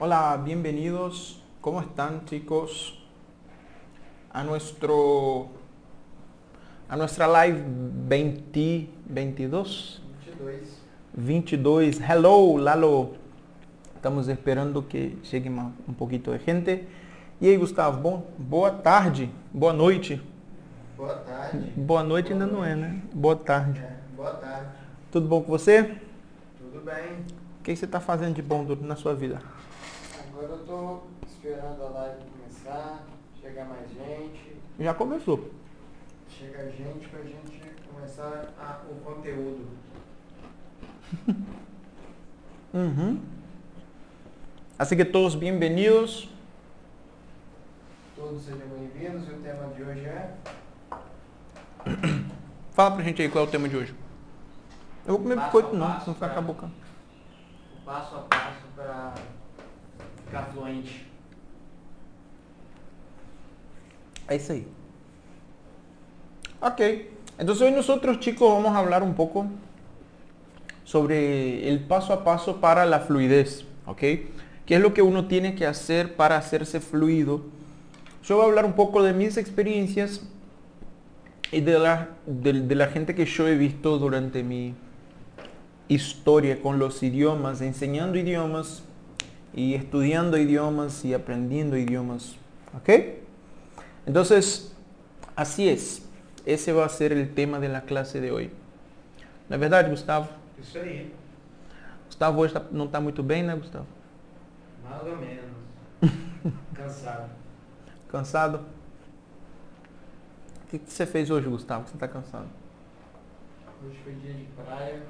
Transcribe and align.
Hola, 0.00 0.36
bienvenidos. 0.36 1.42
¿Cómo 1.60 1.80
están, 1.80 2.24
chicos? 2.24 2.96
A 4.32 4.44
nuestro 4.44 5.48
a 6.88 6.96
nuestra 6.96 7.26
live 7.26 7.60
20 8.08 8.90
22 9.06 10.00
22. 10.38 10.82
22. 11.14 12.00
Hello, 12.00 12.58
Lalo. 12.58 13.14
Estamos 13.96 14.28
esperando 14.28 14.86
que 14.86 15.18
chegue 15.24 15.50
um 15.50 15.92
pouquinho 15.94 16.22
de 16.22 16.44
gente. 16.44 16.86
E 17.40 17.48
aí, 17.48 17.56
Gustavo, 17.56 18.00
bom, 18.00 18.24
boa 18.38 18.70
tarde, 18.70 19.28
boa 19.52 19.72
noite. 19.72 20.22
Boa 20.96 21.16
tarde. 21.16 21.72
Boa 21.76 22.04
noite 22.04 22.32
ainda 22.32 22.46
não 22.46 22.64
é, 22.64 22.76
né? 22.76 23.02
Boa 23.12 23.34
tarde. 23.34 23.80
É, 23.80 23.96
boa 24.16 24.30
tarde. 24.30 24.68
Tudo 25.10 25.26
bom 25.26 25.42
com 25.42 25.50
você? 25.50 25.96
Tudo 26.56 26.84
bem? 26.84 27.14
O 27.58 27.64
que 27.64 27.74
você 27.74 27.84
está 27.84 27.98
fazendo 27.98 28.36
de 28.36 28.42
bom 28.42 28.64
na 28.80 28.94
sua 28.94 29.12
vida? 29.12 29.42
Agora 30.38 30.52
eu 30.52 30.66
tô 30.66 31.00
esperando 31.26 31.82
a 31.82 31.88
live 31.88 32.20
começar, 32.30 33.02
chegar 33.42 33.64
mais 33.64 33.90
gente. 33.90 34.54
Já 34.78 34.94
começou. 34.94 35.50
Chega 36.28 36.70
gente 36.70 37.08
pra 37.08 37.22
gente 37.24 37.60
começar 37.92 38.54
a- 38.56 38.80
o 38.88 38.94
conteúdo. 39.00 39.66
Uhum. 42.72 43.18
Así 44.78 44.94
que 44.94 45.04
todos 45.04 45.34
bienvenidos. 45.34 46.28
Todos 48.14 48.42
sejam 48.44 48.68
bem-vindos 48.68 49.26
e 49.26 49.32
o 49.32 49.40
tema 49.40 49.72
de 49.74 49.82
hoje 49.82 50.04
é 50.04 50.36
Fala 52.72 52.94
pra 52.94 53.02
gente 53.02 53.22
aí 53.22 53.28
qual 53.30 53.44
é 53.46 53.48
o 53.48 53.50
tema 53.50 53.68
de 53.68 53.76
hoje. 53.76 53.94
Eu 55.04 55.14
vou 55.14 55.22
comer 55.22 55.40
biscoito 55.40 55.74
a 55.74 55.78
não, 55.78 56.00
senão 56.00 56.14
ficar 56.14 56.28
com 56.28 56.38
a 56.38 56.42
boca. 56.42 56.66
o 56.66 57.84
passo 57.86 58.16
a 58.16 58.20
passo 58.20 58.66
para 58.76 59.14
ficar 60.28 60.50
fluente. 60.52 61.06
É 64.28 64.36
isso 64.36 64.52
aí. 64.52 64.66
Ok. 66.60 67.10
Entonces 67.38 67.62
hoy 67.62 67.72
nosotros 67.72 68.20
chicos 68.20 68.48
vamos 68.50 68.74
a 68.74 68.78
hablar 68.78 69.02
un 69.02 69.14
poco 69.14 69.46
sobre 70.84 71.68
el 71.68 71.80
paso 71.80 72.12
a 72.12 72.24
paso 72.24 72.60
para 72.60 72.84
la 72.84 73.00
fluidez. 73.00 73.64
Ok. 73.86 74.00
¿Qué 74.66 74.74
es 74.74 74.80
lo 74.80 74.92
que 74.92 75.00
uno 75.00 75.26
tiene 75.28 75.54
que 75.54 75.66
hacer 75.66 76.14
para 76.14 76.36
hacerse 76.36 76.80
fluido? 76.80 77.42
Yo 78.22 78.36
voy 78.36 78.44
a 78.44 78.48
hablar 78.48 78.66
un 78.66 78.74
poco 78.74 79.02
de 79.02 79.14
mis 79.14 79.38
experiencias 79.38 80.20
y 81.50 81.62
de 81.62 81.78
la, 81.78 82.10
de, 82.26 82.52
de 82.52 82.74
la 82.74 82.88
gente 82.88 83.14
que 83.14 83.24
yo 83.24 83.48
he 83.48 83.56
visto 83.56 83.96
durante 83.98 84.42
mi 84.42 84.74
historia 85.88 86.60
con 86.60 86.78
los 86.78 87.02
idiomas, 87.02 87.62
enseñando 87.62 88.18
idiomas 88.18 88.82
y 89.54 89.74
estudiando 89.74 90.36
idiomas 90.36 91.04
y 91.04 91.14
aprendiendo 91.14 91.76
idiomas. 91.76 92.36
¿Ok? 92.76 92.90
Entonces, 94.06 94.74
así 95.36 95.68
es. 95.68 96.02
Ese 96.46 96.72
va 96.72 96.86
a 96.86 96.88
ser 96.88 97.12
el 97.12 97.34
tema 97.34 97.58
de 97.58 97.68
la 97.68 97.82
clase 97.82 98.20
de 98.20 98.30
hoy. 98.30 98.50
Na 99.48 99.56
verdade, 99.56 99.90
Gustavo? 99.90 100.28
Isso 100.60 100.78
aí, 100.78 101.12
Gustavo 102.06 102.40
hoje 102.40 102.54
não 102.72 102.86
está 102.86 103.00
muito 103.00 103.22
bem, 103.22 103.42
né, 103.42 103.54
Gustavo? 103.54 103.86
mais 104.88 105.06
ou 105.06 105.16
menos. 105.16 105.56
Cansado. 106.74 107.30
Cansado? 108.08 108.60
O 110.64 110.70
que, 110.70 110.78
que 110.78 110.92
você 110.92 111.06
fez 111.06 111.30
hoje, 111.30 111.48
Gustavo? 111.48 111.86
Você 111.86 111.94
está 111.94 112.06
cansado? 112.08 112.46
Hoje 113.82 113.98
foi 114.04 114.14
dia 114.14 114.34
de 114.34 114.44
praia. 114.56 115.02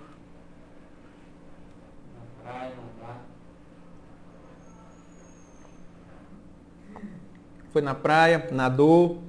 Na 2.15 2.43
praia, 2.43 2.75
não 2.77 3.07
dá. 3.07 3.17
Foi 7.73 7.83
na 7.83 7.95
praia, 7.95 8.49
nadou, 8.53 9.23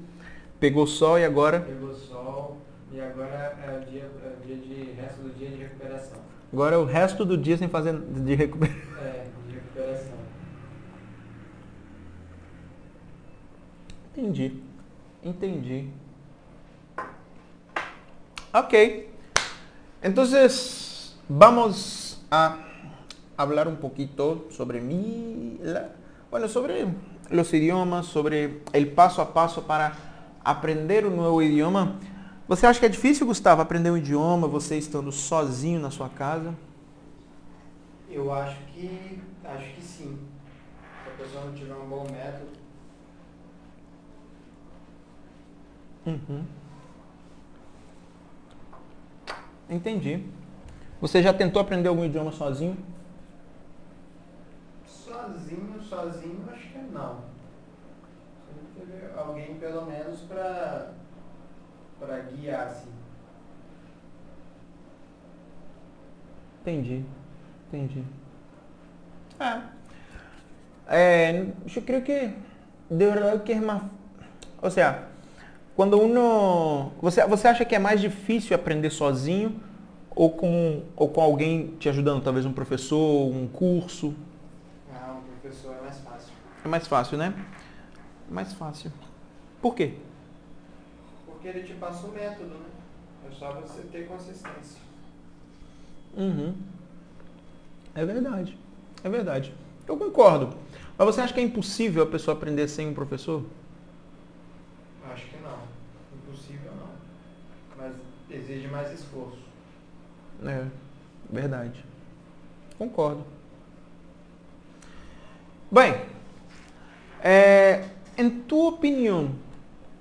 pegou 0.59 0.87
sol 0.87 1.19
e 1.19 1.25
agora? 1.25 1.61
Pegou 1.61 1.93
sol 1.93 2.57
e 2.91 2.99
agora 2.99 3.57
é 3.67 3.77
o 3.77 3.89
dia, 3.89 4.03
é 4.23 4.33
o 4.41 4.45
dia 4.47 4.55
de 4.57 4.91
resto 4.93 5.21
do 5.21 5.29
dia 5.37 5.49
de 5.49 5.55
recuperação. 5.57 6.17
Agora 6.51 6.75
é 6.75 6.77
o 6.79 6.85
resto 6.85 7.25
do 7.25 7.37
dia 7.37 7.57
sem 7.57 7.67
fazer 7.69 7.93
de 7.99 8.35
recuperação. 8.35 8.79
É, 9.03 9.25
de 9.47 9.53
recuperação. 9.55 10.17
Entendi. 14.11 14.61
Entendi. 15.23 15.89
Ok. 18.53 19.09
Entonces, 20.01 21.15
vamos 21.27 22.19
a 22.31 22.57
hablar 23.37 23.67
un 23.67 23.75
poquito 23.75 24.47
sobre 24.49 24.81
mi, 24.81 25.59
la- 25.61 25.89
bueno, 26.31 26.47
sobre 26.47 26.87
los 27.31 27.53
idiomas, 27.53 28.07
sobre 28.07 28.61
el 28.73 28.91
paso 28.91 29.21
a 29.21 29.33
paso 29.33 29.63
para 29.63 29.93
aprender 30.43 31.05
um 31.05 31.15
novo 31.15 31.41
idioma. 31.41 31.95
Você 32.47 32.65
acha 32.65 32.79
que 32.79 32.85
é 32.85 32.89
difícil, 32.89 33.27
Gustavo, 33.27 33.61
aprender 33.61 33.91
um 33.91 33.97
idioma, 33.97 34.47
você 34.47 34.77
estando 34.77 35.11
sozinho 35.11 35.79
na 35.79 35.91
sua 35.91 36.09
casa? 36.09 36.53
Eu 38.09 38.33
acho 38.33 38.57
que 38.73 39.19
acho 39.45 39.73
que 39.75 39.81
sim. 39.81 40.17
Se 41.03 41.09
a 41.09 41.23
pessoa 41.23 41.45
não 41.45 41.53
tiver 41.53 41.75
um 41.75 41.87
bom 41.87 42.05
método, 42.11 42.59
Uhum. 46.05 46.43
Entendi. 49.69 50.23
Você 50.99 51.21
já 51.21 51.31
tentou 51.31 51.61
aprender 51.61 51.87
algum 51.87 52.03
idioma 52.03 52.31
sozinho? 52.31 52.75
sozinho, 54.87 55.81
sozinho, 55.81 56.45
acho 56.51 56.67
não. 56.91 57.19
Sempre 58.47 58.85
teve 58.85 59.17
alguém 59.17 59.55
pelo 59.55 59.85
menos 59.85 60.19
para 60.21 60.91
para 61.99 62.19
guiar 62.19 62.67
assim. 62.67 62.89
Entendi, 66.61 67.05
entendi. 67.67 68.03
É. 69.39 69.79
É, 70.91 71.45
yo 71.67 71.81
creo 71.83 72.03
que 72.03 72.33
de 72.89 73.05
verdad 73.05 73.43
que 73.43 73.53
es 73.53 73.61
más, 73.61 73.83
o 74.61 74.69
sea, 74.69 75.09
quando 75.75 75.97
uno, 75.99 76.91
você, 77.01 77.25
você 77.25 77.47
acha 77.47 77.63
que 77.63 77.75
é 77.75 77.79
mais 77.79 78.01
difícil 78.01 78.55
aprender 78.55 78.89
sozinho 78.89 79.61
ou 80.15 80.31
com, 80.31 80.83
ou 80.95 81.07
com 81.07 81.21
alguém 81.21 81.75
te 81.79 81.87
ajudando, 81.87 82.23
talvez 82.23 82.45
um 82.45 82.51
professor, 82.51 83.31
um 83.31 83.47
curso? 83.47 84.13
Ah, 84.93 85.15
um 85.17 85.39
professor 85.39 85.75
é 85.79 85.81
mais 85.81 85.99
fácil. 85.99 86.33
É 86.63 86.67
mais 86.67 86.87
fácil, 86.87 87.17
né? 87.17 87.33
Mais 88.29 88.53
fácil. 88.53 88.91
Por 89.61 89.75
quê? 89.75 89.95
Porque 91.25 91.47
ele 91.47 91.63
te 91.63 91.73
passa 91.73 92.05
o 92.05 92.11
método, 92.11 92.55
né? 92.55 92.69
É 93.29 93.31
só 93.33 93.53
você 93.53 93.81
ter 93.83 94.07
consistência. 94.07 94.81
Uhum. 96.15 96.55
É 97.95 98.05
verdade. 98.05 98.57
É 99.03 99.09
verdade. 99.09 99.53
Eu 99.87 99.97
concordo. 99.97 100.57
Mas 100.97 101.05
você 101.07 101.21
acha 101.21 101.33
que 101.33 101.39
é 101.39 101.43
impossível 101.43 102.03
a 102.03 102.07
pessoa 102.07 102.35
aprender 102.35 102.67
sem 102.67 102.87
um 102.87 102.93
professor? 102.93 103.43
Acho 105.11 105.27
que 105.27 105.37
não. 105.37 105.59
Impossível 106.13 106.71
não. 106.75 106.89
Mas 107.77 107.95
exige 108.29 108.67
mais 108.67 108.91
esforço. 108.91 109.39
É, 110.45 110.65
verdade. 111.29 111.83
Concordo. 112.77 113.25
Bem, 115.71 116.05
eh, 117.23 117.83
en 118.17 118.43
tu 118.43 118.67
opinión, 118.67 119.29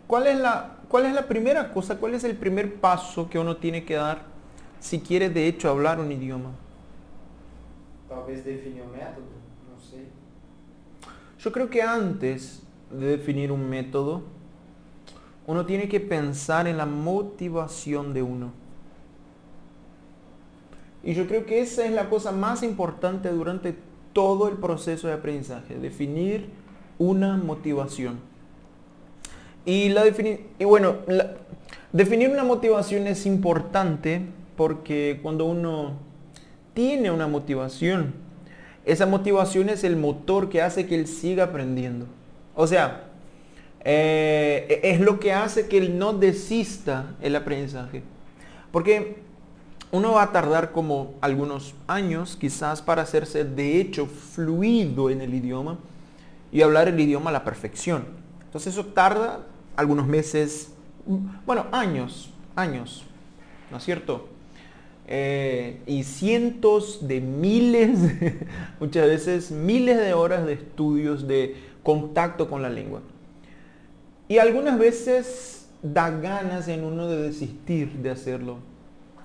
¿cuál 0.06 0.26
es, 0.26 0.38
la, 0.38 0.76
¿cuál 0.88 1.06
es 1.06 1.14
la 1.14 1.26
primera 1.26 1.72
cosa, 1.72 1.98
cuál 1.98 2.14
es 2.14 2.24
el 2.24 2.36
primer 2.36 2.74
paso 2.76 3.28
que 3.28 3.38
uno 3.38 3.56
tiene 3.56 3.84
que 3.84 3.94
dar 3.94 4.22
si 4.80 5.00
quiere 5.00 5.30
de 5.30 5.46
hecho 5.46 5.68
hablar 5.68 6.00
un 6.00 6.10
idioma? 6.12 6.50
Talvez 8.08 8.42
definir 8.42 8.82
o 8.82 8.88
método, 8.88 9.26
não 9.68 9.78
sei. 9.78 10.08
Yo 11.38 11.52
creo 11.52 11.68
que 11.68 11.82
antes 11.82 12.62
de 12.90 13.18
definir 13.18 13.52
un 13.52 13.68
método, 13.68 14.22
uno 15.46 15.66
tiene 15.66 15.88
que 15.88 16.00
pensar 16.00 16.66
en 16.66 16.78
la 16.78 16.86
motivación 16.86 18.14
de 18.14 18.22
uno. 18.22 18.52
Y 21.02 21.14
yo 21.14 21.26
creo 21.26 21.46
que 21.46 21.60
esa 21.60 21.84
es 21.84 21.92
la 21.92 22.08
cosa 22.08 22.32
más 22.32 22.62
importante 22.62 23.30
durante 23.30 23.76
todo 24.12 24.48
el 24.48 24.56
proceso 24.56 25.06
de 25.06 25.14
aprendizaje, 25.14 25.78
definir 25.78 26.50
una 26.98 27.36
motivación. 27.36 28.18
Y, 29.64 29.90
la 29.90 30.04
defini- 30.04 30.40
y 30.58 30.64
bueno, 30.64 30.96
definir 31.92 32.30
una 32.30 32.44
motivación 32.44 33.06
es 33.06 33.26
importante 33.26 34.22
porque 34.56 35.20
cuando 35.22 35.44
uno 35.44 35.92
tiene 36.74 37.10
una 37.10 37.26
motivación, 37.26 38.14
esa 38.84 39.06
motivación 39.06 39.68
es 39.68 39.84
el 39.84 39.96
motor 39.96 40.48
que 40.48 40.62
hace 40.62 40.86
que 40.86 40.94
él 40.94 41.06
siga 41.06 41.44
aprendiendo. 41.44 42.06
O 42.54 42.66
sea, 42.66 43.04
eh, 43.84 44.80
es 44.82 45.00
lo 45.00 45.20
que 45.20 45.32
hace 45.32 45.68
que 45.68 45.78
él 45.78 45.98
no 45.98 46.12
desista 46.14 47.14
el 47.20 47.36
aprendizaje. 47.36 48.02
Porque 48.72 49.18
uno 49.92 50.12
va 50.12 50.22
a 50.24 50.32
tardar 50.32 50.72
como 50.72 51.14
algunos 51.20 51.74
años 51.86 52.36
quizás 52.40 52.82
para 52.82 53.02
hacerse 53.02 53.44
de 53.44 53.80
hecho 53.80 54.06
fluido 54.06 55.10
en 55.10 55.20
el 55.20 55.34
idioma 55.34 55.78
y 56.52 56.62
hablar 56.62 56.88
el 56.88 56.98
idioma 56.98 57.30
a 57.30 57.32
la 57.32 57.44
perfección. 57.44 58.04
Entonces 58.44 58.72
eso 58.72 58.86
tarda 58.86 59.46
algunos 59.76 60.06
meses, 60.06 60.72
bueno, 61.46 61.66
años, 61.72 62.30
años, 62.56 63.04
¿no 63.70 63.76
es 63.76 63.84
cierto? 63.84 64.28
Eh, 65.06 65.80
y 65.86 66.04
cientos 66.04 67.08
de 67.08 67.20
miles, 67.20 67.98
muchas 68.80 69.06
veces 69.06 69.50
miles 69.50 69.96
de 69.98 70.12
horas 70.12 70.46
de 70.46 70.54
estudios, 70.54 71.26
de 71.26 71.56
contacto 71.82 72.48
con 72.48 72.62
la 72.62 72.68
lengua. 72.68 73.00
Y 74.28 74.38
algunas 74.38 74.78
veces 74.78 75.68
da 75.82 76.10
ganas 76.10 76.68
en 76.68 76.84
uno 76.84 77.08
de 77.08 77.22
desistir 77.22 77.92
de 77.98 78.10
hacerlo. 78.10 78.58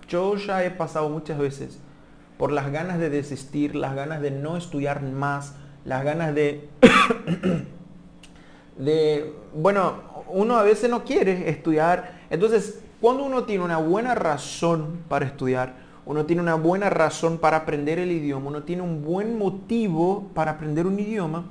Yo 0.07 0.35
ya 0.37 0.63
he 0.63 0.71
pasado 0.71 1.09
muchas 1.09 1.37
veces 1.37 1.79
por 2.37 2.51
las 2.51 2.71
ganas 2.71 2.99
de 2.99 3.09
desistir, 3.09 3.75
las 3.75 3.95
ganas 3.95 4.21
de 4.21 4.31
no 4.31 4.57
estudiar 4.57 5.01
más, 5.01 5.55
las 5.85 6.03
ganas 6.03 6.33
de, 6.33 6.67
de, 8.77 9.33
bueno, 9.53 9.95
uno 10.29 10.55
a 10.55 10.63
veces 10.63 10.89
no 10.89 11.03
quiere 11.03 11.49
estudiar. 11.49 12.19
Entonces, 12.29 12.81
cuando 13.01 13.23
uno 13.23 13.43
tiene 13.43 13.63
una 13.63 13.77
buena 13.77 14.15
razón 14.15 14.99
para 15.09 15.25
estudiar, 15.25 15.75
uno 16.05 16.25
tiene 16.25 16.41
una 16.41 16.55
buena 16.55 16.89
razón 16.89 17.37
para 17.37 17.57
aprender 17.57 17.99
el 17.99 18.11
idioma, 18.11 18.47
uno 18.47 18.63
tiene 18.63 18.81
un 18.81 19.03
buen 19.03 19.37
motivo 19.37 20.29
para 20.33 20.51
aprender 20.51 20.85
un 20.85 20.99
idioma, 20.99 21.45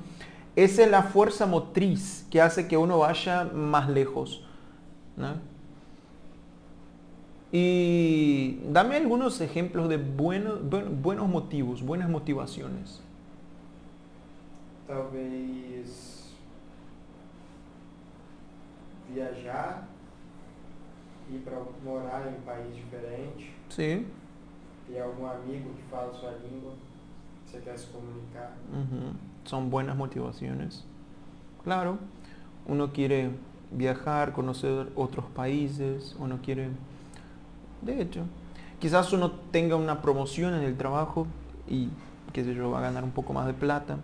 esa 0.55 0.83
es 0.83 0.91
la 0.91 1.03
fuerza 1.03 1.45
motriz 1.45 2.25
que 2.29 2.39
hace 2.41 2.67
que 2.67 2.77
uno 2.77 2.99
vaya 2.99 3.45
más 3.45 3.89
lejos. 3.89 4.43
Y 7.51 8.59
dame 8.71 8.95
algunos 8.95 9.41
ejemplos 9.41 9.89
de 9.89 9.97
buenos, 9.97 10.59
buenos 11.01 11.27
motivos, 11.27 11.83
buenas 11.83 12.09
motivaciones. 12.09 13.01
Talvez 14.93 16.31
viajar, 19.09 19.87
ir 21.31 21.39
para 21.39 21.63
morar 21.83 22.27
em 22.27 22.37
um 22.37 22.41
país 22.41 22.75
diferente. 22.75 23.51
Sim. 23.71 24.05
Ter 24.87 25.01
algum 25.01 25.25
amigo 25.25 25.73
que 25.73 25.81
fala 25.89 26.13
sua 26.13 26.33
língua, 26.33 26.73
você 27.43 27.59
quer 27.59 27.75
se 27.75 27.87
comunicar. 27.87 28.55
Uhum. 28.71 29.13
São 29.45 29.67
buenas 29.67 29.95
motivaciones. 29.95 30.85
Claro, 31.63 31.97
uno 32.67 32.89
quiere 32.89 33.31
viajar, 33.71 34.31
conocer 34.31 34.91
otros 34.95 35.25
países, 35.33 36.15
uno 36.19 36.37
quiere 36.37 36.69
De 37.81 37.99
hecho, 37.99 38.25
quizás 38.79 39.11
uno 39.11 39.31
tenga 39.51 39.75
una 39.75 40.03
promoción 40.03 40.53
en 40.53 40.61
el 40.61 40.77
trabajo 40.77 41.25
y, 41.67 41.89
qué 42.31 42.43
sé 42.43 42.53
yo, 42.53 42.69
va 42.69 42.77
a 42.77 42.81
ganar 42.81 43.03
un 43.03 43.11
poco 43.11 43.33
más 43.33 43.47
de 43.47 43.53
plata. 43.53 43.97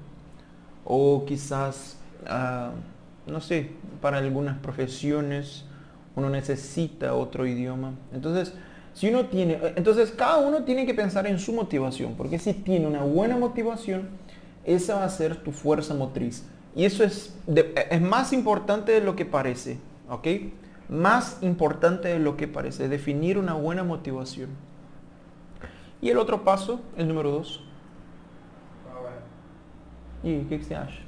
O 0.89 1.23
quizás, 1.25 1.97
uh, 2.25 3.31
no 3.31 3.39
sé, 3.39 3.71
para 4.01 4.17
algunas 4.17 4.57
profesiones 4.57 5.63
uno 6.15 6.29
necesita 6.29 7.13
otro 7.13 7.45
idioma. 7.45 7.93
Entonces, 8.13 8.53
si 8.93 9.07
uno 9.07 9.27
tiene, 9.27 9.57
entonces 9.77 10.11
cada 10.11 10.39
uno 10.39 10.63
tiene 10.63 10.85
que 10.85 10.93
pensar 10.93 11.27
en 11.27 11.39
su 11.39 11.53
motivación, 11.53 12.15
porque 12.15 12.39
si 12.39 12.53
tiene 12.53 12.87
una 12.87 13.03
buena 13.03 13.37
motivación, 13.37 14.09
esa 14.65 14.95
va 14.95 15.05
a 15.05 15.09
ser 15.09 15.37
tu 15.37 15.51
fuerza 15.51 15.93
motriz. 15.93 16.43
Y 16.75 16.83
eso 16.83 17.03
es, 17.03 17.33
es 17.47 18.01
más 18.01 18.33
importante 18.33 18.91
de 18.91 19.01
lo 19.01 19.15
que 19.15 19.25
parece, 19.25 19.77
¿ok? 20.09 20.27
más 20.89 21.37
importante 21.41 22.07
de 22.07 22.19
lo 22.19 22.35
que 22.35 22.47
parece, 22.47 22.89
definir 22.89 23.37
una 23.37 23.53
buena 23.53 23.83
motivación. 23.83 24.49
Y 26.01 26.09
el 26.09 26.17
otro 26.17 26.43
paso, 26.43 26.81
el 26.97 27.07
número 27.07 27.31
dos. 27.31 27.63
E 30.23 30.37
o 30.37 30.45
que, 30.45 30.57
que 30.57 30.65
você 30.65 30.73
acha? 30.73 31.01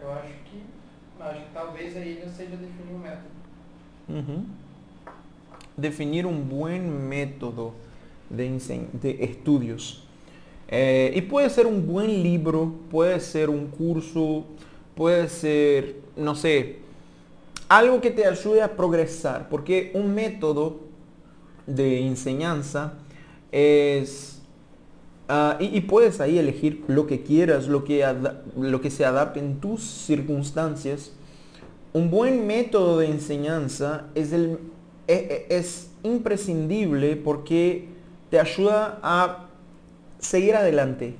Eu 0.00 0.12
acho 0.12 0.32
que, 0.44 0.62
acho 1.20 1.40
que 1.40 1.52
talvez 1.52 1.96
a 1.96 2.00
ilha 2.00 2.28
seja 2.28 2.56
definir 2.56 2.94
um 2.94 2.98
método. 2.98 3.34
Uhum. 4.08 4.46
Definir 5.76 6.26
um 6.26 6.40
bom 6.40 6.78
método 6.78 7.74
de, 8.30 8.48
de 8.92 9.24
estudios. 9.24 10.04
Eh, 10.68 11.12
y 11.14 11.22
puede 11.22 11.50
ser 11.50 11.66
un 11.66 11.86
buen 11.86 12.22
libro, 12.22 12.74
puede 12.90 13.20
ser 13.20 13.50
un 13.50 13.66
curso, 13.68 14.44
puede 14.94 15.28
ser, 15.28 15.96
no 16.16 16.34
sé, 16.34 16.78
algo 17.68 18.00
que 18.00 18.10
te 18.10 18.26
ayude 18.26 18.62
a 18.62 18.68
progresar, 18.68 19.48
porque 19.48 19.90
un 19.94 20.14
método 20.14 20.80
de 21.66 22.00
enseñanza 22.06 22.94
es, 23.50 24.42
ah, 25.28 25.56
y, 25.60 25.80
puedes 25.82 26.20
ahí 26.20 26.38
elegir 26.38 26.84
lo 26.88 27.06
que 27.06 27.22
quieras, 27.22 27.68
lo 27.68 27.84
que, 27.84 28.06
lo 28.56 28.80
que 28.80 28.90
se 28.90 29.04
adapte 29.04 29.40
en 29.40 29.60
tus 29.60 29.82
circunstancias. 29.82 31.12
Un 31.92 32.10
buen 32.10 32.46
método 32.46 32.98
de 32.98 33.06
enseñanza 33.06 34.06
es, 34.14 34.32
el, 34.32 34.58
e, 35.06 35.46
e, 35.48 35.56
es 35.56 35.90
imprescindible 36.02 37.16
porque 37.16 37.88
te 38.30 38.40
ayuda 38.40 38.98
a 39.02 39.46
seguir 40.18 40.56
adelante. 40.56 41.14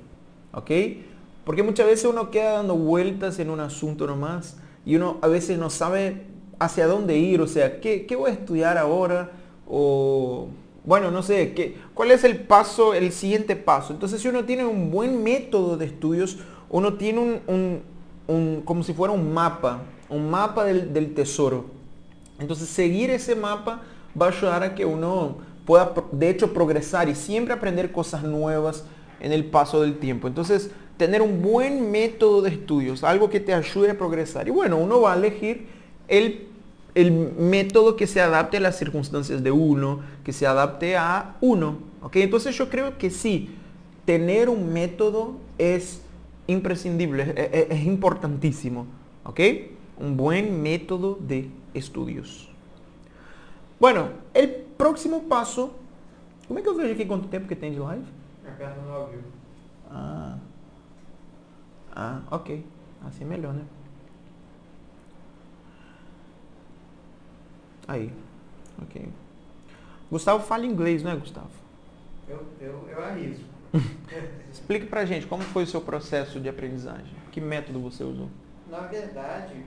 Porque 1.44 1.62
muchas 1.62 1.86
veces 1.86 2.06
uno 2.06 2.30
queda 2.30 2.52
dando 2.52 2.76
vueltas 2.76 3.38
en 3.38 3.50
un 3.50 3.60
asunto 3.60 4.06
nomás 4.06 4.56
y 4.86 4.96
uno 4.96 5.18
a 5.20 5.28
veces 5.28 5.58
no 5.58 5.70
sabe 5.70 6.22
hacia 6.58 6.86
dónde 6.86 7.18
ir, 7.18 7.40
o 7.40 7.46
sea, 7.46 7.80
¿qué, 7.80 8.06
voy 8.16 8.30
a 8.30 8.34
estudiar 8.34 8.78
ahora? 8.78 9.32
O, 9.66 10.48
bueno, 10.84 11.10
no 11.10 11.22
sé, 11.22 11.54
¿qué, 11.54 11.76
¿cuál 11.94 12.10
es 12.10 12.25
el 12.25 12.40
paso, 12.40 12.92
el 12.92 13.10
siguiente 13.10 13.56
paso? 13.56 13.94
Entonces, 13.94 14.20
si 14.20 14.28
uno 14.28 14.44
tiene 14.44 14.66
un 14.66 14.90
buen 14.90 15.22
método 15.22 15.78
de 15.78 15.86
estudios, 15.86 16.38
uno 16.69 16.94
tiene 16.94 17.40
un, 17.46 18.62
como 18.64 18.82
si 18.82 18.92
fuera 18.92 19.12
un 19.14 19.32
mapa, 19.32 19.82
un 20.10 20.31
mapa 20.31 20.64
del, 20.64 21.14
tesoro. 21.14 21.66
Entonces, 22.38 22.69
seguir 22.69 23.10
ese 23.10 23.34
mapa 23.34 23.82
va 24.20 24.26
a 24.26 24.28
ayudar 24.28 24.62
a 24.62 24.75
que 24.75 24.84
uno 24.84 25.38
pueda, 25.64 25.94
de 26.12 26.28
hecho, 26.28 26.52
progresar 26.52 27.08
y 27.08 27.14
siempre 27.14 27.54
aprender 27.54 27.90
cosas 27.90 28.22
nuevas 28.22 28.84
en 29.20 29.32
el 29.32 29.46
paso 29.46 29.80
del 29.80 29.98
tiempo. 29.98 30.28
Entonces, 30.28 30.70
tener 30.98 31.22
un 31.22 31.40
buen 31.40 31.90
método 31.90 32.42
de 32.42 32.50
estudios, 32.50 33.04
algo 33.04 33.30
que 33.30 33.40
te 33.40 33.54
ayude 33.54 33.92
a 33.92 33.98
progresar. 33.98 34.48
Y 34.48 34.50
bueno, 34.50 34.76
uno 34.76 35.00
va 35.00 35.14
a 35.14 35.16
elegir 35.16 35.66
el, 36.08 36.48
método 36.94 37.96
que 37.96 38.06
se 38.06 38.20
adapte 38.20 38.58
a 38.58 38.61
las 38.61 38.79
circunstancias 38.79 39.43
de 39.43 39.50
uno, 39.50 40.00
que 40.23 40.32
se 40.32 40.46
adapte 40.46 40.96
a 40.96 41.37
uno. 41.41 41.79
¿ok? 42.02 42.17
Entonces 42.17 42.56
yo 42.56 42.69
creo 42.69 42.99
que 42.99 43.11
sí, 43.11 43.55
tener 44.05 44.49
un 44.49 44.73
método 44.73 45.37
es 45.58 46.02
imprescindible, 46.46 47.35
es, 47.37 47.67
es 47.70 47.87
importantísimo. 47.87 48.87
¿ok? 49.25 49.40
Un 49.99 50.16
buen 50.16 50.62
método 50.62 51.18
de 51.21 51.49
estudios. 51.75 52.49
Bueno, 53.80 54.09
el 54.33 54.50
próximo 54.50 55.25
paso. 55.25 55.75
¿Cómo 56.47 56.59
es 56.59 56.64
que 56.64 56.71
eu 56.71 56.76
vejo 56.76 56.92
aqui 56.92 57.07
quanto 57.07 57.28
tempo 57.28 57.49
que 57.49 57.57
tem 57.57 57.73
de 57.73 57.78
live? 57.78 58.04
Ah. 59.90 60.38
Ah, 61.95 62.23
ok. 62.30 62.64
Assim 63.07 63.25
é 63.25 63.26
melhor, 63.26 63.54
né? 63.54 63.62
Aí. 67.87 68.12
Ok. 68.83 69.09
Gustavo 70.11 70.45
fala 70.45 70.67
inglês, 70.67 71.03
não 71.03 71.11
é, 71.11 71.17
Gustavo? 71.17 71.50
Eu, 72.29 72.47
eu, 72.61 72.88
eu 72.88 73.05
arrisco. 73.05 73.45
Explique 74.53 74.87
pra 74.87 75.05
gente 75.05 75.26
como 75.26 75.43
foi 75.43 75.64
o 75.64 75.67
seu 75.67 75.81
processo 75.81 76.41
de 76.41 76.49
aprendizagem. 76.49 77.14
Que 77.33 77.41
método 77.41 77.81
você 77.81 78.05
usou? 78.05 78.29
Na 78.71 78.81
verdade, 78.81 79.64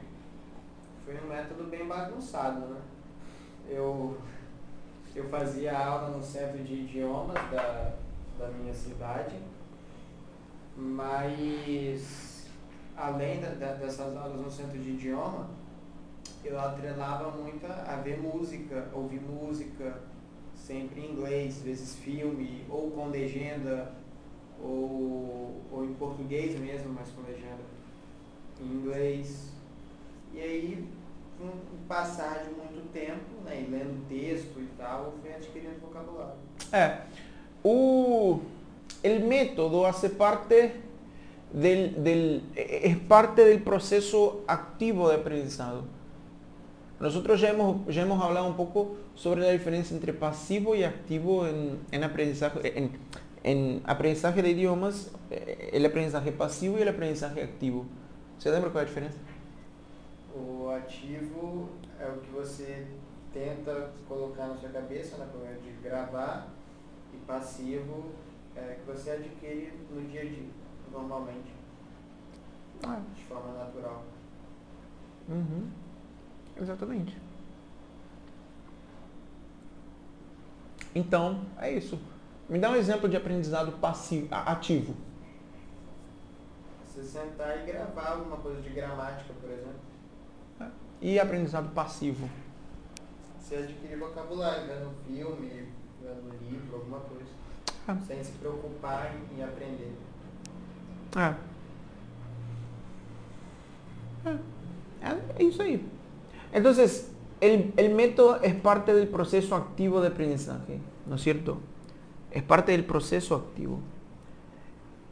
foi 1.05 1.17
um 1.19 1.27
método 1.27 1.65
bem 1.65 1.85
bagunçado, 1.85 2.61
né? 2.67 2.79
Eu, 3.69 4.17
eu 5.15 5.27
fazia 5.29 5.77
aula 5.77 6.15
no 6.15 6.23
centro 6.23 6.63
de 6.63 6.73
idiomas 6.73 7.35
da, 7.51 7.93
da 8.39 8.47
minha 8.49 8.73
cidade, 8.73 9.35
mas 10.75 12.47
além 12.95 13.41
da, 13.41 13.49
dessas 13.49 14.15
aulas 14.15 14.39
no 14.39 14.49
centro 14.49 14.79
de 14.79 14.91
idioma, 14.91 15.49
eu 16.47 16.59
atrelava 16.59 17.31
muito 17.31 17.65
a 17.65 17.95
ver 17.97 18.19
música, 18.19 18.87
ouvir 18.93 19.21
música, 19.21 20.01
sempre 20.55 21.01
em 21.01 21.11
inglês, 21.11 21.61
vezes 21.61 21.95
filme, 21.95 22.65
ou 22.69 22.91
com 22.91 23.07
legenda, 23.07 23.91
ou, 24.61 25.61
ou 25.71 25.85
em 25.85 25.93
português 25.93 26.59
mesmo, 26.59 26.93
mas 26.93 27.09
com 27.09 27.21
legenda 27.21 27.63
em 28.61 28.65
inglês. 28.65 29.51
E 30.33 30.39
aí, 30.39 30.87
com 31.39 31.49
passar 31.87 32.43
de 32.43 32.49
muito 32.51 32.91
tempo, 32.91 33.41
né, 33.45 33.61
e 33.61 33.71
lendo 33.71 34.07
texto 34.07 34.59
e 34.59 34.67
tal, 34.77 35.13
fui 35.21 35.33
adquirindo 35.33 35.79
vocabulário. 35.79 36.35
É, 36.71 37.01
o 37.63 38.39
el 39.03 39.23
método 39.23 39.85
hace 39.85 40.09
parte 40.09 40.73
del, 41.53 42.03
del, 42.03 42.43
es 42.55 42.97
parte 42.97 43.45
del 43.45 43.61
proceso 43.61 44.43
activo 44.47 45.09
de 45.09 45.15
aprendizado. 45.15 45.96
Nosotros 46.99 47.39
ya 47.39 47.49
hemos, 47.49 47.85
ya 47.87 48.01
hemos 48.01 48.21
hablado 48.23 48.47
un 48.47 48.55
poco 48.55 48.95
sobre 49.15 49.41
la 49.41 49.51
diferencia 49.51 49.95
entre 49.95 50.13
pasivo 50.13 50.75
y 50.75 50.83
activo 50.83 51.47
en, 51.47 51.79
en 51.91 52.03
aprendizaje, 52.03 52.77
en, 52.77 52.91
en 53.43 53.81
aprendizaje 53.85 54.41
de 54.41 54.49
idiomas, 54.49 55.11
eh, 55.29 55.69
el 55.73 55.85
aprendizaje 55.85 56.31
pasivo 56.31 56.79
y 56.79 56.81
el 56.81 56.89
aprendizaje 56.89 57.43
activo. 57.43 57.85
Você 58.39 58.51
lembra 58.51 58.69
qual 58.69 58.81
é 58.81 58.85
a 58.85 58.87
diferença? 58.87 59.17
O 60.35 60.69
ativo 60.69 61.69
é 61.99 62.07
o 62.07 62.19
que 62.19 62.29
você 62.31 62.85
tenta 63.33 63.91
colocar 64.07 64.47
na 64.47 64.55
sua 64.55 64.69
cabeça, 64.69 65.17
na 65.17 65.25
forma 65.25 65.53
de 65.55 65.71
gravar, 65.83 66.47
e 67.13 67.17
passivo 67.25 68.11
é 68.55 68.75
que 68.75 68.91
você 68.91 69.11
adquire 69.11 69.71
no 69.91 70.01
dia 70.09 70.21
a 70.21 70.25
dia, 70.25 70.45
normalmente, 70.91 71.51
Ah, 72.83 73.01
de 73.15 73.23
forma 73.23 73.53
natural. 73.53 74.03
Uhum. 75.27 75.67
Exatamente. 76.59 77.17
Então, 80.93 81.41
é 81.59 81.71
isso. 81.71 81.99
Me 82.49 82.57
dá 82.57 82.71
um 82.71 82.75
exemplo 82.75 83.07
de 83.07 83.15
aprendizado 83.15 83.73
passivo, 83.73 84.27
ativo. 84.31 84.95
Você 86.85 87.03
sentar 87.03 87.59
e 87.59 87.65
gravar 87.71 88.13
alguma 88.13 88.37
coisa 88.37 88.61
de 88.61 88.69
gramática, 88.69 89.33
por 89.39 89.51
exemplo. 89.51 89.87
E 90.99 91.19
aprendizado 91.19 91.71
passivo. 91.73 92.27
Você 93.39 93.55
adquire 93.57 93.95
vocabulário, 93.95 94.65
vendo 94.65 94.91
filme, 95.05 95.67
vendo 96.01 96.35
livro, 96.41 96.77
alguma 96.77 96.99
coisa. 97.01 97.29
Ah. 97.87 97.97
Sem 98.05 98.23
se 98.23 98.31
preocupar 98.33 99.13
em, 99.15 99.37
em 99.37 99.43
aprender. 99.43 99.95
É. 101.15 101.35
É, 105.01 105.39
é 105.39 105.43
isso 105.43 105.61
aí. 105.61 105.96
Entonces, 106.53 107.11
el, 107.41 107.73
el 107.77 107.93
método 107.93 108.41
es 108.41 108.55
parte 108.55 108.93
del 108.93 109.07
proceso 109.07 109.55
activo 109.55 110.01
de 110.01 110.09
aprendizaje, 110.09 110.79
¿no 111.05 111.15
es 111.15 111.21
cierto? 111.21 111.57
Es 112.31 112.43
parte 112.43 112.71
del 112.71 112.85
proceso 112.85 113.35
activo. 113.35 113.79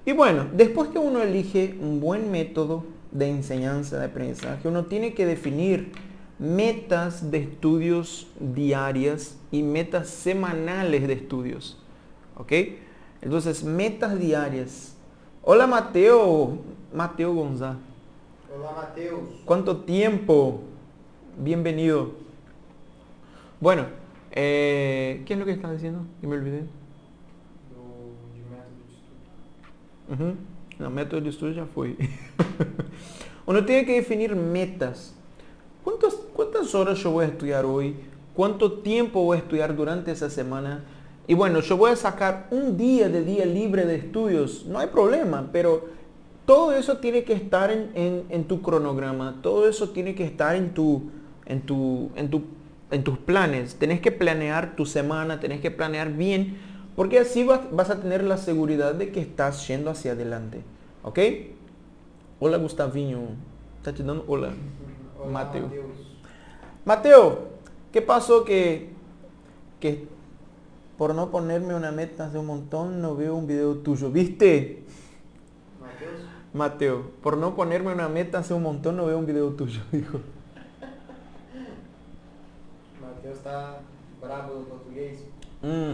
Y 0.05 0.11
bueno, 0.11 0.47
después 0.53 0.89
que 0.89 0.99
uno 0.99 1.21
elige 1.21 1.77
un 1.81 1.99
buen 1.99 2.31
método 2.31 2.83
de 3.11 3.29
enseñanza 3.29 3.97
de 3.97 4.05
aprendizaje, 4.05 4.67
uno 4.67 4.85
tiene 4.85 5.13
que 5.13 5.25
definir 5.25 5.91
metas 6.37 7.31
de 7.31 7.39
estudios 7.39 8.27
diarias 8.39 9.37
y 9.51 9.63
metas 9.63 10.09
semanales 10.09 11.07
de 11.07 11.13
estudios. 11.13 11.77
¿Ok? 12.37 12.51
Entonces, 13.21 13.63
metas 13.63 14.19
diarias. 14.19 14.95
Hola 15.41 15.67
Mateo, 15.67 16.57
Mateo 16.93 17.33
González. 17.33 17.77
Olá, 18.55 18.71
Matheus. 18.71 19.41
¿Cuánto 19.45 19.77
tiempo? 19.77 20.61
Bienvenido. 21.37 22.11
Bueno, 23.59 23.85
eh, 24.31 25.23
¿qué 25.25 25.33
es 25.33 25.39
lo 25.39 25.45
que 25.45 25.51
estás 25.51 25.71
diciendo? 25.73 26.01
Que 26.21 26.27
me 26.27 26.35
olvidé. 26.35 26.63
De 30.79 30.89
método 30.89 31.21
de 31.21 31.29
estudio 31.29 31.53
ya 31.53 31.65
fue. 31.65 31.95
Uno 33.45 33.65
tiene 33.65 33.85
que 33.85 33.93
definir 33.95 34.35
metas. 34.35 35.13
¿Cuántas, 35.83 36.13
¿Cuántas 36.33 36.73
horas 36.75 36.97
yo 36.99 37.11
voy 37.11 37.25
a 37.25 37.27
estudiar 37.29 37.65
hoy? 37.65 37.95
¿Cuánto 38.33 38.79
tiempo 38.79 39.23
voy 39.23 39.37
a 39.37 39.41
estudiar 39.41 39.75
durante 39.75 40.11
esa 40.11 40.29
semana? 40.29 40.83
Y 41.27 41.33
bueno, 41.33 41.59
yo 41.61 41.77
voy 41.77 41.91
a 41.91 41.95
sacar 41.95 42.47
un 42.51 42.77
día 42.77 43.09
de 43.09 43.23
día 43.23 43.45
libre 43.45 43.85
de 43.85 43.95
estudios. 43.95 44.65
No 44.67 44.79
hay 44.79 44.87
problema, 44.87 45.49
pero 45.51 45.85
todo 46.45 46.73
eso 46.73 46.97
tiene 46.97 47.23
que 47.23 47.33
estar 47.33 47.71
en, 47.71 47.91
en- 47.95 48.23
en 48.29 48.43
tu 48.45 48.61
cronograma. 48.61 49.39
Todo 49.41 49.67
eso 49.67 49.89
tiene 49.89 50.13
que 50.15 50.25
estar 50.25 50.55
en, 50.55 50.73
tu, 50.73 51.09
en, 51.45 51.61
tu, 51.61 52.11
en, 52.15 52.29
tu, 52.29 52.43
en 52.91 53.03
tus 53.03 53.17
planes. 53.17 53.75
Tenés 53.75 54.01
que 54.01 54.11
planear 54.11 54.75
tu 54.75 54.85
semana, 54.85 55.39
tenés 55.39 55.61
que 55.61 55.71
planear 55.71 56.13
bien, 56.13 56.57
porque 56.95 57.19
así 57.19 57.43
vas, 57.43 57.61
vas 57.71 57.89
a 57.89 57.99
tener 57.99 58.23
la 58.23 58.37
seguridad 58.37 58.95
de 58.95 59.11
que 59.11 59.21
estás 59.21 59.67
yendo 59.67 59.89
hacia 59.91 60.13
adelante. 60.13 60.61
¿Ok? 61.03 61.19
Hola 62.39 62.57
Gustavinho. 62.57 63.21
Está 63.77 63.93
te 63.93 64.03
dando 64.03 64.25
hola. 64.27 64.51
Matheus. 65.31 65.71
Mateo, 66.85 67.49
¿qué 67.91 68.01
pasó 68.01 68.43
que, 68.43 68.89
que 69.79 70.07
por 70.97 71.15
no 71.15 71.31
ponerme 71.31 71.75
una 71.75 71.91
meta 71.91 72.25
hace 72.25 72.37
un 72.37 72.45
montón 72.45 73.01
no 73.01 73.15
veo 73.15 73.35
un 73.35 73.47
video 73.47 73.75
tuyo? 73.77 74.11
¿Viste? 74.11 74.83
Matheus? 75.81 76.21
Mateo, 76.53 77.11
por 77.21 77.37
no 77.37 77.55
ponerme 77.55 77.91
una 77.91 78.09
meta 78.09 78.39
hace 78.39 78.53
un 78.53 78.63
montón 78.63 78.97
no 78.97 79.05
veo 79.05 79.17
un 79.17 79.25
video 79.25 79.49
tuyo, 79.51 79.81
dijo. 79.91 80.19
Matheus 83.25 83.43
tá 83.43 83.79
bravo? 84.21 84.65
Mm, 85.63 85.93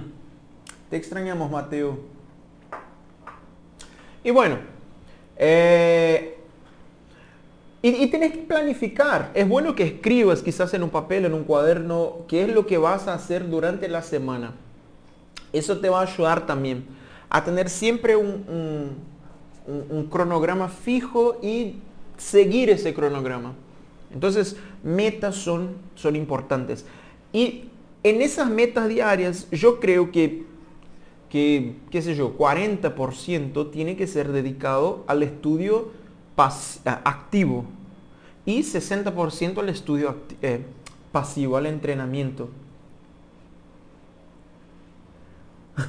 te 0.90 0.98
extrañamos, 0.98 1.50
Mateo. 1.50 1.98
Y 4.24 4.32
bueno, 4.32 4.58
eh, 5.38 6.38
y, 7.82 7.90
y 7.90 8.08
tenés 8.12 8.34
que 8.34 8.40
planificar. 8.40 9.32
Es 9.34 9.48
bueno 9.48 9.74
que 9.76 9.84
escribas 9.84 10.42
quizás 10.44 10.74
en 10.74 10.84
un 10.84 10.90
papel, 10.90 11.24
en 11.26 11.34
un 11.34 11.46
cuaderno, 11.46 12.18
qué 12.28 12.44
es 12.44 12.54
lo 12.54 12.68
que 12.68 12.78
vas 12.78 13.08
a 13.08 13.14
hacer 13.14 13.50
durante 13.50 13.88
la 13.88 14.02
semana. 14.02 14.54
Eso 15.54 15.80
te 15.80 15.88
va 15.90 16.00
a 16.02 16.04
ayudar 16.04 16.46
también 16.46 16.86
a 17.30 17.44
tener 17.46 17.70
siempre 17.70 18.18
un- 18.18 18.96
un 19.68 20.08
cronograma 20.08 20.68
fijo 20.68 21.38
y 21.42 21.76
seguir 22.18 22.70
ese 22.70 22.94
cronograma. 22.94 23.54
Entonces, 24.14 24.58
metas 24.84 25.36
son, 25.36 25.76
son 25.96 26.18
importantes. 26.18 26.86
Y 27.34 27.66
en 28.04 28.22
esas 28.22 28.50
metas 28.50 28.88
diarias, 28.90 29.50
yo 29.52 29.80
creo 29.80 30.12
que, 30.12 30.46
que, 31.30 31.76
qué 31.90 32.02
sé 32.02 32.16
yo, 32.16 32.38
40% 32.38 33.72
tiene 33.72 33.96
que 33.96 34.08
ser 34.08 34.32
dedicado 34.32 35.04
al 35.08 35.24
estudio 35.24 35.92
activo 37.04 37.66
y 38.46 38.62
60% 38.62 39.60
al 39.60 39.70
estudio 39.70 40.18
eh, 40.42 40.66
pasivo, 41.12 41.58
al 41.58 41.68
entrenamiento. 41.68 42.50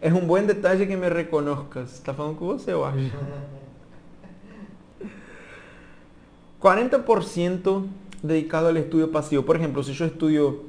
Es 0.00 0.12
un 0.12 0.28
buen 0.28 0.46
detalle 0.46 0.86
que 0.86 0.96
me 0.96 1.08
reconozcas. 1.08 1.94
¿Está 1.94 2.14
falando 2.14 2.38
con 2.38 2.48
você, 2.48 2.72
eu 2.72 2.84
acho? 2.84 3.10
40% 6.60 7.86
dedicado 8.22 8.68
al 8.68 8.76
estudio 8.76 9.10
pasivo. 9.10 9.44
Por 9.44 9.56
ejemplo, 9.56 9.82
si 9.82 9.92
yo 9.92 10.04
estudio... 10.04 10.62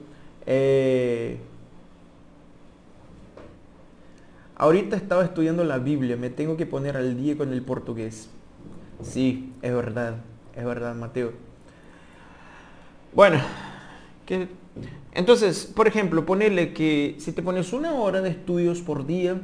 eh, 0.45 1.37
ahorita 4.55 4.97
estaba 4.97 5.23
estudiando 5.23 5.63
la 5.63 5.79
Biblia, 5.79 6.17
me 6.17 6.29
tengo 6.29 6.57
que 6.57 6.65
poner 6.65 6.97
al 6.97 7.17
día 7.17 7.37
con 7.37 7.51
el 7.53 7.61
portugués. 7.61 8.29
Sí, 9.01 9.53
es 9.61 9.73
verdad, 9.73 10.17
es 10.55 10.65
verdad, 10.65 10.93
Mateo. 10.93 11.31
Bueno, 13.13 13.39
entonces, 15.13 15.65
por 15.65 15.87
ejemplo, 15.87 16.25
ponerle 16.25 16.73
que 16.73 17.15
si 17.19 17.31
te 17.31 17.41
pones 17.41 17.73
una 17.73 17.93
hora 17.93 18.21
de 18.21 18.29
estudios 18.29 18.81
por 18.81 19.07
día, 19.07 19.39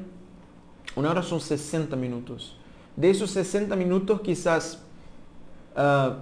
una 0.95 1.09
hora 1.11 1.23
son 1.23 1.39
60 1.39 1.95
minutos. 1.95 2.57
De 2.95 3.09
esos 3.09 3.31
60 3.31 3.75
minutos 3.75 4.21
quizás, 4.21 4.83
ah, 5.75 6.17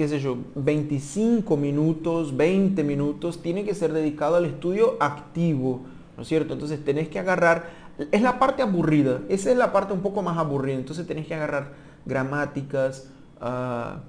qué 0.00 0.08
sé 0.08 0.18
yo, 0.18 0.38
25 0.54 1.58
minutos, 1.58 2.34
20 2.34 2.82
minutos, 2.84 3.42
tiene 3.42 3.64
que 3.66 3.74
ser 3.74 3.92
dedicado 3.92 4.36
al 4.36 4.46
estudio 4.46 4.96
activo, 4.98 5.82
¿no 6.16 6.22
es 6.22 6.28
cierto? 6.28 6.54
Entonces 6.54 6.82
tenés 6.82 7.10
que 7.10 7.18
agarrar, 7.18 7.68
es 8.10 8.22
la 8.22 8.38
parte 8.38 8.62
aburrida, 8.62 9.20
esa 9.28 9.50
es 9.50 9.58
la 9.58 9.74
parte 9.74 9.92
un 9.92 10.00
poco 10.00 10.22
más 10.22 10.38
aburrida, 10.38 10.76
entonces 10.76 11.06
tenés 11.06 11.26
que 11.26 11.34
agarrar 11.34 11.72
gramáticas 12.06 13.10
ah, 13.42 14.00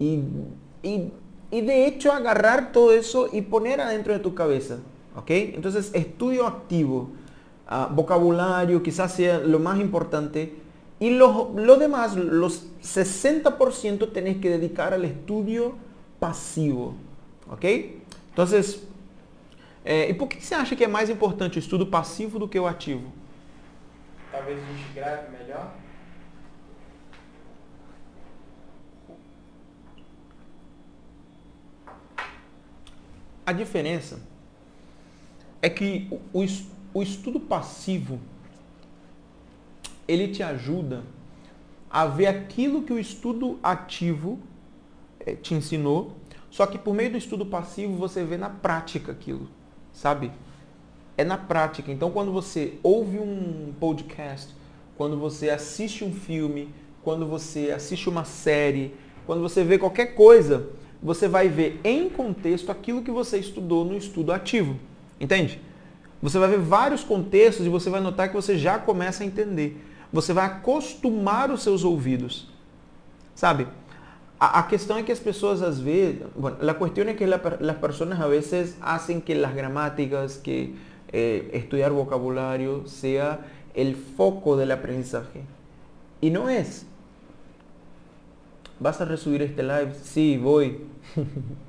y, 0.00 0.18
y- 0.82 1.12
y 1.52 1.60
de 1.60 1.86
hecho 1.86 2.12
agarrar 2.12 2.72
todo 2.72 2.90
eso 2.90 3.28
y 3.32 3.42
poner 3.42 3.80
adentro 3.80 4.12
de 4.12 4.18
tu 4.18 4.34
cabeza, 4.34 4.78
¿ok? 5.14 5.30
Entonces 5.30 5.92
estudio 5.94 6.44
activo, 6.44 7.10
ah, 7.68 7.88
vocabulario 7.94 8.82
quizás 8.82 9.12
sea 9.12 9.38
lo 9.38 9.60
más 9.60 9.78
importante 9.78 10.56
y 10.98 11.10
lo, 11.10 11.52
lo 11.54 11.76
demás, 11.76 12.16
los 12.16 12.66
60% 12.82 14.12
tenés 14.12 14.38
que 14.38 14.48
dedicar 14.48 14.94
al 14.94 15.04
estudio 15.04 15.76
pasivo, 16.18 16.94
¿ok? 17.50 17.64
Entonces, 18.30 18.82
eh, 19.84 20.08
¿y 20.10 20.14
por 20.14 20.28
que 20.28 20.40
você 20.40 20.54
acha 20.54 20.74
que 20.74 20.84
é 20.84 20.88
mais 20.88 21.10
importante 21.10 21.58
o 21.58 21.60
estudo 21.60 21.86
passivo 21.86 22.38
do 22.38 22.48
que 22.48 22.58
o 22.58 22.66
ativo? 22.66 23.12
Talvez 24.32 24.58
a 24.58 24.66
gente 24.66 24.92
grave 24.94 25.30
melhor? 25.30 25.72
A 33.44 33.52
diferença 33.52 34.18
é 35.62 35.70
que 35.70 36.08
o, 36.10 36.40
o 36.40 36.44
o 36.96 37.02
estudo 37.02 37.38
passivo 37.38 38.18
ele 40.06 40.28
te 40.28 40.42
ajuda 40.42 41.02
a 41.90 42.06
ver 42.06 42.26
aquilo 42.26 42.82
que 42.82 42.92
o 42.92 42.98
estudo 42.98 43.58
ativo 43.62 44.38
é, 45.20 45.34
te 45.34 45.54
ensinou, 45.54 46.16
só 46.50 46.66
que 46.66 46.78
por 46.78 46.94
meio 46.94 47.10
do 47.10 47.16
estudo 47.16 47.46
passivo 47.46 47.96
você 47.96 48.24
vê 48.24 48.36
na 48.36 48.50
prática 48.50 49.12
aquilo, 49.12 49.48
sabe? 49.92 50.30
É 51.16 51.24
na 51.24 51.38
prática. 51.38 51.90
Então 51.90 52.10
quando 52.10 52.32
você 52.32 52.74
ouve 52.82 53.18
um 53.18 53.72
podcast, 53.78 54.54
quando 54.96 55.18
você 55.18 55.50
assiste 55.50 56.04
um 56.04 56.12
filme, 56.12 56.68
quando 57.02 57.26
você 57.26 57.70
assiste 57.70 58.08
uma 58.08 58.24
série, 58.24 58.94
quando 59.26 59.42
você 59.42 59.62
vê 59.64 59.78
qualquer 59.78 60.14
coisa, 60.14 60.68
você 61.02 61.28
vai 61.28 61.48
ver 61.48 61.80
em 61.84 62.08
contexto 62.08 62.70
aquilo 62.70 63.02
que 63.02 63.10
você 63.10 63.38
estudou 63.38 63.84
no 63.84 63.96
estudo 63.96 64.32
ativo. 64.32 64.76
Entende? 65.20 65.60
Você 66.22 66.38
vai 66.38 66.48
ver 66.48 66.58
vários 66.58 67.04
contextos 67.04 67.66
e 67.66 67.68
você 67.68 67.90
vai 67.90 68.00
notar 68.00 68.28
que 68.28 68.34
você 68.34 68.56
já 68.56 68.78
começa 68.78 69.22
a 69.22 69.26
entender. 69.26 69.82
Você 70.16 70.32
vai 70.32 70.46
acostumar 70.46 71.50
os 71.50 71.62
seus 71.62 71.84
ouvidos. 71.84 72.48
Sabe? 73.34 73.68
A, 74.40 74.60
a 74.60 74.62
questão 74.62 74.96
é 74.96 75.02
que 75.02 75.12
as 75.12 75.18
pessoas 75.18 75.60
às 75.60 75.78
vezes, 75.78 76.22
bueno, 76.34 76.56
la 76.62 76.72
cuestión 76.72 77.10
es 77.10 77.18
que 77.18 77.26
la, 77.26 77.38
las 77.60 77.76
personas 77.76 78.18
a 78.20 78.26
veces 78.26 78.78
hacen 78.80 79.20
que 79.20 79.34
las 79.34 79.54
gramáticas, 79.54 80.38
que 80.38 80.74
eh, 81.12 81.50
estudiar 81.52 81.92
vocabulario 81.92 82.86
sea 82.86 83.40
el 83.74 83.94
foco 83.94 84.56
del 84.56 84.70
aprendizaje. 84.70 85.42
Y 86.22 86.30
no 86.30 86.48
es. 86.48 86.86
¿Vas 88.80 88.98
a 89.02 89.04
resubir 89.04 89.42
este 89.42 89.62
live? 89.62 89.92
Sí, 90.02 90.38
voy. 90.38 90.80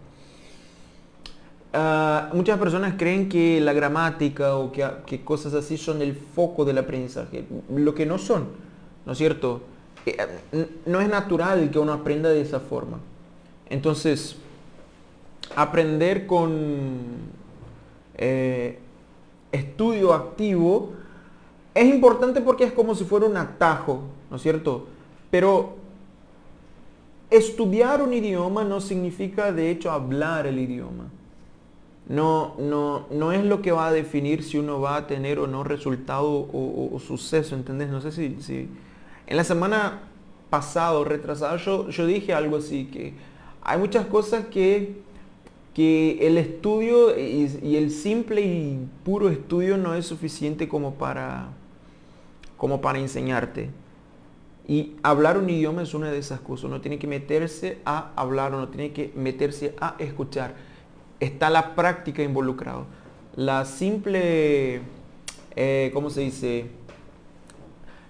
uh, 1.77 2.36
muchas 2.36 2.57
personas 2.60 2.96
creen 2.98 3.29
que 3.29 3.62
la 3.62 3.74
gramática 3.74 4.55
o 4.55 4.72
que, 4.72 5.22
cosas 5.24 5.53
así 5.53 5.77
son 5.77 6.01
el 6.01 6.15
foco 6.15 6.65
del 6.65 6.77
aprendizaje, 6.77 7.46
lo 7.74 7.93
que 7.93 8.05
no 8.05 8.17
son, 8.17 8.48
¿no 9.05 9.12
es 9.12 9.17
cierto? 9.17 9.62
Eh, 10.05 10.17
no 10.86 11.01
es 11.01 11.10
natural 11.10 11.69
que 11.69 11.79
uno 11.79 11.93
aprenda 11.93 12.29
de 12.29 12.41
esa 12.41 12.60
forma. 12.60 13.00
Entonces, 13.69 14.38
aprender 15.55 16.25
con 16.25 16.96
eh, 18.15 18.79
estudio 19.51 20.13
activo 20.13 20.93
es 21.74 21.86
importante 21.86 22.41
porque 22.41 22.63
es 22.63 22.72
como 22.72 22.96
si 22.96 23.03
fuera 23.03 23.25
un 23.25 23.38
atajo, 23.38 24.01
¿no 24.29 24.38
es 24.38 24.41
cierto? 24.41 24.88
Pero 25.29 25.75
estudiar 27.29 28.01
un 28.01 28.13
idioma 28.13 28.63
no 28.63 28.79
significa 28.81 29.51
de 29.51 29.69
hecho 29.69 29.91
hablar 29.91 30.48
el 30.48 30.57
idioma. 30.57 31.05
No, 32.10 32.56
no, 32.58 33.06
no 33.12 33.34
es 33.34 33.44
lo 33.44 33.62
que 33.62 33.72
va 33.72 33.88
a 33.88 33.92
definir 33.92 34.44
si 34.44 34.58
uno 34.58 34.80
va 34.80 34.96
a 34.96 35.08
tener 35.08 35.40
o 35.40 35.48
no 35.48 35.64
resultado 35.64 36.30
o, 36.30 36.98
suceso, 37.06 37.56
¿entendés? 37.56 37.90
No 37.90 38.00
sé 38.02 38.12
si, 38.12 38.38
si... 38.42 38.70
En 39.28 39.36
la 39.36 39.44
semana 39.44 40.04
pasada 40.50 40.94
o 40.94 41.04
retrasada 41.04 41.58
yo, 41.58 41.90
yo 41.90 42.06
dije 42.06 42.34
algo 42.34 42.58
así, 42.58 42.86
que 42.86 43.14
hay 43.62 43.78
muchas 43.78 44.06
cosas 44.06 44.46
que, 44.46 45.02
que 45.74 46.26
el 46.26 46.38
estudio 46.38 47.20
y, 47.20 47.60
y 47.62 47.76
el 47.76 47.92
simple 47.92 48.42
y 48.42 48.88
puro 49.04 49.28
estudio 49.28 49.78
no 49.78 49.94
es 49.94 50.06
suficiente 50.06 50.70
como 50.70 50.94
para, 50.94 51.50
como 52.56 52.80
para 52.80 53.00
enseñarte. 53.00 53.70
Y 54.66 54.96
hablar 55.04 55.38
un 55.38 55.50
idioma 55.50 55.82
es 55.82 55.94
una 55.94 56.12
de 56.12 56.18
esas 56.18 56.40
cosas. 56.42 56.66
Uno 56.66 56.82
tiene 56.82 57.00
que 57.00 57.08
meterse 57.08 57.80
a 57.86 58.12
hablar, 58.16 58.54
uno 58.54 58.68
tiene 58.68 58.92
que 58.92 59.12
meterse 59.16 59.76
a 59.80 59.96
escuchar. 60.00 60.56
Está 61.20 61.50
la 61.50 61.76
práctica 61.76 62.22
involucrada. 62.22 62.86
La 63.36 63.66
simple, 63.66 64.82
eh, 65.56 65.92
¿cómo 65.94 66.10
se 66.10 66.22
dice? 66.22 66.70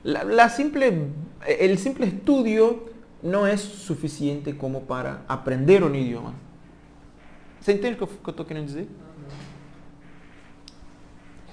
La, 0.03 0.23
la, 0.23 0.49
simple, 0.49 1.07
el 1.45 1.77
simple 1.77 2.07
estudio 2.07 2.85
no 3.21 3.47
es 3.47 3.61
suficiente 3.61 4.57
como 4.57 4.83
para 4.83 5.23
aprender 5.27 5.83
un 5.83 5.95
idioma. 5.95 6.33
Você 7.59 7.73
entende 7.73 8.01
o 8.01 8.07
que 8.07 8.29
eu 8.29 8.31
estou 8.31 8.45
querendo 8.45 8.67
dizer? 8.67 8.87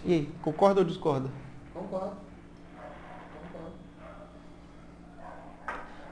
E 0.05 0.13
aí, 0.13 0.33
concorda 0.43 0.81
ou 0.81 0.87
discorda? 0.87 1.31
Concordo. 1.73 2.17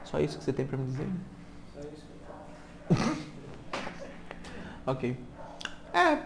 Só 0.03 0.19
isso 0.19 0.37
que 0.37 0.43
você 0.43 0.53
tem 0.53 0.65
para 0.65 0.77
me 0.77 0.85
dizer? 0.85 1.07
Só 1.73 1.79
isso 1.79 2.03
ok. 4.85 5.17
Eh, 5.93 6.17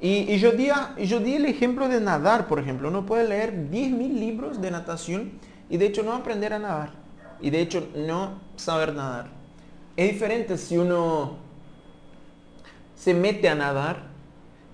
y, 0.00 0.38
yo 0.38 0.52
di, 0.52 0.68
yo 1.06 1.20
di 1.20 1.34
el 1.34 1.46
ejemplo 1.46 1.88
de 1.88 2.00
nadar, 2.00 2.46
por 2.46 2.58
ejemplo. 2.58 2.88
Uno 2.88 3.06
puede 3.06 3.28
leer 3.28 3.54
10.000 3.70 4.12
libros 4.18 4.60
de 4.60 4.70
natación 4.70 5.32
y 5.70 5.78
de 5.78 5.86
hecho 5.86 6.02
no 6.02 6.12
aprender 6.12 6.52
a 6.52 6.58
nadar. 6.58 6.90
Y 7.40 7.50
de 7.50 7.60
hecho 7.60 7.88
no 7.94 8.40
saber 8.56 8.94
nadar. 8.94 9.28
Es 9.96 10.12
diferente 10.12 10.58
si 10.58 10.76
uno 10.76 11.36
se 12.94 13.14
mete 13.14 13.48
a 13.48 13.54
nadar 13.54 14.16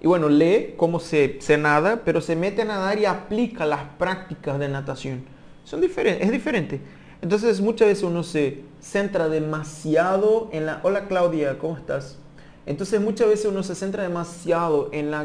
y 0.00 0.08
bueno, 0.08 0.28
lee 0.28 0.74
cómo 0.76 0.98
se, 0.98 1.40
se 1.40 1.56
nada, 1.56 2.02
pero 2.04 2.20
se 2.20 2.34
mete 2.34 2.62
a 2.62 2.64
nadar 2.64 2.98
y 2.98 3.04
aplica 3.04 3.64
las 3.64 3.84
prácticas 3.98 4.58
de 4.58 4.68
natación. 4.68 5.24
Son 5.64 5.80
diferentes, 5.80 6.26
es 6.26 6.32
diferente. 6.32 6.80
Entonces 7.20 7.60
muchas 7.60 7.86
veces 7.86 8.02
uno 8.02 8.24
se 8.24 8.64
centra 8.80 9.28
demasiado 9.28 10.50
en 10.52 10.66
la... 10.66 10.80
Hola 10.82 11.06
Claudia, 11.06 11.56
¿cómo 11.56 11.76
estás? 11.76 12.18
Entonces 12.64 13.00
muchas 13.00 13.28
veces 13.28 13.46
uno 13.46 13.62
se 13.62 13.74
centra 13.74 14.04
demasiado 14.04 14.88
en 14.92 15.10
la, 15.10 15.22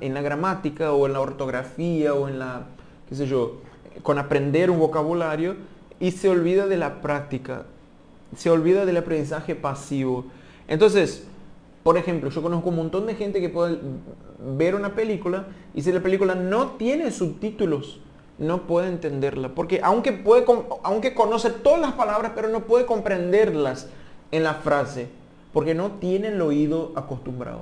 en 0.00 0.14
la 0.14 0.22
gramática 0.22 0.92
o 0.92 1.06
en 1.06 1.14
la 1.14 1.20
ortografía 1.20 2.14
o 2.14 2.28
en 2.28 2.38
la, 2.38 2.66
qué 3.08 3.14
sé 3.14 3.26
yo, 3.26 3.60
con 4.02 4.18
aprender 4.18 4.70
un 4.70 4.78
vocabulario 4.78 5.56
y 5.98 6.10
se 6.10 6.28
olvida 6.28 6.66
de 6.66 6.76
la 6.76 7.00
práctica, 7.00 7.64
se 8.36 8.50
olvida 8.50 8.84
del 8.84 8.98
aprendizaje 8.98 9.54
pasivo. 9.54 10.26
Entonces, 10.68 11.24
por 11.82 11.96
ejemplo, 11.96 12.30
yo 12.30 12.42
conozco 12.42 12.68
un 12.68 12.76
montón 12.76 13.06
de 13.06 13.14
gente 13.14 13.40
que 13.40 13.48
puede 13.48 13.78
ver 14.38 14.74
una 14.74 14.94
película 14.94 15.46
y 15.74 15.82
si 15.82 15.92
la 15.92 16.00
película 16.00 16.34
no 16.34 16.72
tiene 16.72 17.10
subtítulos, 17.10 18.00
no 18.38 18.66
puede 18.66 18.88
entenderla. 18.88 19.50
Porque 19.50 19.80
aunque, 19.82 20.12
puede, 20.12 20.44
aunque 20.82 21.14
conoce 21.14 21.50
todas 21.50 21.80
las 21.80 21.92
palabras, 21.92 22.32
pero 22.34 22.48
no 22.48 22.60
puede 22.60 22.86
comprenderlas 22.86 23.88
en 24.32 24.42
la 24.42 24.54
frase, 24.54 25.08
porque 25.54 25.72
no 25.72 25.92
tiene 25.92 26.28
el 26.28 26.42
oído 26.42 26.92
acostumbrado. 26.96 27.60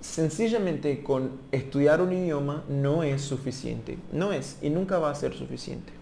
Sencillamente 0.00 1.02
con 1.04 1.30
estudiar 1.52 2.02
un 2.02 2.12
idioma 2.12 2.64
no 2.68 3.04
es 3.04 3.22
suficiente. 3.22 3.96
No 4.12 4.32
es 4.32 4.58
y 4.60 4.70
nunca 4.70 4.98
va 4.98 5.10
a 5.10 5.14
ser 5.14 5.32
suficiente. 5.32 5.92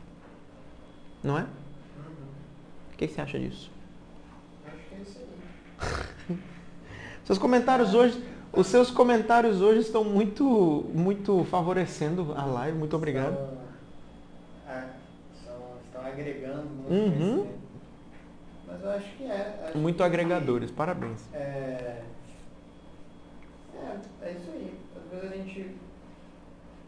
Não 1.22 1.38
é? 1.38 1.42
O 1.42 2.96
que, 2.96 3.06
que 3.06 3.14
você 3.14 3.20
acha 3.20 3.38
disso? 3.38 3.70
Acho 4.66 4.76
que 4.88 4.94
é 4.94 5.02
isso 5.02 5.18
aí. 6.30 6.38
Seus 7.24 7.38
comentários 7.38 7.94
hoje, 7.94 8.22
os 8.52 8.66
seus 8.66 8.90
comentários 8.90 9.60
hoje 9.60 9.80
estão 9.80 10.04
muito, 10.04 10.86
muito 10.94 11.44
favorecendo 11.44 12.32
a 12.34 12.46
live. 12.46 12.78
Muito 12.78 12.96
obrigado. 12.96 13.32
Estão, 13.32 14.74
é, 14.74 14.84
estão, 15.34 15.56
estão 15.86 16.06
agregando 16.06 16.66
muito 16.66 16.92
Uhum. 16.92 17.46
Mas 18.74 18.82
eu 18.82 18.90
acho 18.90 19.16
que 19.16 19.24
é. 19.24 19.64
acho 19.68 19.78
Muito 19.78 19.96
que- 19.96 20.02
agregadores. 20.02 20.70
Parabéns. 20.70 21.20
É, 21.32 22.02
é, 23.76 23.98
é 24.22 24.32
isso 24.32 24.50
aí. 24.52 24.74
Às 24.96 25.10
vezes 25.20 25.32
a 25.32 25.36
gente 25.44 25.76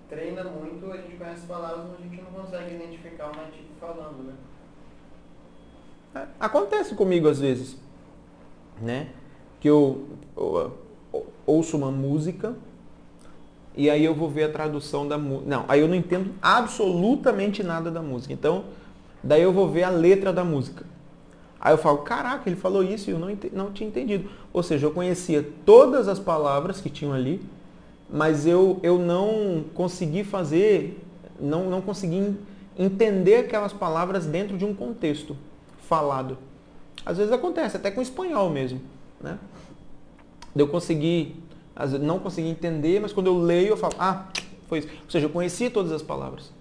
treina 0.08 0.42
muito, 0.44 0.90
a 0.90 0.96
gente 0.96 1.16
conhece 1.16 1.46
palavras, 1.46 1.86
mas 1.90 2.00
a 2.00 2.02
gente 2.02 2.22
não 2.22 2.30
consegue 2.42 2.74
identificar 2.74 3.26
o 3.32 3.36
nativo 3.36 3.68
falando, 3.80 4.24
né? 4.24 4.34
É, 6.14 6.26
Acontece 6.40 6.94
comigo 6.96 7.28
às 7.28 7.38
vezes, 7.38 7.76
né? 8.80 9.08
Que 9.60 9.68
eu, 9.68 10.06
eu, 10.36 10.78
eu 11.12 11.26
ouço 11.46 11.76
uma 11.76 11.90
música 11.92 12.54
e 13.76 13.88
aí 13.90 14.04
eu 14.04 14.14
vou 14.14 14.28
ver 14.28 14.44
a 14.44 14.52
tradução 14.52 15.06
da 15.06 15.16
música. 15.18 15.48
Não, 15.48 15.64
aí 15.68 15.80
eu 15.80 15.88
não 15.88 15.94
entendo 15.94 16.34
absolutamente 16.42 17.62
nada 17.62 17.90
da 17.92 18.02
música. 18.02 18.32
Então, 18.32 18.64
daí 19.22 19.42
eu 19.42 19.52
vou 19.52 19.68
ver 19.68 19.84
a 19.84 19.90
letra 19.90 20.32
da 20.32 20.42
música. 20.44 20.84
Aí 21.60 21.72
eu 21.72 21.78
falo, 21.78 21.98
caraca, 21.98 22.48
ele 22.48 22.56
falou 22.56 22.82
isso 22.84 23.10
e 23.10 23.12
eu 23.12 23.18
não, 23.18 23.28
não 23.52 23.72
tinha 23.72 23.88
entendido. 23.88 24.28
Ou 24.52 24.62
seja, 24.62 24.86
eu 24.86 24.90
conhecia 24.90 25.48
todas 25.64 26.06
as 26.06 26.18
palavras 26.18 26.80
que 26.80 26.90
tinham 26.90 27.12
ali, 27.12 27.40
mas 28.08 28.46
eu, 28.46 28.78
eu 28.82 28.98
não 28.98 29.64
consegui 29.74 30.22
fazer, 30.22 31.02
não, 31.40 31.68
não 31.68 31.80
consegui 31.80 32.16
en- 32.16 32.36
entender 32.78 33.36
aquelas 33.36 33.72
palavras 33.72 34.26
dentro 34.26 34.56
de 34.56 34.64
um 34.64 34.74
contexto 34.74 35.36
falado. 35.88 36.38
Às 37.04 37.16
vezes 37.16 37.32
acontece, 37.32 37.76
até 37.76 37.90
com 37.90 38.02
espanhol 38.02 38.50
mesmo. 38.50 38.80
Né? 39.20 39.38
Eu 40.54 40.68
consegui, 40.68 41.36
não 42.00 42.18
consegui 42.18 42.48
entender, 42.48 43.00
mas 43.00 43.12
quando 43.12 43.26
eu 43.28 43.38
leio 43.38 43.68
eu 43.68 43.76
falo, 43.76 43.94
ah, 43.98 44.26
foi 44.68 44.80
isso. 44.80 44.88
Ou 44.88 45.10
seja, 45.10 45.26
eu 45.26 45.30
conheci 45.30 45.70
todas 45.70 45.90
as 45.90 46.02
palavras. 46.02 46.52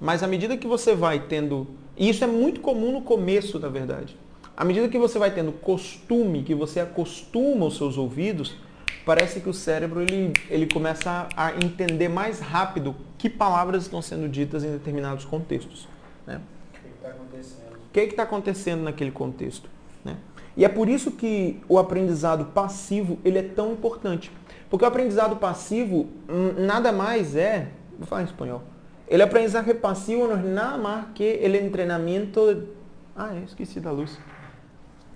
Mas 0.00 0.22
à 0.22 0.26
medida 0.26 0.56
que 0.56 0.66
você 0.66 0.94
vai 0.94 1.20
tendo, 1.20 1.66
e 1.96 2.08
isso 2.08 2.24
é 2.24 2.26
muito 2.26 2.60
comum 2.60 2.92
no 2.92 3.02
começo, 3.02 3.58
na 3.58 3.68
verdade. 3.68 4.16
À 4.56 4.64
medida 4.64 4.88
que 4.88 4.98
você 4.98 5.18
vai 5.18 5.30
tendo 5.30 5.52
costume, 5.52 6.42
que 6.42 6.54
você 6.54 6.80
acostuma 6.80 7.66
os 7.66 7.76
seus 7.76 7.96
ouvidos, 7.96 8.56
parece 9.04 9.40
que 9.40 9.48
o 9.48 9.54
cérebro 9.54 10.02
ele, 10.02 10.32
ele 10.50 10.66
começa 10.66 11.28
a 11.36 11.52
entender 11.56 12.08
mais 12.08 12.40
rápido 12.40 12.94
que 13.16 13.30
palavras 13.30 13.84
estão 13.84 14.02
sendo 14.02 14.28
ditas 14.28 14.62
em 14.62 14.70
determinados 14.70 15.24
contextos. 15.24 15.88
Né? 16.26 16.40
O 16.74 16.80
que 16.80 16.88
está 16.88 17.08
acontecendo? 17.08 17.74
O 17.74 17.92
que 17.92 18.00
está 18.00 18.22
acontecendo 18.22 18.82
naquele 18.82 19.10
contexto? 19.10 19.70
Né? 20.04 20.16
E 20.56 20.64
é 20.64 20.68
por 20.68 20.88
isso 20.88 21.12
que 21.12 21.60
o 21.68 21.78
aprendizado 21.78 22.46
passivo 22.46 23.18
ele 23.24 23.38
é 23.38 23.42
tão 23.42 23.72
importante. 23.72 24.30
Porque 24.68 24.84
o 24.84 24.88
aprendizado 24.88 25.36
passivo 25.36 26.08
hum, 26.28 26.54
nada 26.58 26.92
mais 26.92 27.34
é, 27.36 27.68
vou 27.98 28.06
falar 28.06 28.22
em 28.22 28.26
espanhol, 28.26 28.62
ele 29.08 29.22
aprendizaje 29.22 29.74
passivo 29.74 30.26
não 30.26 30.38
é 30.38 30.42
nada 30.42 30.78
mais 30.78 31.06
que 31.14 31.40
o 31.66 31.70
treinamento... 31.70 32.68
Ah, 33.14 33.36
é, 33.36 33.44
esqueci 33.44 33.78
da 33.78 33.90
luz. 33.90 34.18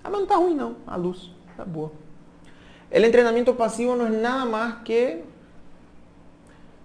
Ah, 0.07 0.09
mas 0.09 0.21
não 0.21 0.25
tá 0.25 0.37
ruim 0.37 0.55
não, 0.55 0.77
a 0.87 0.95
luz, 0.95 1.29
tá 1.57 1.65
boa. 1.65 1.91
El 2.89 3.03
entrenamiento 3.03 3.57
pasivo 3.57 3.93
no 3.93 4.07
es 4.07 4.13
nada 4.13 4.45
más 4.45 4.75
que 4.85 5.25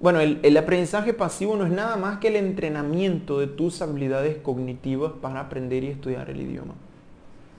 bueno, 0.00 0.18
el, 0.18 0.40
el, 0.42 0.56
aprendizaje 0.56 1.14
pasivo 1.14 1.54
no 1.54 1.64
es 1.64 1.70
nada 1.70 1.94
más 1.94 2.18
que 2.18 2.26
el 2.26 2.34
entrenamiento 2.34 3.38
de 3.38 3.46
tus 3.46 3.80
habilidades 3.80 4.38
cognitivas 4.38 5.12
para 5.22 5.38
aprender 5.38 5.84
y 5.84 5.90
estudiar 5.90 6.28
el 6.30 6.40
idioma. 6.40 6.74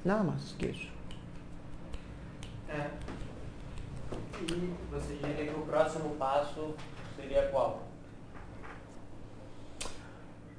Nada 0.04 0.24
más 0.24 0.54
que 0.60 0.72
eso. 0.72 0.90
É. 2.68 2.90
E 4.42 4.74
você 4.92 5.14
diria 5.14 5.46
que 5.48 5.58
o 5.58 5.62
próximo 5.62 6.10
passo 6.20 6.76
seria 7.16 7.50
qual? 7.52 7.84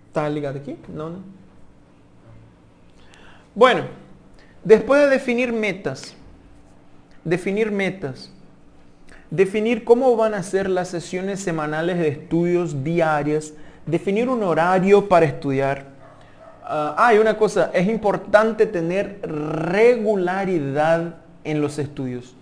¿Está 0.07 0.31
ligado 0.31 0.57
aquí? 0.57 0.79
No, 0.89 1.11
no. 1.11 1.19
Bueno, 3.55 3.85
después 4.65 5.03
de 5.03 5.09
definir 5.09 5.53
metas, 5.53 6.15
definir 7.25 7.71
metas, 7.71 8.31
definir 9.31 9.85
cómo 9.85 10.17
van 10.17 10.35
a 10.35 10.43
ser 10.43 10.69
las 10.69 10.89
sesiones 10.89 11.41
semanales 11.41 11.99
de 11.99 12.09
estudios 12.09 12.83
diarias, 12.83 13.55
definir 13.87 14.29
un 14.29 14.43
horario 14.43 15.09
para 15.09 15.27
estudiar. 15.27 15.87
ah, 16.65 16.95
hay 16.97 17.19
una 17.19 17.37
cosa, 17.37 17.71
es 17.75 17.89
importante 17.89 18.67
tener 18.67 19.21
regularidad 19.23 21.17
en 21.45 21.61
los 21.61 21.79
estudios. 21.79 22.35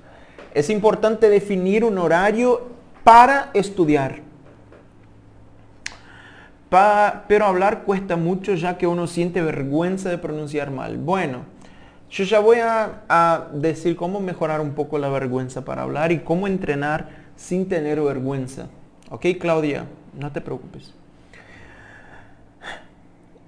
Es 0.54 0.70
importante 0.70 1.28
definir 1.28 1.84
un 1.84 1.98
horario 1.98 2.68
para 3.04 3.50
estudiar. 3.54 4.20
Pero 7.28 7.44
hablar 7.44 7.82
cuesta 7.82 8.16
mucho 8.16 8.54
ya 8.54 8.78
que 8.78 8.86
uno 8.86 9.06
siente 9.06 9.42
vergüenza 9.42 10.08
de 10.08 10.18
pronunciar 10.18 10.70
mal. 10.70 10.96
Bueno, 10.96 11.40
yo 12.12 12.24
ya 12.24 12.40
voy 12.40 12.58
a, 12.58 13.04
a 13.08 13.48
decir 13.54 13.96
cómo 13.96 14.20
mejorar 14.20 14.60
un 14.60 14.72
poco 14.72 14.98
la 14.98 15.08
vergüenza 15.08 15.64
para 15.64 15.82
hablar 15.82 16.12
y 16.12 16.18
cómo 16.18 16.46
entrenar 16.46 17.08
sin 17.36 17.68
tener 17.68 18.00
vergüenza. 18.02 18.68
¿Ok, 19.08 19.26
Claudia? 19.40 19.86
No 20.18 20.30
te 20.30 20.42
preocupes. 20.42 20.92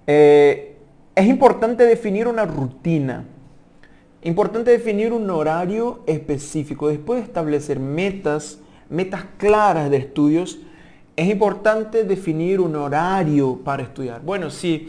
Eh, 0.07 0.77
es 1.15 1.27
importante 1.27 1.85
definir 1.85 2.27
una 2.27 2.45
rutina. 2.47 3.25
Importante 4.23 4.71
definir 4.71 5.13
un 5.13 5.29
horario 5.29 6.01
específico. 6.07 6.89
Después 6.89 7.21
de 7.21 7.27
establecer 7.27 7.79
metas, 7.79 8.59
metas 8.89 9.25
claras 9.37 9.91
de 9.91 9.99
estudios, 9.99 10.59
es 11.17 11.29
importante 11.29 12.05
definir 12.05 12.61
un 12.61 12.77
horario 12.77 13.61
para 13.63 13.83
estudiar. 13.83 14.23
Bueno, 14.23 14.51
si 14.51 14.89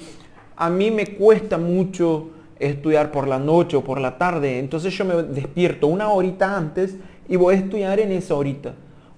a 0.55 0.69
mí 0.69 0.89
me 0.91 1.07
cuesta 1.07 1.57
mucho 1.57 2.29
estudiar 2.59 3.11
por 3.11 3.27
la 3.27 3.39
noche 3.39 3.77
o 3.77 3.83
por 3.83 3.99
la 3.99 4.17
tarde, 4.17 4.59
entonces 4.59 4.95
yo 4.97 5.05
me 5.05 5.15
despierto 5.23 5.87
una 5.87 6.09
horita 6.09 6.55
antes 6.55 6.95
y 7.27 7.35
voy 7.35 7.55
a 7.55 7.57
estudiar 7.59 7.99
en 7.99 8.11
esa 8.11 8.35
horita. 8.35 8.73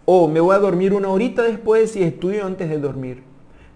O 0.06 0.28
me 0.28 0.40
voy 0.40 0.56
a 0.56 0.60
dormir 0.60 0.94
una 0.94 1.10
horita 1.10 1.44
después 1.44 1.96
y 1.96 2.04
estudio 2.04 2.46
antes 2.46 2.70
de 2.70 2.80
dormir. 2.80 3.24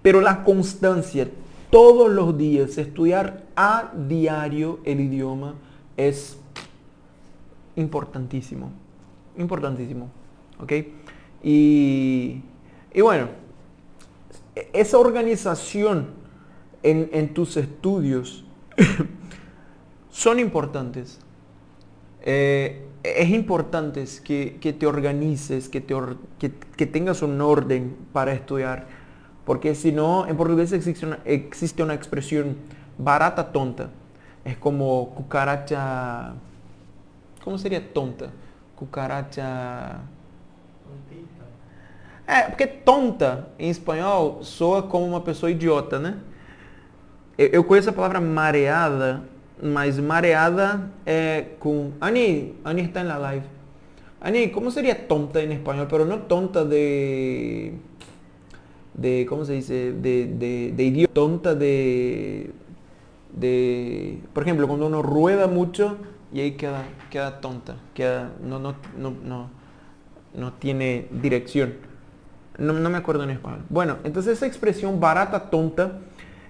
Pero 0.02 0.22
la 0.22 0.44
constancia, 0.44 1.28
todos 1.70 2.10
los 2.10 2.38
días, 2.38 2.78
estudiar 2.78 3.44
a 3.56 3.92
diario 4.08 4.80
el 4.86 5.02
idioma 5.02 5.56
es 5.98 6.40
importantísimo. 7.76 8.72
Importantísimo. 9.38 10.10
¿Ok? 10.60 10.74
Y, 11.44 12.42
y 12.94 13.02
bueno, 13.02 13.28
esa 14.74 14.98
organización 14.98 16.08
en, 16.84 17.10
en 17.14 17.34
tus 17.34 17.58
estudios 17.58 18.46
son 20.12 20.40
importantes. 20.40 21.20
Eh, 22.22 22.86
es 23.04 23.30
importante 23.30 24.06
que, 24.24 24.58
que 24.62 24.74
te 24.74 24.86
organices, 24.86 25.68
que, 25.70 25.82
te 25.82 25.96
or- 25.96 26.18
que, 26.38 26.52
que 26.52 26.86
tengas 26.86 27.24
un 27.24 27.42
orden 27.42 27.96
para 28.14 28.34
estudiar. 28.34 28.86
Porque 29.46 29.74
si 29.74 29.92
no, 29.92 30.28
en 30.28 30.38
portugués 30.38 30.72
existe 30.72 31.06
una, 31.06 31.20
existe 31.26 31.82
una 31.82 31.96
expresión 31.96 32.58
barata 32.98 33.52
tonta. 33.52 33.90
Es 34.46 34.58
como 34.58 35.10
cucaracha... 35.16 36.34
¿Cómo 37.44 37.58
sería 37.58 37.94
tonta? 37.94 38.30
Cucaracha... 38.76 40.02
É, 42.28 42.44
porque 42.44 42.68
tonta 42.68 43.50
em 43.60 43.70
espanhol 43.70 44.44
soa 44.44 44.84
como 44.84 45.06
uma 45.06 45.20
pessoa 45.20 45.52
idiota, 45.52 46.00
né? 46.00 46.18
Eu, 47.38 47.48
eu 47.48 47.64
conheço 47.64 47.90
a 47.90 47.94
palavra 47.94 48.22
mareada, 48.22 49.24
mas 49.62 50.00
mareada 50.00 50.90
é 51.06 51.46
com... 51.60 51.92
Ani, 52.02 52.56
Ani 52.64 52.84
está 52.84 53.04
na 53.04 53.18
live. 53.18 53.46
Ani, 54.20 54.50
como 54.50 54.72
seria 54.72 54.96
tonta 54.96 55.42
em 55.42 55.54
espanhol? 55.54 55.88
Pero 55.88 56.06
não 56.06 56.20
tonta 56.20 56.66
de... 56.66 57.74
de 58.94 59.26
¿Cómo 59.28 59.46
se 59.46 59.54
dice? 59.54 59.94
De, 59.94 60.26
de, 60.26 60.72
de. 60.72 61.08
Tonta 61.08 61.54
de... 61.56 62.52
de... 63.34 64.20
Por 64.34 64.44
ejemplo, 64.44 64.68
cuando 64.68 64.88
uno 64.88 65.02
rueda 65.02 65.48
mucho 65.48 65.98
y 66.34 66.42
ahí 66.42 66.52
queda, 66.52 66.84
queda 67.10 67.40
tonta. 67.40 67.78
Queda, 67.94 68.32
no, 68.44 68.60
no, 68.60 68.76
no, 68.98 69.12
no, 69.24 69.50
no 70.34 70.54
tiene 70.54 71.08
dirección. 71.12 71.76
No, 72.58 72.74
no 72.74 72.90
me 72.90 72.98
acuerdo 72.98 73.24
en 73.24 73.32
español. 73.32 73.62
Bueno, 73.70 73.98
entonces 74.04 74.38
esa 74.38 74.46
expresión 74.46 75.00
barata 75.00 75.50
tonta 75.50 76.00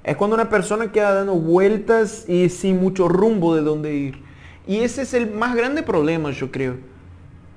es 0.03 0.17
cuando 0.17 0.35
una 0.35 0.49
persona 0.49 0.91
queda 0.91 1.13
dando 1.13 1.35
vueltas 1.35 2.27
y 2.27 2.49
sin 2.49 2.79
mucho 2.79 3.07
rumbo 3.07 3.55
de 3.55 3.61
dónde 3.61 3.93
ir. 3.93 4.23
Y 4.65 4.79
ese 4.79 5.03
es 5.03 5.13
el 5.13 5.31
más 5.31 5.55
grande 5.55 5.83
problema, 5.83 6.31
yo 6.31 6.51
creo. 6.51 6.77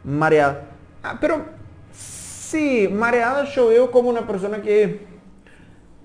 Mareada. 0.05 0.67
Ah, 1.03 1.19
pero 1.21 1.45
sí, 1.93 2.89
mareada 2.93 3.45
yo 3.45 3.69
veo 3.69 3.91
como 3.91 4.11
una 4.11 4.27
persona 4.27 4.61
que, 4.61 5.07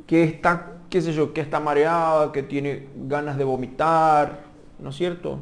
que 0.08 0.24
está, 0.24 0.78
qué 0.90 1.02
sé 1.02 1.14
yo, 1.14 1.34
que 1.34 1.42
está 1.42 1.60
mareada, 1.60 2.32
que 2.32 2.44
tiene 2.44 2.88
ganas 2.96 3.38
de 3.38 3.44
vomitar, 3.44 4.40
¿no 4.80 4.90
es 4.90 4.96
cierto? 4.96 5.40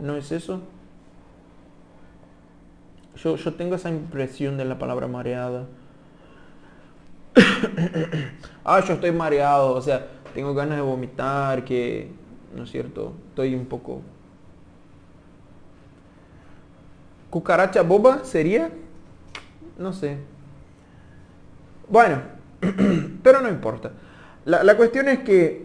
¿No 0.00 0.16
es 0.16 0.30
eso? 0.30 0.62
Yo, 3.16 3.36
yo 3.36 3.54
tengo 3.54 3.74
esa 3.74 3.90
impresión 3.90 4.56
de 4.56 4.64
la 4.64 4.78
palabra 4.78 5.06
mareada. 5.06 5.66
ah, 8.64 8.80
yo 8.86 8.94
estoy 8.94 9.12
mareado, 9.12 9.72
o 9.74 9.82
sea, 9.82 10.06
tengo 10.34 10.54
ganas 10.54 10.76
de 10.76 10.82
vomitar, 10.82 11.64
que, 11.64 12.08
¿no 12.56 12.64
es 12.64 12.70
cierto? 12.70 13.12
Estoy 13.30 13.54
un 13.54 13.66
poco... 13.66 14.02
¿Cucaracha 17.30 17.82
boba 17.82 18.24
sería? 18.24 18.70
No 19.78 19.92
sé. 19.92 20.18
Bueno, 21.88 22.20
pero 23.22 23.40
no 23.40 23.48
importa. 23.48 23.92
La, 24.44 24.62
la 24.62 24.76
cuestión 24.76 25.08
es 25.08 25.20
que 25.20 25.64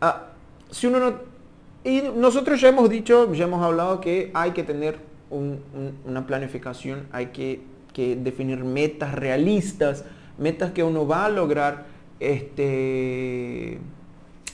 ah, 0.00 0.28
si 0.70 0.86
uno 0.88 0.98
no... 0.98 1.36
Y 1.84 2.02
nosotros 2.16 2.60
ya 2.60 2.68
hemos 2.70 2.90
dicho, 2.90 3.32
ya 3.32 3.44
hemos 3.44 3.62
hablado 3.64 4.00
que 4.00 4.32
hay 4.34 4.50
que 4.50 4.64
tener 4.64 4.98
un- 5.30 5.60
un- 5.72 5.96
una 6.04 6.26
planificación, 6.26 7.06
hay 7.12 7.26
que, 7.26 7.60
que 7.92 8.16
definir 8.16 8.64
metas 8.64 9.14
realistas, 9.14 10.04
metas 10.38 10.72
que 10.72 10.82
uno 10.82 11.06
va 11.06 11.26
a 11.26 11.28
lograr 11.28 11.86
este, 12.20 13.78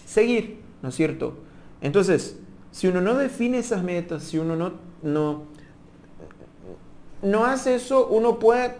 seguir, 0.06 0.60
¿no 0.82 0.88
es 0.90 0.94
cierto? 0.94 1.34
Entonces, 1.80 2.38
si 2.70 2.86
uno 2.88 3.00
no 3.00 3.14
define 3.14 3.58
esas 3.58 3.82
metas, 3.82 4.22
si 4.24 4.38
uno 4.38 4.56
no, 4.56 4.72
no, 5.02 5.42
no 7.22 7.44
hace 7.44 7.74
eso, 7.74 8.06
uno 8.08 8.38
puede, 8.38 8.74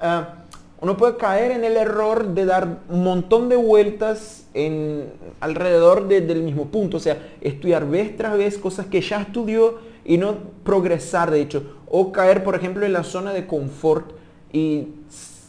ah, 0.00 0.34
uno 0.80 0.96
puede 0.96 1.16
caer 1.16 1.52
en 1.52 1.64
el 1.64 1.76
error 1.76 2.34
de 2.34 2.44
dar 2.44 2.80
un 2.88 3.04
montón 3.04 3.48
de 3.48 3.56
vueltas 3.56 4.46
en, 4.54 5.12
alrededor 5.40 6.08
de- 6.08 6.20
del 6.22 6.42
mismo 6.42 6.66
punto. 6.66 6.96
O 6.96 7.00
sea, 7.00 7.30
estudiar 7.40 7.88
vez 7.88 8.16
tras 8.16 8.36
vez 8.36 8.58
cosas 8.58 8.86
que 8.86 9.00
ya 9.00 9.20
estudió 9.22 9.78
y 10.04 10.18
no 10.18 10.36
progresar, 10.64 11.30
de 11.30 11.40
hecho. 11.40 11.76
O 11.88 12.10
caer, 12.10 12.42
por 12.42 12.54
ejemplo, 12.56 12.84
en 12.84 12.92
la 12.92 13.04
zona 13.04 13.32
de 13.32 13.46
confort 13.46 14.10
y 14.52 14.88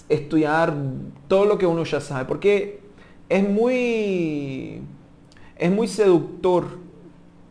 estudiar 0.09 0.73
todo 1.27 1.45
lo 1.45 1.57
que 1.57 1.65
uno 1.65 1.83
ya 1.83 1.99
sabe. 1.99 2.25
Porque 2.25 2.81
es 3.29 3.47
muy, 3.47 4.81
es 5.57 5.71
muy 5.71 5.87
seductor 5.87 6.65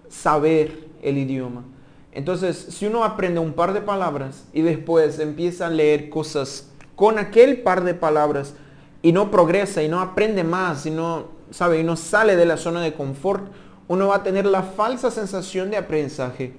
saber 0.09 0.89
el 1.03 1.19
idioma. 1.19 1.65
Entonces, 2.13 2.57
si 2.57 2.87
uno 2.87 3.05
aprende 3.05 3.41
un 3.41 3.55
par 3.55 3.73
de 3.73 3.81
palabras 3.81 4.45
y 4.53 4.61
después 4.63 5.19
empieza 5.19 5.67
a 5.67 5.71
leer 5.71 6.11
cosas 6.11 6.69
con 6.95 7.19
aquel 7.19 7.63
par 7.63 7.85
de 7.85 7.95
palabras 7.95 8.55
y 9.01 9.13
no 9.13 9.31
progresa 9.31 9.83
y 9.83 9.89
no 9.89 10.01
aprende 10.01 10.45
más 10.45 10.85
y 10.85 10.91
no, 10.91 11.29
sabe, 11.51 11.81
y 11.81 11.85
no 11.85 11.97
sale 11.97 12.37
de 12.37 12.45
la 12.45 12.59
zona 12.59 12.83
de 12.83 12.93
confort, 12.93 13.51
uno 13.89 14.09
va 14.09 14.17
a 14.17 14.23
tener 14.23 14.47
la 14.47 14.63
falsa 14.63 15.11
sensación 15.11 15.71
de 15.71 15.79
aprendizaje. 15.79 16.55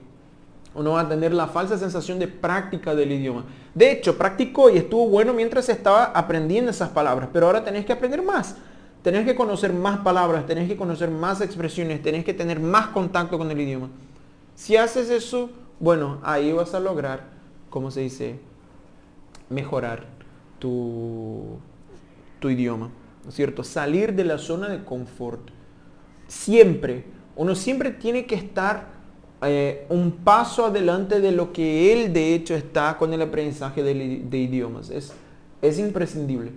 Uno 0.75 0.91
va 0.91 1.01
a 1.01 1.09
tener 1.09 1.33
la 1.33 1.47
falsa 1.47 1.77
sensación 1.77 2.17
de 2.17 2.27
práctica 2.27 2.95
del 2.95 3.11
idioma. 3.11 3.45
De 3.75 3.91
hecho, 3.91 4.17
practicó 4.17 4.69
y 4.69 4.77
estuvo 4.77 5.07
bueno 5.07 5.33
mientras 5.33 5.69
estaba 5.69 6.05
aprendiendo 6.05 6.71
esas 6.71 6.89
palabras, 6.89 7.29
pero 7.31 7.45
ahora 7.45 7.63
tenés 7.63 7.85
que 7.85 7.93
aprender 7.93 8.23
más. 8.23 8.55
Tenés 9.03 9.25
que 9.25 9.35
conocer 9.35 9.73
más 9.73 9.99
palabras, 9.99 10.45
tenés 10.45 10.67
que 10.67 10.77
conocer 10.77 11.11
más 11.11 11.41
expresiones, 11.41 12.01
tenés 12.01 12.23
que 12.23 12.33
tener 12.33 12.59
más 12.59 12.87
contacto 12.87 13.37
con 13.37 13.51
el 13.51 13.59
idioma. 13.59 13.89
Si 14.55 14.77
haces 14.77 15.09
eso, 15.09 15.49
bueno, 15.79 16.19
ahí 16.23 16.53
vas 16.53 16.73
a 16.73 16.79
lograr, 16.79 17.25
como 17.69 17.91
se 17.91 18.01
dice, 18.01 18.39
mejorar 19.49 20.05
tu, 20.57 21.59
tu 22.39 22.49
idioma, 22.49 22.89
¿no 23.23 23.29
es 23.29 23.35
cierto? 23.35 23.63
Salir 23.63 24.13
de 24.13 24.23
la 24.23 24.37
zona 24.37 24.69
de 24.69 24.83
confort. 24.85 25.49
Siempre, 26.27 27.03
uno 27.35 27.55
siempre 27.55 27.91
tiene 27.91 28.25
que 28.25 28.35
estar 28.35 28.92
eh, 29.45 29.85
un 29.89 30.11
paso 30.11 30.65
adelante 30.65 31.19
de 31.19 31.31
lo 31.31 31.51
que 31.51 31.93
él 31.93 32.13
de 32.13 32.33
hecho 32.33 32.55
está 32.55 32.97
con 32.97 33.13
el 33.13 33.21
aprendizaje 33.21 33.83
de, 33.83 34.37
idiomas. 34.37 34.89
Es, 34.89 35.13
es 35.61 35.79
imprescindible 35.79 36.51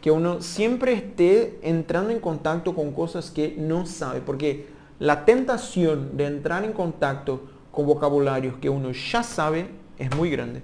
que 0.00 0.10
uno 0.10 0.40
siempre 0.40 0.92
esté 0.92 1.58
entrando 1.62 2.10
en 2.10 2.20
contacto 2.20 2.74
con 2.74 2.92
cosas 2.92 3.30
que 3.30 3.54
no 3.58 3.86
sabe, 3.86 4.20
porque 4.20 4.66
la 4.98 5.24
tentación 5.24 6.16
de 6.16 6.26
entrar 6.26 6.64
en 6.64 6.72
contacto 6.72 7.42
con 7.72 7.86
vocabularios 7.86 8.56
que 8.58 8.70
uno 8.70 8.92
ya 8.92 9.22
sabe 9.22 9.68
es 9.98 10.14
muy 10.14 10.30
grande. 10.30 10.62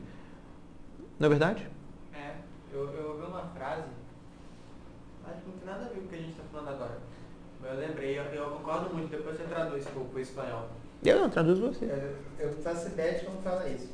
¿No 1.18 1.26
es 1.26 1.30
verdad? 1.30 1.56
Eu, 7.72 7.78
lembrei, 7.78 8.18
eu 8.18 8.50
concordo 8.50 8.92
muito, 8.92 9.08
depois 9.08 9.36
você 9.36 9.44
traduz 9.44 9.84
para 9.84 10.02
o 10.02 10.20
espanhol. 10.20 10.68
Eu 11.04 11.20
não 11.20 11.30
traduzo 11.30 11.62
você. 11.62 11.84
Eu, 11.84 12.48
eu 12.48 12.50
de 12.50 13.24
como 13.24 13.42
fala 13.42 13.68
isso. 13.68 13.90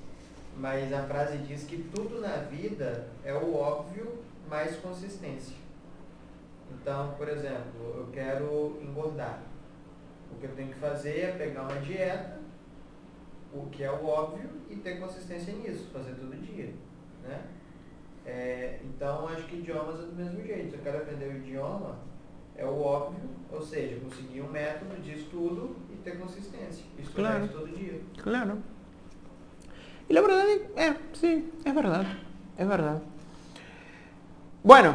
Mas 0.56 0.92
a 0.92 1.02
frase 1.04 1.38
diz 1.38 1.64
que 1.64 1.88
tudo 1.94 2.20
na 2.20 2.36
vida 2.36 3.06
é 3.24 3.32
o 3.32 3.54
óbvio 3.54 4.18
mais 4.48 4.76
consistência. 4.76 5.56
Então, 6.70 7.14
por 7.16 7.28
exemplo, 7.28 7.94
eu 7.96 8.08
quero 8.12 8.78
engordar. 8.82 9.42
O 10.30 10.38
que 10.38 10.46
eu 10.46 10.54
tenho 10.54 10.68
que 10.68 10.78
fazer 10.78 11.20
é 11.20 11.32
pegar 11.32 11.62
uma 11.62 11.80
dieta, 11.80 12.38
o 13.54 13.66
que 13.70 13.82
é 13.82 13.90
o 13.90 14.04
óbvio, 14.04 14.50
e 14.68 14.76
ter 14.76 15.00
consistência 15.00 15.54
nisso, 15.54 15.88
fazer 15.92 16.12
todo 16.14 16.36
dia. 16.42 16.74
Né? 17.22 17.42
É, 18.26 18.80
então, 18.84 19.26
acho 19.28 19.44
que 19.44 19.56
idiomas 19.56 20.00
é 20.00 20.02
do 20.02 20.14
mesmo 20.14 20.42
jeito. 20.44 20.70
Se 20.70 20.76
eu 20.76 20.82
quero 20.82 20.98
aprender 20.98 21.26
o 21.26 21.36
idioma, 21.38 21.98
é 22.54 22.66
o 22.66 22.78
óbvio, 22.80 23.30
ou 23.50 23.62
seja, 23.62 23.98
conseguir 24.00 24.42
um 24.42 24.50
método 24.50 25.00
de 25.00 25.14
estudo 25.14 25.76
ter 26.08 26.18
consistência. 26.18 26.84
Estudar 26.98 27.32
Claro. 27.32 27.44
isso 27.44 27.54
todo 27.54 27.66
dia. 27.66 28.00
Claro. 28.22 28.58
Y 30.08 30.14
la 30.14 30.20
verdad 30.22 30.44
es, 30.48 30.60
eh, 30.76 30.96
sí, 31.12 31.50
es 31.64 31.74
verdad, 31.74 32.04
es 32.56 32.66
verdad. 32.66 33.02
Bueno, 34.62 34.94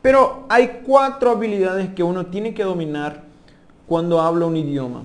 pero 0.00 0.46
hay 0.48 0.80
cuatro 0.84 1.30
habilidades 1.32 1.88
que 1.94 2.02
uno 2.02 2.26
tiene 2.26 2.54
que 2.54 2.62
dominar 2.62 3.24
cuando 3.86 4.20
habla 4.20 4.46
un 4.46 4.56
idioma. 4.56 5.04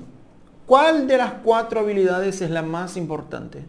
¿Cuál 0.65 1.07
de 1.07 1.17
las 1.17 1.33
cuatro 1.43 1.79
habilidades 1.79 2.41
es 2.41 2.51
la 2.51 2.62
más 2.62 2.95
importante? 2.95 3.65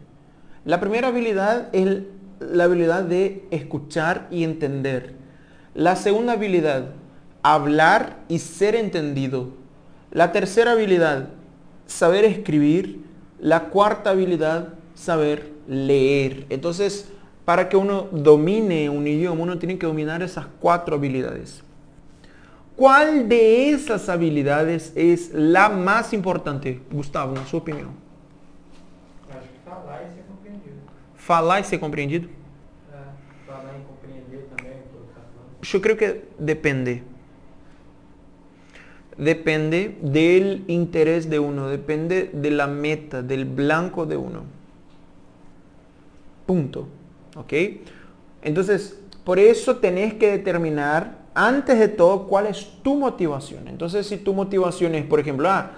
La 0.65 0.79
primera 0.79 1.07
habilidad 1.07 1.69
es 1.73 2.03
la 2.39 2.65
habilidad 2.65 3.03
de 3.03 3.47
escuchar 3.49 4.27
y 4.29 4.43
entender. 4.43 5.15
La 5.73 5.95
segunda 5.95 6.33
habilidad, 6.33 6.91
hablar 7.41 8.17
y 8.27 8.37
ser 8.39 8.75
entendido. 8.75 9.49
La 10.11 10.31
tercera 10.31 10.73
habilidad, 10.73 11.29
saber 11.91 12.25
escribir. 12.25 12.99
La 13.39 13.69
cuarta 13.69 14.11
habilidad, 14.11 14.73
saber 14.93 15.51
leer. 15.67 16.45
Entonces, 16.49 17.11
para 17.43 17.69
que 17.69 17.75
uno 17.75 18.07
domine 18.11 18.89
un 18.89 19.07
idioma, 19.07 19.41
uno 19.41 19.57
tiene 19.57 19.79
que 19.79 19.87
dominar 19.87 20.21
esas 20.21 20.45
cuatro 20.59 20.95
habilidades. 20.95 21.63
¿Cuál 22.75 23.27
de 23.27 23.71
esas 23.71 24.09
habilidades 24.09 24.93
es 24.95 25.31
la 25.33 25.69
más 25.69 26.13
importante? 26.13 26.81
Gustavo, 26.91 27.33
na 27.33 27.45
sua 27.45 27.59
opinião. 27.59 27.89
Acho 29.29 29.47
que 29.47 29.59
falar 29.65 30.01
e 30.03 30.13
ser 30.13 30.23
compreendido. 30.27 30.75
Falar 31.15 31.59
e 31.59 31.63
ser 31.63 31.77
compreendido? 31.79 32.29
É, 32.91 32.97
falar 33.45 33.73
e 33.77 33.83
compreender 33.83 34.47
também 34.55 34.73
eu 35.73 35.81
creo 35.81 35.95
que 35.95 36.21
depende. 36.39 37.03
Depende 39.21 39.99
del 40.01 40.63
interés 40.65 41.29
de 41.29 41.37
uno, 41.37 41.67
depende 41.67 42.31
de 42.33 42.49
la 42.49 42.65
meta, 42.65 43.21
del 43.21 43.45
blanco 43.45 44.07
de 44.07 44.17
uno. 44.17 44.41
Punto. 46.47 46.87
¿Ok? 47.35 47.53
Entonces, 48.41 48.99
por 49.23 49.37
eso 49.37 49.77
tenés 49.77 50.15
que 50.15 50.31
determinar 50.31 51.19
antes 51.35 51.77
de 51.77 51.87
todo 51.87 52.27
cuál 52.27 52.47
es 52.47 52.67
tu 52.81 52.95
motivación. 52.95 53.67
Entonces, 53.67 54.07
si 54.07 54.17
tu 54.17 54.33
motivación 54.33 54.95
es, 54.95 55.05
por 55.05 55.19
ejemplo, 55.19 55.47
ah, 55.51 55.73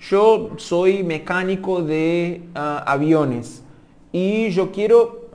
yo 0.00 0.50
soy 0.58 1.02
mecánico 1.02 1.82
de 1.82 2.42
ah, 2.54 2.84
aviones 2.86 3.64
y 4.12 4.50
yo 4.50 4.70
quiero 4.70 5.30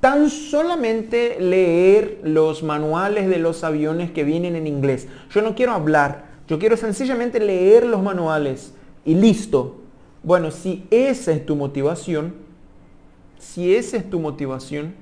tan 0.00 0.30
solamente 0.30 1.36
leer 1.38 2.22
los 2.24 2.62
manuales 2.62 3.28
de 3.28 3.38
los 3.38 3.62
aviones 3.62 4.10
que 4.10 4.24
vienen 4.24 4.56
en 4.56 4.66
inglés. 4.66 5.06
Yo 5.30 5.42
no 5.42 5.54
quiero 5.54 5.72
hablar, 5.72 6.31
yo 6.52 6.58
quiero 6.58 6.76
sencillamente 6.76 7.40
leer 7.40 7.86
los 7.86 8.02
manuales 8.02 8.74
y 9.06 9.14
listo. 9.14 9.80
Bueno, 10.22 10.50
si 10.50 10.86
esa 10.90 11.32
es 11.32 11.46
tu 11.46 11.56
motivación, 11.56 12.34
si 13.38 13.74
esa 13.74 13.96
es 13.96 14.10
tu 14.10 14.20
motivación, 14.20 14.94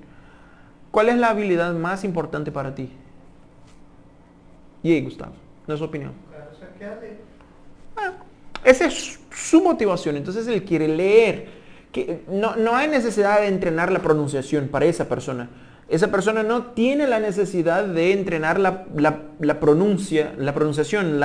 ¿cuál 0.92 1.08
es 1.08 1.16
la 1.16 1.30
habilidad 1.30 1.74
más 1.74 2.04
importante 2.04 2.52
para 2.52 2.76
ti? 2.76 2.88
Y 4.84 4.92
ahí, 4.92 5.02
Gustavo, 5.02 5.32
no 5.66 5.74
es 5.74 5.80
su 5.80 5.86
opinión. 5.86 6.12
Ah, 7.96 8.12
esa 8.62 8.86
es 8.86 9.18
su 9.34 9.60
motivación. 9.60 10.16
Entonces 10.18 10.46
él 10.46 10.62
quiere 10.62 10.86
leer. 10.86 11.48
Que 11.90 12.22
no, 12.28 12.54
no 12.54 12.76
hay 12.76 12.86
necesidad 12.86 13.40
de 13.40 13.48
entrenar 13.48 13.90
la 13.90 13.98
pronunciación 13.98 14.68
para 14.68 14.84
esa 14.84 15.08
persona. 15.08 15.50
Esa 15.90 16.10
persona 16.10 16.42
no 16.44 16.66
tiene 16.66 17.06
la 17.08 17.18
necesidad 17.18 17.84
de 17.84 18.12
entrenar 18.12 18.60
la, 18.60 18.86
la- 18.96 19.58
pronuncia, 19.60 20.32
la 20.38 20.54
pronunciación, 20.54 21.20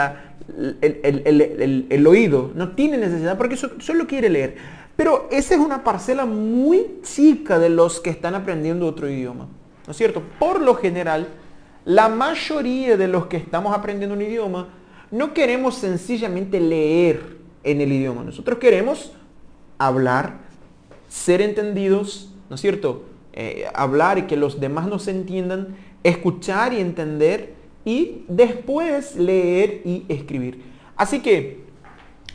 el, 0.81 2.07
oído. 2.07 2.51
No 2.55 2.71
tiene 2.71 2.97
necesidad 2.97 3.37
porque 3.37 3.57
so- 3.57 3.79
solo 3.79 4.07
quiere 4.07 4.29
leer. 4.29 4.55
Pero 4.95 5.27
esa 5.31 5.53
es 5.55 5.59
una 5.59 5.83
parcela 5.83 6.25
muy 6.25 6.99
chica 7.03 7.59
de 7.59 7.69
los 7.69 7.99
que 7.99 8.09
están 8.09 8.33
aprendiendo 8.33 8.87
otro 8.87 9.09
idioma. 9.09 9.47
¿No 9.85 9.91
es 9.91 9.97
cierto? 9.97 10.23
Por 10.39 10.61
lo 10.61 10.75
general, 10.75 11.27
la 11.85 12.09
mayoría 12.09 12.97
de 12.97 13.07
los 13.07 13.27
que 13.27 13.37
estamos 13.37 13.75
aprendiendo 13.75 14.15
un 14.15 14.21
idioma 14.21 14.69
no 15.11 15.33
queremos 15.33 15.75
sencillamente 15.75 16.59
leer 16.59 17.21
en 17.63 17.81
el 17.81 17.91
idioma. 17.91 18.23
Nosotros 18.23 18.57
queremos 18.57 19.11
hablar, 19.77 20.37
ser 21.07 21.41
entendidos, 21.41 22.33
¿no 22.49 22.55
es 22.55 22.61
cierto? 22.61 23.03
Eh, 23.37 23.65
hablar 23.73 24.17
y 24.17 24.21
que 24.23 24.37
los 24.37 24.61
demás 24.61 24.87
nos 24.87 25.09
entiendan, 25.09 25.75
escuchar 26.03 26.71
y 26.71 26.79
entender 26.79 27.53
y 27.83 28.23
después 28.29 29.17
leer 29.17 29.81
y 29.83 30.05
escribir. 30.07 30.61
Así 30.95 31.19
que 31.19 31.65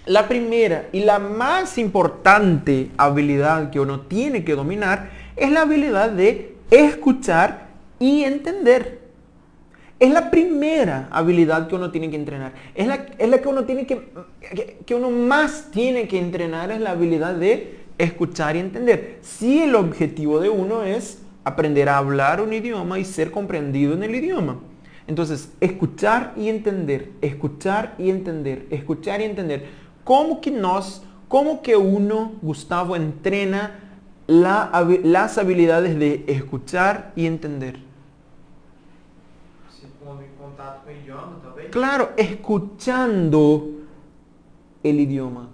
la 0.05 0.29
primera 0.29 0.91
y 0.93 1.01
la 1.01 1.19
más 1.19 1.79
importante 1.79 2.91
habilidad 2.99 3.71
que 3.71 3.81
uno 3.81 4.03
tiene 4.03 4.45
que 4.45 4.55
dominar 4.55 5.09
es 5.37 5.51
la 5.51 5.63
habilidad 5.63 6.11
de 6.11 6.57
escuchar 6.71 7.69
y 7.99 8.25
entender. 8.25 9.01
Es 9.99 10.13
la 10.13 10.31
primera 10.31 11.09
habilidad 11.11 11.67
que 11.67 11.77
uno 11.77 11.91
tiene 11.91 12.11
que 12.11 12.17
entrenar. 12.17 12.53
Es 12.75 12.87
la, 12.87 13.07
es 13.17 13.29
la 13.29 13.39
que 13.39 13.49
uno 13.49 13.65
tiene 13.65 13.87
que, 13.87 14.07
que, 14.55 14.79
que 14.85 14.95
uno 14.95 15.11
más 15.11 15.71
tiene 15.71 16.09
que 16.09 16.19
entrenar, 16.19 16.71
es 16.71 16.81
la 16.81 16.91
habilidad 16.91 17.35
de 17.35 17.80
escuchar 18.03 18.57
y 18.57 18.61
entender. 18.61 19.19
Si 19.23 19.63
el 19.63 19.75
objetivo 19.75 20.41
de 20.41 20.49
uno 20.49 20.83
es 20.83 21.23
aprender 21.45 21.89
a 21.89 21.99
hablar 21.99 22.41
un 22.41 22.53
idioma 22.53 22.99
y 22.99 23.05
ser 23.05 23.31
comprendido 23.31 23.95
en 23.95 24.03
el 24.03 24.15
idioma. 24.15 24.59
Entonces, 25.07 25.53
escuchar 25.61 26.35
y 26.37 26.49
entender, 26.49 27.11
escuchar 27.21 27.95
y 27.99 28.11
entender, 28.11 28.67
escuchar 28.71 29.21
y 29.21 29.25
entender. 29.25 29.69
¿Cómo 30.05 30.41
que 30.41 30.51
nos, 30.51 31.03
cómo 31.29 31.63
que 31.63 31.77
uno, 31.77 32.33
Gustavo, 32.43 32.97
entrena 32.97 33.79
la 34.27 34.71
las 35.03 35.39
habilidades 35.39 35.99
de 35.99 36.25
escuchar 36.29 37.13
y 37.17 37.27
entender? 37.27 37.81
Se 39.71 39.87
idioma. 40.93 41.41
Claro, 41.71 42.11
escuchando 42.17 43.69
el 44.83 45.01
idioma. 45.01 45.49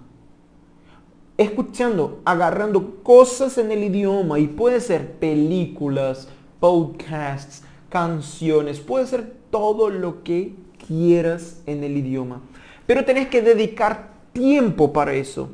Escuchando, 1.37 2.21
agarrando 2.25 3.03
cosas 3.03 3.57
en 3.59 3.71
el 3.71 3.83
idioma 3.83 4.39
y 4.39 4.47
puede 4.47 4.81
ser 4.81 5.13
películas, 5.13 6.29
podcasts, 6.59 7.63
canciones, 7.89 8.79
puede 8.79 9.05
ser 9.05 9.33
todo 9.51 9.89
lo 9.89 10.23
que 10.23 10.55
quieras 10.87 11.61
en 11.65 11.83
el 11.83 11.95
idioma. 11.97 12.41
Pero 12.87 13.05
tenés 13.05 13.27
que 13.27 13.41
dedicar 13.41 14.13
tiempo 14.33 14.91
para 14.93 15.13
eso. 15.13 15.49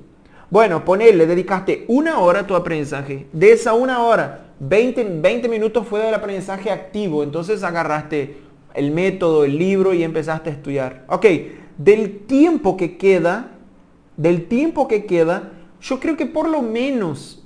Bueno, 0.49 0.85
ponele, 0.85 1.25
dedicaste 1.25 1.83
una 1.87 2.19
hora 2.19 2.41
a 2.41 2.47
tu 2.47 2.55
aprendizaje. 2.55 3.27
De 3.33 3.51
esa 3.51 3.73
una 3.73 4.03
hora, 4.03 4.51
20, 4.59 5.19
20 5.19 5.49
minutos 5.49 5.87
fue 5.87 5.99
del 5.99 6.13
aprendizaje 6.13 6.69
activo. 6.69 7.23
Entonces 7.23 7.63
agarraste 7.63 8.37
el 8.73 8.91
método, 8.91 9.45
el 9.45 9.57
libro 9.57 9.93
y 9.93 10.03
empezaste 10.03 10.49
a 10.49 10.53
estudiar. 10.53 11.05
Ok, 11.09 11.25
del 11.77 12.19
tiempo 12.19 12.77
que 12.77 12.97
queda, 12.97 13.51
del 14.15 14.45
tiempo 14.45 14.87
que 14.87 15.05
queda, 15.05 15.52
yo 15.83 15.99
creo 15.99 16.17
que 16.17 16.25
por 16.25 16.49
lo 16.49 16.61
menos 16.61 17.43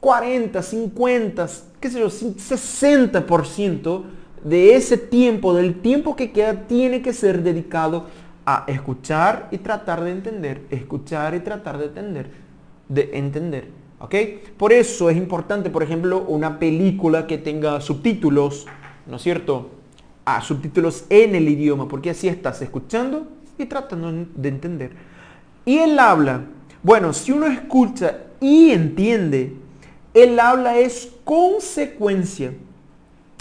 40, 0.00 0.60
50, 0.60 1.48
qué 1.80 1.88
sé 1.88 2.00
yo, 2.00 2.08
60% 2.08 4.02
de 4.44 4.74
ese 4.74 4.98
tiempo, 4.98 5.54
del 5.54 5.80
tiempo 5.80 6.16
que 6.16 6.32
queda, 6.32 6.66
tiene 6.66 7.00
que 7.00 7.12
ser 7.12 7.44
dedicado 7.44 8.06
a 8.44 8.64
escuchar 8.66 9.48
y 9.52 9.58
tratar 9.58 10.02
de 10.02 10.10
entender, 10.10 10.62
escuchar 10.70 11.36
y 11.36 11.40
tratar 11.40 11.78
de 11.78 11.84
entender, 11.86 12.30
de 12.88 13.10
entender. 13.12 13.68
¿Ok? 14.00 14.14
Por 14.56 14.72
eso 14.72 15.10
es 15.10 15.16
importante, 15.16 15.70
por 15.70 15.82
ejemplo, 15.82 16.24
una 16.26 16.58
película 16.58 17.26
que 17.26 17.38
tenga 17.38 17.80
subtítulos, 17.80 18.66
¿no 19.06 19.16
es 19.16 19.22
cierto? 19.22 19.70
Ah, 20.24 20.40
subtítulos 20.40 21.04
en 21.08 21.34
el 21.34 21.48
idioma, 21.48 21.88
porque 21.88 22.10
así 22.10 22.28
estás 22.28 22.62
escuchando 22.62 23.28
y 23.58 23.66
tratando 23.66 24.12
de 24.34 24.48
entender. 24.48 25.17
Y 25.68 25.80
el 25.80 25.98
habla, 25.98 26.44
bueno, 26.82 27.12
si 27.12 27.30
uno 27.30 27.44
escucha 27.44 28.20
y 28.40 28.70
entiende, 28.70 29.52
el 30.14 30.40
habla 30.40 30.78
es 30.78 31.12
consecuencia. 31.24 32.54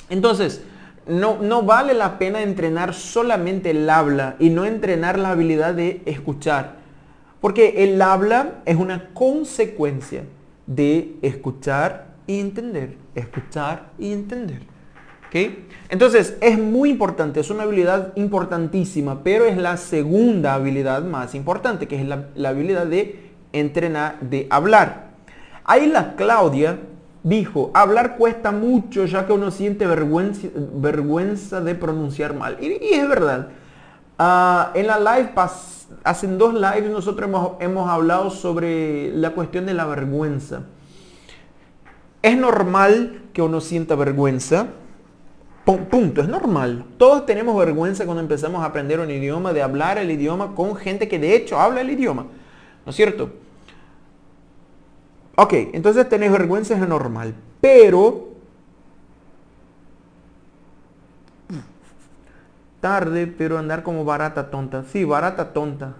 Entonces, 0.09 0.61
no, 1.07 1.37
no 1.41 1.61
vale 1.61 1.93
la 1.93 2.19
pena 2.19 2.41
entrenar 2.41 2.93
solamente 2.93 3.69
el 3.69 3.89
habla 3.89 4.35
y 4.39 4.49
no 4.49 4.65
entrenar 4.65 5.17
la 5.17 5.31
habilidad 5.31 5.73
de 5.73 6.01
escuchar. 6.05 6.75
Porque 7.39 7.85
el 7.85 8.01
habla 8.01 8.55
es 8.65 8.75
una 8.75 9.13
consecuencia 9.13 10.25
de 10.65 11.15
escuchar 11.21 12.07
y 12.27 12.41
entender. 12.41 12.97
Escuchar 13.15 13.91
y 13.97 14.11
entender. 14.11 14.63
Entonces, 15.89 16.37
es 16.41 16.59
muy 16.59 16.89
importante, 16.89 17.39
es 17.39 17.49
una 17.49 17.63
habilidad 17.63 18.13
importantísima, 18.15 19.23
pero 19.23 19.45
es 19.45 19.57
la 19.57 19.77
segunda 19.77 20.53
habilidad 20.53 21.03
más 21.03 21.35
importante, 21.35 21.87
que 21.87 22.01
es 22.01 22.07
la, 22.07 22.49
habilidad 22.49 22.85
de 22.87 23.31
entrenar, 23.53 24.19
de 24.21 24.47
hablar. 24.49 25.07
Ahí 25.63 25.87
la 25.87 26.15
Claudia 26.15 26.79
dijo, 27.23 27.71
hablar 27.73 28.17
cuesta 28.17 28.51
mucho 28.51 29.05
ya 29.05 29.25
que 29.25 29.33
uno 29.33 29.51
siente 29.51 29.85
vergüenza, 29.85 30.47
vergüenza 30.55 31.61
de 31.61 31.75
pronunciar 31.75 32.33
mal. 32.33 32.57
Y, 32.61 32.93
es 32.93 33.07
verdad. 33.07 33.49
Ah, 34.19 34.71
en 34.73 34.87
la 34.87 34.99
live, 34.99 35.31
hace 36.03 36.27
dos 36.27 36.53
lives 36.53 36.89
nosotros 36.89 37.29
hemos, 37.29 37.51
hemos 37.59 37.89
hablado 37.89 38.29
sobre 38.29 39.11
la 39.15 39.31
cuestión 39.31 39.65
de 39.65 39.73
la 39.73 39.85
vergüenza. 39.85 40.63
Es 42.21 42.37
normal 42.37 43.21
que 43.31 43.41
uno 43.41 43.61
sienta 43.61 43.95
vergüenza. 43.95 44.67
Punto, 45.67 46.21
es 46.21 46.29
normal. 46.29 46.85
Todos 46.97 47.25
tenemos 47.25 47.57
vergüenza 47.57 48.05
cuando 48.05 48.21
empezamos 48.21 48.63
a 48.63 48.67
aprender 48.67 49.01
un 49.01 49.11
idioma, 49.11 49.51
de 49.51 49.61
hablar 49.61 49.97
el 49.97 50.09
idioma 50.09 50.55
con 50.55 50.77
gente 50.77 51.09
que 51.09 51.19
de 51.19 51.35
hecho 51.35 51.59
habla 51.59 51.81
el 51.81 51.89
idioma. 51.89 52.25
¿No 52.85 52.89
es 52.89 52.95
cierto? 52.95 53.31
Ok, 55.35 55.51
entonces 55.73 56.07
tenés 56.07 56.31
vergüenza 56.31 56.73
es 56.73 56.87
normal, 56.87 57.35
pero 57.59 58.29
tarde, 62.79 63.27
pero 63.27 63.57
andar 63.57 63.83
como 63.83 64.05
barata 64.05 64.49
tonta. 64.49 64.85
Sí, 64.85 65.03
barata 65.03 65.51
tonta. 65.51 65.95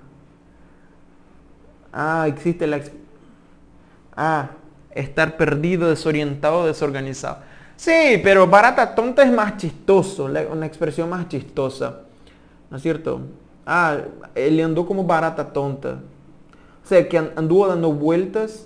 Ah, 1.91 2.23
existe 2.29 2.65
la... 2.67 2.79
Ah, 4.15 4.51
estar 4.91 5.35
perdido, 5.35 5.89
desorientado, 5.89 6.65
desorganizado. 6.65 7.39
Sí, 7.77 8.19
pero 8.23 8.47
barata 8.47 8.93
tonta 8.93 9.23
es 9.23 9.31
más 9.31 9.55
chistoso, 9.57 10.25
una 10.25 10.65
expresión 10.65 11.09
más 11.09 11.29
chistosa. 11.29 12.01
¿No 12.69 12.77
es 12.77 12.83
cierto? 12.83 13.21
Ah, 13.65 13.97
él 14.35 14.59
andó 14.59 14.85
como 14.85 15.05
barata 15.05 15.53
tonta. 15.53 15.99
O 16.83 16.87
sea, 16.87 17.07
que 17.07 17.17
anduvo 17.17 17.67
dando 17.67 17.93
vueltas 17.93 18.65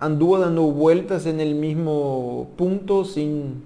anduvo 0.00 0.38
dando 0.38 0.62
vueltas 0.62 1.26
en 1.26 1.40
el 1.40 1.54
mismo 1.54 2.50
punto 2.56 3.04
sin, 3.04 3.62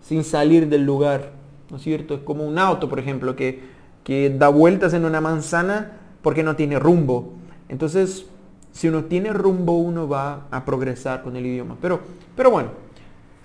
sin 0.00 0.24
salir 0.24 0.68
del 0.68 0.84
lugar. 0.84 1.32
¿No 1.70 1.78
es 1.78 1.82
cierto? 1.82 2.14
Es 2.14 2.20
como 2.20 2.46
un 2.46 2.58
auto, 2.58 2.88
por 2.88 2.98
ejemplo, 2.98 3.34
que, 3.34 3.60
que 4.04 4.30
da 4.30 4.48
vueltas 4.48 4.94
en 4.94 5.04
una 5.04 5.20
manzana 5.20 5.98
porque 6.22 6.42
no 6.42 6.54
tiene 6.54 6.78
rumbo. 6.78 7.32
Entonces, 7.68 8.26
si 8.72 8.88
uno 8.88 9.04
tiene 9.04 9.32
rumbo, 9.32 9.72
uno 9.78 10.08
va 10.08 10.46
a 10.50 10.64
progresar 10.64 11.22
con 11.22 11.36
el 11.36 11.44
idioma. 11.44 11.76
Pero, 11.80 12.00
pero 12.36 12.50
bueno. 12.50 12.85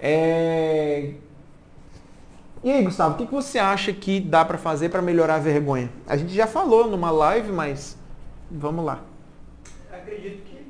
É... 0.01 1.13
E 2.63 2.71
aí, 2.71 2.83
Gustavo, 2.83 3.15
o 3.15 3.17
que, 3.17 3.25
que 3.25 3.31
você 3.31 3.59
acha 3.59 3.93
que 3.93 4.19
dá 4.19 4.43
para 4.43 4.57
fazer 4.57 4.89
para 4.89 5.01
melhorar 5.01 5.35
a 5.35 5.39
vergonha? 5.39 5.89
A 6.07 6.17
gente 6.17 6.33
já 6.33 6.47
falou 6.47 6.87
numa 6.87 7.11
live, 7.11 7.51
mas 7.51 7.97
vamos 8.49 8.83
lá. 8.83 9.03
Acredito 9.91 10.43
que 10.43 10.65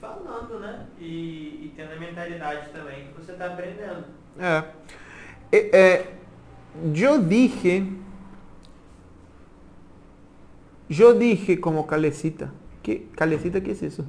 falando, 0.00 0.60
né? 0.60 0.86
E, 0.98 1.66
e 1.66 1.72
tendo 1.76 1.92
a 1.92 1.96
mentalidade 1.96 2.70
também 2.70 3.06
que 3.08 3.20
você 3.20 3.32
está 3.32 3.46
aprendendo. 3.46 4.04
É. 4.38 4.64
é. 5.52 6.06
Yo 6.94 7.18
dije, 7.18 7.88
yo 10.88 11.12
dije 11.14 11.60
como 11.60 11.86
calecita. 11.88 12.52
¿Qué? 12.84 13.08
¿Calecita 13.16 13.60
qué 13.60 13.72
es 13.72 13.82
eso? 13.82 14.04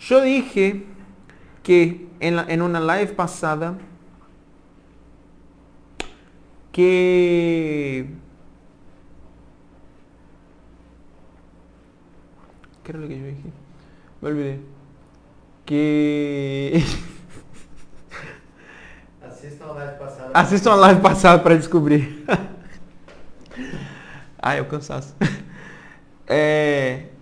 Yo 0.00 0.22
dije 0.22 0.86
que 1.66 2.06
en, 2.20 2.36
la, 2.36 2.44
en 2.46 2.62
una 2.62 2.78
live 2.78 3.14
pasada 3.14 3.76
que... 6.70 8.08
¿Qué 12.84 12.92
era 12.92 13.00
lo 13.00 13.08
que 13.08 13.18
yo 13.18 13.26
dije? 13.26 13.50
Me 14.20 14.28
olvidé. 14.28 14.60
Que. 15.64 16.84
Assistam 19.28 19.70
a 19.70 19.84
live 19.84 19.98
passada. 19.98 20.30
Assistam 20.34 20.72
a 20.72 20.88
live 20.88 21.00
passada 21.00 21.42
para 21.42 21.56
descobrir. 21.56 22.24
Ai, 24.40 24.58
eu 24.60 24.66
cansaço. 24.66 25.16
É... 26.28 27.08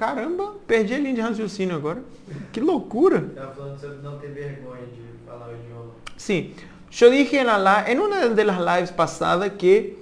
Caramba, 0.00 0.54
perdi 0.66 0.94
a 0.94 0.98
linha 0.98 1.14
de 1.14 1.20
raciocínio 1.20 1.76
agora. 1.76 2.02
Que 2.54 2.58
loucura. 2.58 3.18
Estava 3.18 3.52
falando 3.52 3.78
sobre 3.78 3.98
não 3.98 4.18
ter 4.18 4.30
vergonha 4.32 4.86
de 4.86 5.02
falar 5.26 5.48
o 5.48 5.52
idioma. 5.52 5.92
Sim. 6.16 6.54
Eu 7.00 7.10
dije 7.10 7.36
en, 7.36 7.46
la, 7.46 7.84
en 7.86 8.00
una 8.00 8.28
de 8.30 8.44
las 8.44 8.58
lives 8.58 8.90
pasadas 8.90 9.52
que 9.58 10.00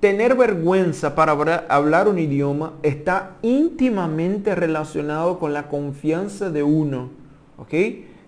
Tener 0.00 0.34
vergüenza 0.34 1.14
para 1.14 1.32
hablar 1.68 2.08
un 2.08 2.18
idioma 2.18 2.72
está 2.82 3.36
íntimamente 3.42 4.54
relacionado 4.54 5.38
con 5.38 5.52
la 5.52 5.68
confianza 5.68 6.48
de 6.48 6.62
uno. 6.62 7.10
¿Ok? 7.58 7.74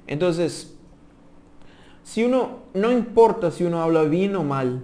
Entonces, 0.07 0.75
si 2.03 2.25
uno, 2.25 2.59
no 2.75 2.93
importa 2.93 3.51
si 3.51 3.65
uno 3.65 3.81
habla 3.81 4.03
bien 4.03 4.37
o 4.37 4.45
mal, 4.45 4.83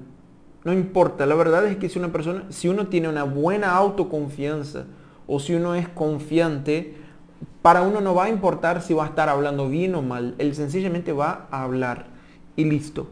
no 0.64 0.72
importa. 0.72 1.26
La 1.26 1.34
verdad 1.34 1.66
es 1.66 1.76
que 1.76 1.90
si 1.90 1.98
una 1.98 2.10
persona, 2.10 2.44
si 2.48 2.68
uno 2.68 2.86
tiene 2.86 3.10
una 3.10 3.24
buena 3.24 3.72
autoconfianza 3.72 4.86
o 5.28 5.38
si 5.38 5.54
uno 5.54 5.76
es 5.76 5.88
confiante, 5.88 6.96
para 7.62 7.82
uno 7.82 8.00
no 8.00 8.14
va 8.14 8.24
a 8.24 8.28
importar 8.30 8.82
si 8.82 8.94
va 8.94 9.04
a 9.04 9.08
estar 9.08 9.28
hablando 9.28 9.68
bien 9.68 9.94
o 9.94 10.02
mal. 10.02 10.34
Él 10.38 10.54
sencillamente 10.54 11.12
va 11.12 11.46
a 11.50 11.62
hablar 11.62 12.06
y 12.56 12.64
listo. 12.64 13.08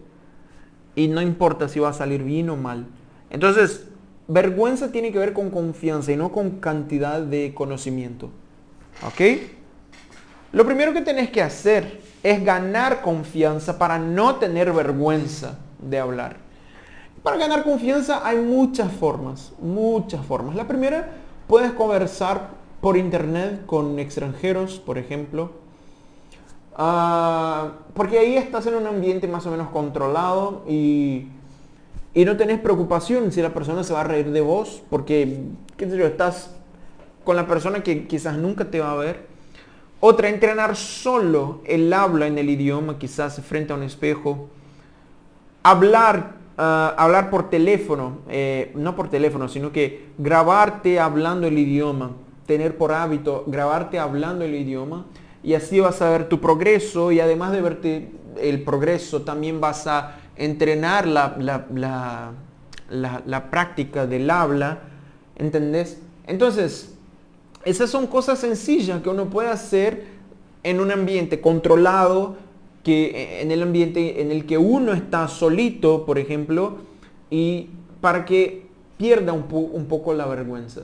Y 0.97 1.09
no 1.09 1.21
importa 1.21 1.69
si 1.69 1.79
va 1.79 1.91
a 1.91 1.93
salir 1.93 2.25
bien 2.25 2.51
o 2.51 2.57
mal. 2.57 2.87
Entonces, 3.31 3.87
vergüenza 4.29 4.91
tiene 4.91 5.13
que 5.13 5.19
ver 5.19 5.35
con 5.35 5.51
confianza 5.51 6.11
y 6.11 6.17
no 6.17 6.33
con 6.33 6.53
cantidad 6.59 7.21
de 7.21 7.53
conocimiento. 7.55 8.31
¿Ok? 9.07 9.43
Lo 10.53 10.65
primero 10.65 10.95
que 10.95 11.03
tenés 11.03 11.31
que 11.31 11.43
hacer 11.43 12.01
es 12.23 12.43
ganar 12.43 13.03
confianza 13.03 13.79
para 13.79 13.99
no 13.99 14.37
tener 14.37 14.73
vergüenza 14.73 15.59
de 15.79 15.99
hablar. 15.99 16.39
Para 17.23 17.37
ganar 17.37 17.63
confianza 17.63 18.27
hay 18.27 18.39
muchas 18.39 18.91
formas, 18.93 19.53
muchas 19.61 20.25
formas. 20.25 20.55
La 20.57 20.67
primera, 20.67 21.11
puedes 21.47 21.73
conversar 21.73 22.51
por 22.81 22.97
internet 22.97 23.67
con 23.67 23.99
extranjeros, 23.99 24.79
por 24.79 24.99
ejemplo. 24.99 25.51
Ah, 26.77 27.73
porque 27.95 28.19
ahí 28.19 28.37
estás 28.37 28.67
en 28.67 28.75
un 28.75 28.87
ambiente 28.87 29.27
más 29.29 29.47
o 29.47 29.51
menos 29.51 29.71
controlado 29.71 30.63
y 30.69 31.29
y 32.17 32.25
no 32.25 32.39
tenés 32.39 32.59
preocupación 32.61 33.31
si 33.31 33.43
la 33.43 33.53
persona 33.53 33.85
se 33.85 33.93
va 33.93 34.01
a 34.01 34.05
reír 34.05 34.31
de 34.31 34.41
vos, 34.41 34.83
porque, 34.89 35.39
qué 35.77 35.87
sé 35.87 35.99
yo, 35.99 36.07
estás 36.07 36.51
con 37.25 37.37
la 37.37 37.47
persona 37.47 37.83
que 37.83 38.07
quizás 38.07 38.39
nunca 38.39 38.71
te 38.71 38.81
va 38.81 38.93
a 38.93 38.95
ver. 38.95 39.27
Otra, 40.01 40.31
entrenar 40.31 40.77
solo 40.77 41.61
el 41.67 41.93
habla 41.93 42.27
en 42.27 42.39
el 42.39 42.49
idioma, 42.49 42.99
quizás 42.99 43.39
frente 43.43 43.75
a 43.75 43.77
un 43.77 43.83
espejo. 43.83 44.49
Hablar 45.63 46.37
ah, 46.57 46.95
hablar 46.97 47.31
por 47.31 47.51
teléfono, 47.51 48.19
eh, 48.29 48.73
no 48.75 48.97
por 48.97 49.09
teléfono, 49.09 49.49
sino 49.49 49.73
que 49.73 50.07
grabarte 50.19 51.01
hablando 51.01 51.47
el 51.47 51.59
idioma, 51.59 52.13
tener 52.47 52.77
por 52.77 52.93
hábito 52.93 53.45
grabarte 53.47 53.99
hablando 53.99 54.45
el 54.45 54.55
idioma 54.55 55.07
y 55.43 55.55
así 55.55 55.81
vas 55.81 56.01
a 56.03 56.11
ver 56.11 56.29
tu 56.29 56.41
progreso 56.41 57.13
y 57.13 57.21
además 57.21 57.53
de 57.53 57.61
verte 57.61 58.11
el 58.41 58.63
progreso 58.63 59.23
también 59.23 59.61
vas 59.61 59.87
a 59.87 60.17
entrenar 60.37 61.07
la, 61.07 61.37
la, 61.39 62.33
la 63.25 63.51
práctica 63.51 64.07
del 64.07 64.29
habla, 64.31 64.81
¿entendés? 65.37 65.99
Entonces, 66.27 66.95
esas 67.65 67.91
son 67.91 68.07
cosas 68.07 68.39
sencillas 68.39 69.03
que 69.03 69.09
uno 69.09 69.27
puede 69.27 69.49
hacer 69.49 70.05
en 70.63 70.81
un 70.81 70.91
ambiente 70.91 71.41
controlado, 71.41 72.37
que 72.87 73.07
eh, 73.07 73.43
en 73.43 73.51
el 73.51 73.65
ambiente 73.65 74.23
en 74.23 74.31
el 74.31 74.47
que 74.47 74.59
uno 74.59 74.93
está 74.93 75.27
solito, 75.27 76.07
por 76.07 76.21
ejemplo, 76.21 76.77
y 77.31 77.71
para 78.01 78.25
que 78.25 78.69
pierda 78.97 79.33
un, 79.33 79.47
un 79.51 79.87
poco 79.87 80.15
la 80.15 80.25
vergüenza. 80.25 80.83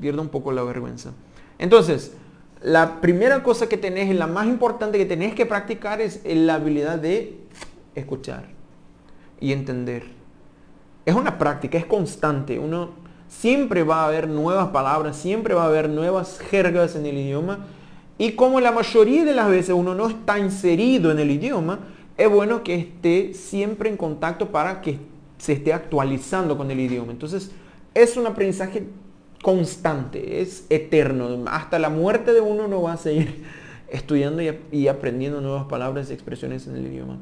Pierda 0.00 0.22
un 0.22 0.28
poco 0.28 0.50
la 0.50 0.64
vergüenza. 0.64 1.12
Entonces, 1.56 2.14
la 2.62 3.00
primera 3.00 3.44
cosa 3.44 3.68
que 3.68 3.76
tenés, 3.76 4.12
la 4.12 4.26
más 4.26 4.48
importante 4.48 4.98
que 4.98 5.06
tenés 5.06 5.36
que 5.36 5.46
practicar 5.46 6.00
es 6.00 6.20
la 6.24 6.54
habilidad 6.54 6.98
de 6.98 7.36
escuchar 7.94 8.46
y 9.38 9.52
entender. 9.52 10.02
Es 11.06 11.14
una 11.14 11.38
práctica, 11.38 11.78
es 11.78 11.86
constante. 11.86 12.58
Uno 12.58 12.90
siempre 13.28 13.84
va 13.84 14.02
a 14.02 14.06
haber 14.08 14.26
nuevas 14.26 14.70
palabras, 14.70 15.16
siempre 15.16 15.54
va 15.54 15.62
a 15.62 15.66
haber 15.66 15.88
nuevas 15.88 16.40
jergas 16.40 16.96
en 16.96 17.06
el 17.06 17.18
idioma 17.18 17.66
y 18.18 18.32
como 18.32 18.60
la 18.60 18.72
mayoría 18.72 19.24
de 19.24 19.34
las 19.34 19.48
veces 19.48 19.74
uno 19.74 19.94
no 19.94 20.08
está 20.08 20.38
inserido 20.38 21.10
en 21.10 21.18
el 21.18 21.30
idioma, 21.30 21.80
es 22.16 22.30
bueno 22.30 22.62
que 22.62 22.76
esté 22.76 23.34
siempre 23.34 23.88
en 23.88 23.96
contacto 23.96 24.50
para 24.50 24.80
que 24.80 24.98
se 25.38 25.54
esté 25.54 25.72
actualizando 25.72 26.56
con 26.56 26.70
el 26.70 26.78
idioma. 26.78 27.10
Entonces, 27.10 27.50
es 27.92 28.16
un 28.16 28.26
aprendizaje 28.26 28.86
constante, 29.42 30.40
es 30.40 30.64
eterno. 30.70 31.44
Hasta 31.48 31.78
la 31.78 31.90
muerte 31.90 32.32
de 32.32 32.40
uno 32.40 32.68
no 32.68 32.82
va 32.82 32.92
a 32.92 32.96
seguir 32.96 33.44
estudiando 33.88 34.42
y, 34.72 34.88
aprendiendo 34.88 35.40
nuevas 35.40 35.64
palabras 35.64 36.10
y 36.10 36.14
expresiones 36.14 36.66
en 36.68 36.76
el 36.76 36.86
idioma. 36.86 37.18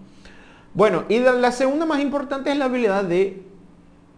Bueno, 0.74 1.04
y 1.08 1.20
la 1.20 1.52
segunda 1.52 1.86
más 1.86 2.00
importante 2.00 2.50
es 2.50 2.58
la 2.58 2.66
habilidad 2.66 3.04
de, 3.04 3.42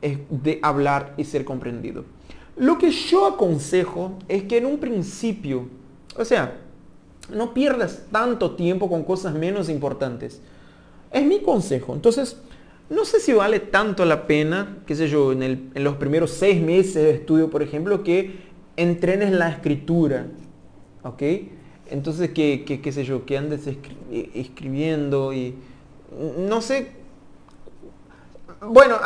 de 0.03 0.59
hablar 0.62 1.14
y 1.16 1.25
ser 1.25 1.45
comprendido. 1.45 2.05
Lo 2.57 2.79
que 2.79 2.91
yo 2.91 3.27
aconsejo 3.27 4.18
es 4.29 4.45
que 4.45 4.59
en 4.59 4.66
un 4.66 4.79
principio, 4.79 5.68
o 6.16 6.25
sea, 6.25 6.61
no 7.31 7.55
pierdas 7.55 8.03
tanto 8.11 8.53
tiempo 8.53 8.89
con 8.89 9.05
cosas 9.05 9.35
menos 9.35 9.68
importantes. 9.68 10.41
Es 11.11 11.25
mi 11.25 11.41
consejo. 11.41 11.95
Entonces, 11.95 12.37
no 12.91 13.05
sé 13.05 13.20
si 13.20 13.33
vale 13.33 13.61
tanto 13.61 14.05
la 14.05 14.27
pena, 14.27 14.79
qué 14.87 14.95
sé 14.95 15.09
yo, 15.09 15.33
en, 15.33 15.70
los 15.75 15.97
primeros 15.97 16.33
seis 16.33 16.61
meses 16.61 16.95
de 16.95 17.11
estudio, 17.12 17.51
por 17.51 17.62
ejemplo, 17.62 18.03
que 18.03 18.41
entrenes 18.77 19.33
la 19.33 19.49
escritura. 19.49 20.27
¿Ok? 21.03 21.22
Entonces, 21.91 22.31
que, 22.31 22.64
qué 22.64 22.93
sé 22.93 23.05
yo, 23.05 23.25
que 23.25 23.39
andes 23.39 23.66
eh, 23.66 24.31
escribiendo 24.35 25.33
y... 25.33 25.55
No 26.39 26.61
sé. 26.61 26.89
Bueno, 28.61 28.97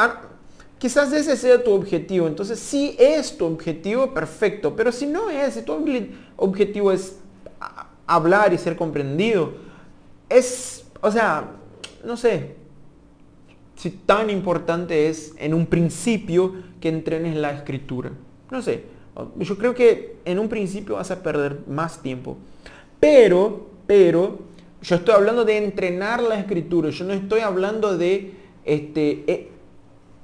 quizás 0.79 1.13
ese 1.13 1.37
sea 1.37 1.63
tu 1.63 1.73
objetivo. 1.73 2.27
Entonces, 2.27 2.59
si 2.59 2.97
es 2.99 3.37
tu 3.37 3.47
objetivo, 3.47 4.13
perfecto. 4.13 4.75
Pero 4.77 4.93
si 4.93 5.07
no 5.07 5.31
es, 5.31 5.55
si 5.55 5.63
tu 5.63 5.73
objetivo 6.37 6.93
es 6.93 7.17
hablar 8.09 8.53
y 8.53 8.59
ser 8.59 8.75
comprendido. 8.75 9.53
Es, 10.29 10.85
o 11.01 11.13
sea, 11.13 11.53
no 12.05 12.17
sé 12.17 12.57
si 13.77 13.91
tan 13.91 14.29
importante 14.29 15.09
es 15.09 15.35
en 15.39 15.55
un 15.55 15.67
principio 15.67 16.55
que 16.81 16.89
entrenes 16.89 17.37
la 17.37 17.53
escritura. 17.53 18.11
No 18.51 18.61
sé, 18.61 18.85
yo 19.37 19.57
creo 19.57 19.75
que 19.75 20.17
en 20.25 20.41
un 20.41 20.49
principio 20.49 20.97
vas 20.97 21.13
a 21.13 21.23
perder 21.23 21.61
más 21.69 22.03
tiempo. 22.03 22.37
Pero, 22.99 23.69
pero, 23.87 24.41
yo 24.83 24.97
estoy 24.97 25.15
hablando 25.15 25.45
de 25.45 25.59
entrenar 25.59 26.23
la 26.23 26.41
escritura. 26.41 26.91
Yo 26.91 27.05
no 27.05 27.13
estoy 27.13 27.41
hablando 27.41 27.97
de 27.97 28.35
este, 28.65 29.25
eh, 29.27 29.49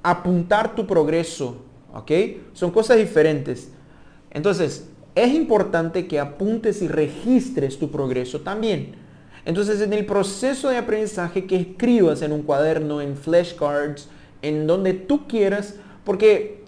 apuntar 0.03 0.75
tu 0.75 0.85
progreso. 0.85 1.57
¿Ok? 1.93 2.11
Son 2.51 2.71
cosas 2.71 2.97
diferentes. 2.97 3.71
Entonces, 4.31 4.89
es 5.15 5.33
importante 5.33 6.07
que 6.07 6.19
apuntes 6.19 6.81
y 6.81 6.87
registres 6.87 7.79
tu 7.79 7.89
progreso 7.89 8.41
también. 8.41 8.95
Entonces, 9.45 9.79
en 9.81 9.93
el 9.93 10.05
proceso 10.05 10.69
de 10.69 10.77
aprendizaje, 10.77 11.45
que 11.45 11.55
escribas 11.55 12.21
en 12.21 12.33
un 12.33 12.41
cuaderno, 12.41 12.99
en 12.99 13.15
flashcards, 13.15 14.09
en 14.41 14.67
donde 14.67 14.93
tú 14.93 15.27
quieras, 15.27 15.75
porque 16.03 16.63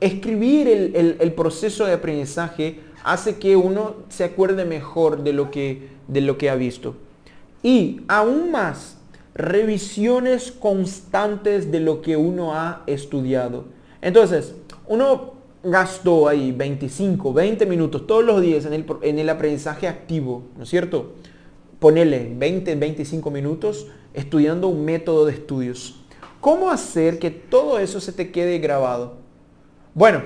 escribir 0.00 0.68
el, 0.68 1.32
proceso 1.32 1.86
de 1.86 1.92
aprendizaje 1.92 2.80
hace 3.04 3.36
que 3.36 3.56
uno 3.56 3.96
se 4.08 4.24
acuerde 4.24 4.64
mejor 4.64 5.22
de 5.22 5.32
lo, 5.32 5.50
que, 5.50 5.88
de 6.08 6.20
lo 6.20 6.36
que 6.38 6.50
ha 6.50 6.56
visto. 6.56 6.96
Y 7.62 8.00
aún 8.08 8.50
más, 8.50 8.98
revisiones 9.34 10.52
constantes 10.52 11.70
de 11.70 11.80
lo 11.80 12.02
que 12.02 12.16
uno 12.16 12.54
ha 12.54 12.82
estudiado. 12.86 13.64
Entonces, 14.00 14.54
uno 14.88 15.31
gastó 15.62 16.28
ahí 16.28 16.52
25, 16.52 17.32
20 17.32 17.66
minutos 17.66 18.06
todos 18.06 18.24
los 18.24 18.40
días 18.40 18.64
en 18.64 18.72
el, 18.72 18.86
en 19.02 19.18
el 19.18 19.28
aprendizaje 19.28 19.88
activo, 19.88 20.44
¿no 20.56 20.64
es 20.64 20.68
cierto? 20.68 21.12
Ponele 21.78 22.32
20, 22.36 22.74
25 22.76 23.30
minutos 23.30 23.86
estudiando 24.14 24.68
un 24.68 24.84
método 24.84 25.26
de 25.26 25.32
estudios. 25.32 25.96
¿Cómo 26.40 26.70
hacer 26.70 27.18
que 27.18 27.30
todo 27.30 27.78
eso 27.78 28.00
se 28.00 28.12
te 28.12 28.30
quede 28.32 28.58
grabado? 28.58 29.16
Bueno, 29.94 30.22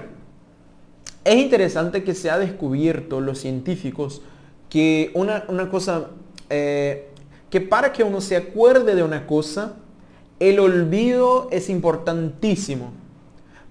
es 1.24 1.36
interesante 1.36 2.04
que 2.04 2.14
se 2.14 2.30
ha 2.30 2.38
descubierto 2.38 3.20
los 3.20 3.38
científicos 3.38 4.22
que 4.70 5.10
una, 5.14 5.44
cosa, 5.70 6.08
eh, 6.50 7.08
que 7.50 7.60
para 7.60 7.92
que 7.92 8.04
uno 8.04 8.20
se 8.20 8.36
acuerde 8.36 8.94
de 8.94 9.02
una 9.02 9.26
cosa, 9.26 9.74
el 10.38 10.58
olvido 10.60 11.48
es 11.50 11.68
importantísimo. 11.68 12.92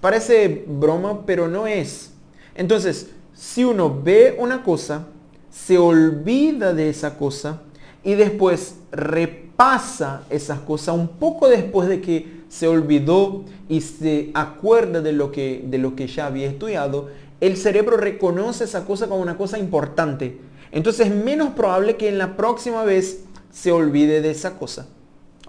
Parece 0.06 0.64
broma, 0.68 1.26
pero 1.26 1.48
no 1.48 1.66
es. 1.66 2.12
Entonces, 2.54 3.10
si 3.34 3.64
uno 3.64 4.04
ve 4.04 4.36
una 4.38 4.62
cosa, 4.62 5.08
se 5.50 5.80
olvida 5.80 6.76
de 6.76 6.90
esa 6.90 7.18
cosa 7.18 7.64
y 8.04 8.14
después 8.14 8.76
repasa 8.92 10.22
esas 10.30 10.60
cosas 10.60 10.94
un 10.94 11.08
poco 11.08 11.48
después 11.48 11.90
de 11.90 12.02
que 12.02 12.44
se 12.50 12.68
olvidó 12.68 13.46
y 13.68 13.82
se 13.82 14.30
acuerda 14.36 15.02
de 15.02 15.12
lo 15.12 15.32
que, 15.32 15.66
de 15.66 15.80
lo 15.80 15.96
que 15.96 16.06
ya 16.06 16.28
había 16.28 16.46
estudiado, 16.50 17.08
el 17.42 17.58
cerebro 17.58 17.98
reconoce 17.98 18.66
esa 18.66 18.86
cosa 18.86 19.08
como 19.08 19.24
una 19.24 19.38
cosa 19.38 19.58
importante. 19.58 20.40
Entonces 20.72 21.08
es 21.08 21.16
menos 21.16 21.56
probable 21.56 21.98
que 21.98 22.10
en 22.10 22.20
la 22.20 22.38
próxima 22.38 22.84
vez 22.84 23.24
se 23.52 23.72
olvide 23.72 24.22
de 24.22 24.30
esa 24.30 24.60
cosa. 24.60 24.86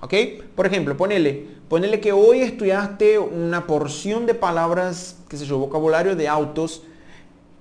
¿Ok? 0.01 0.15
Por 0.55 0.67
ejemplo, 0.67 0.97
ponele, 0.97 1.47
ponele 1.69 2.01
que 2.01 2.13
hoy 2.13 2.41
estudiaste 2.41 3.19
una 3.19 3.67
porción 3.67 4.27
de 4.27 4.35
palabras, 4.35 5.19
qué 5.29 5.37
sé 5.37 5.47
yo, 5.47 5.59
vocabulario 5.59 6.15
de 6.15 6.29
autos. 6.29 6.83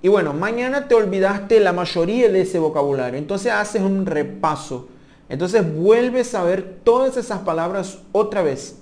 Y 0.02 0.08
bueno, 0.08 0.34
mañana 0.34 0.86
te 0.86 0.94
olvidaste 0.94 1.60
la 1.60 1.72
mayoría 1.72 2.28
de 2.30 2.42
ese 2.42 2.58
vocabulario. 2.58 3.18
Entonces 3.18 3.52
haces 3.52 3.82
un 3.82 4.04
repaso. 4.04 4.88
Entonces 5.28 5.74
vuelves 5.74 6.34
a 6.34 6.44
ver 6.44 6.80
todas 6.84 7.16
esas 7.16 7.40
palabras 7.40 7.98
otra 8.12 8.42
vez. 8.42 8.76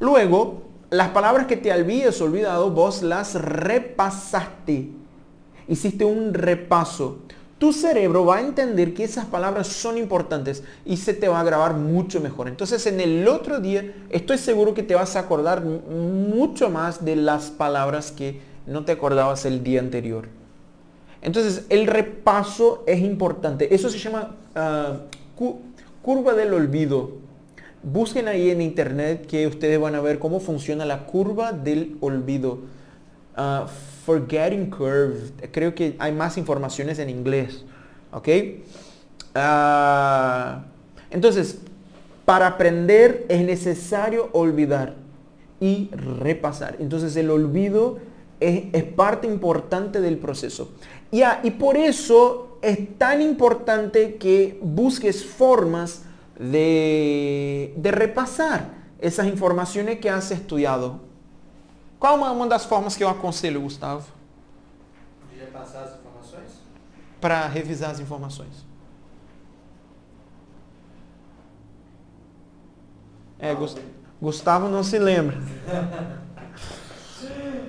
Luego, 0.00 0.62
las 0.90 1.10
palabras 1.10 1.46
que 1.46 1.56
te 1.56 1.70
habías 1.70 2.20
olvidado, 2.20 2.70
vos 2.70 3.02
las 3.02 3.34
repasaste. 3.34 4.90
Hiciste 5.68 6.04
un 6.04 6.32
repaso 6.32 7.18
tu 7.58 7.72
cerebro 7.72 8.24
va 8.24 8.36
a 8.36 8.40
entender 8.40 8.94
que 8.94 9.04
esas 9.04 9.26
palabras 9.26 9.66
son 9.66 9.98
importantes 9.98 10.62
y 10.86 10.96
se 10.96 11.12
te 11.12 11.28
va 11.28 11.40
a 11.40 11.44
grabar 11.44 11.74
mucho 11.74 12.20
mejor. 12.20 12.48
Entonces 12.48 12.86
en 12.86 13.00
el 13.00 13.26
otro 13.26 13.60
día 13.60 13.92
estoy 14.10 14.38
seguro 14.38 14.74
que 14.74 14.84
te 14.84 14.94
vas 14.94 15.16
a 15.16 15.20
acordar 15.20 15.64
mucho 15.64 16.70
más 16.70 17.04
de 17.04 17.16
las 17.16 17.50
palabras 17.50 18.12
que 18.12 18.40
no 18.66 18.84
te 18.84 18.92
acordabas 18.92 19.44
el 19.44 19.64
día 19.64 19.80
anterior. 19.80 20.28
Entonces 21.20 21.64
el 21.68 21.88
repaso 21.88 22.84
es 22.86 23.00
importante. 23.00 23.74
Eso 23.74 23.90
se 23.90 23.98
llama 23.98 24.36
ah, 24.54 25.00
curva 26.02 26.34
del 26.34 26.54
olvido. 26.54 27.12
Busquen 27.82 28.28
ahí 28.28 28.50
en 28.50 28.60
internet 28.60 29.26
que 29.26 29.48
ustedes 29.48 29.80
van 29.80 29.96
a 29.96 30.00
ver 30.00 30.20
cómo 30.20 30.38
funciona 30.38 30.84
la 30.84 31.06
curva 31.06 31.52
del 31.52 31.96
olvido. 32.00 32.60
Ah, 33.36 33.66
Forgetting 34.08 34.70
Curve. 34.70 35.32
Creo 35.52 35.74
que 35.74 35.94
hay 35.98 36.12
más 36.12 36.38
informaciones 36.38 36.98
en 36.98 37.10
inglés. 37.10 37.66
¿Ok? 38.10 38.26
Ah, 39.34 40.64
entonces, 41.10 41.58
para 42.24 42.46
aprender 42.46 43.26
es 43.28 43.44
necesario 43.44 44.30
olvidar 44.32 44.94
y 45.60 45.90
repasar. 45.92 46.76
Entonces 46.78 47.14
el 47.16 47.28
olvido 47.28 47.98
es, 48.40 48.82
parte 48.84 49.26
importante 49.26 50.00
del 50.00 50.16
proceso. 50.16 50.72
Ya, 51.12 51.40
y 51.42 51.50
por 51.50 51.76
eso 51.76 52.56
es 52.62 52.96
tan 52.96 53.20
importante 53.20 54.14
que 54.14 54.58
busques 54.62 55.22
formas 55.22 56.04
de, 56.38 57.74
de 57.76 57.90
repasar, 57.90 58.70
essas 59.00 59.26
informações 59.26 59.98
que 59.98 60.08
has 60.08 60.30
estudado. 60.30 61.07
Qual 61.98 62.18
é 62.24 62.30
uma 62.30 62.46
das 62.46 62.64
formas 62.64 62.96
que 62.96 63.02
eu 63.02 63.08
aconselho, 63.08 63.60
Gustavo? 63.60 64.06
De 65.32 65.38
repassar 65.40 65.82
as 65.84 65.94
informações? 65.98 66.50
Para 67.20 67.46
revisar 67.46 67.90
as 67.90 68.00
informações. 68.00 68.66
É, 73.38 73.54
Gus- 73.54 73.76
Gustavo 74.20 74.68
não 74.68 74.82
se 74.82 74.98
lembra. 74.98 75.38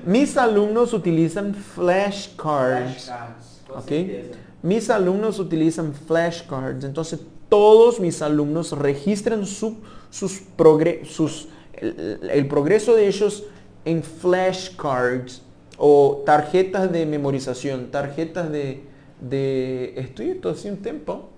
Mis 0.05 0.37
alumnos 0.37 0.93
utilizam 0.93 1.53
flashcards. 1.53 3.05
Flashcards, 3.05 3.59
Ok. 3.69 4.07
certeza. 4.07 4.39
Mis 4.63 4.89
alumnos 4.89 5.39
utilizan 5.39 5.93
flashcards. 5.93 6.83
Entonces, 6.83 7.19
todos 7.49 7.99
mis 7.99 8.21
alumnos 8.21 8.71
registran 8.73 9.45
su- 9.45 9.77
sus 10.09 10.41
progre- 10.57 11.05
sus- 11.05 11.47
el, 11.73 12.29
el 12.31 12.47
progreso 12.47 12.93
de 12.95 13.07
ellos 13.07 13.43
en 13.85 14.03
flashcards 14.03 15.41
o 15.77 16.23
tarjetas 16.25 16.91
de 16.91 17.05
memorización, 17.05 17.89
tarjetas 17.91 18.51
de, 18.51 18.83
de 19.21 19.93
estoy 19.97 20.39
hace 20.43 20.71
un 20.71 20.77
tiempo. 20.77 21.29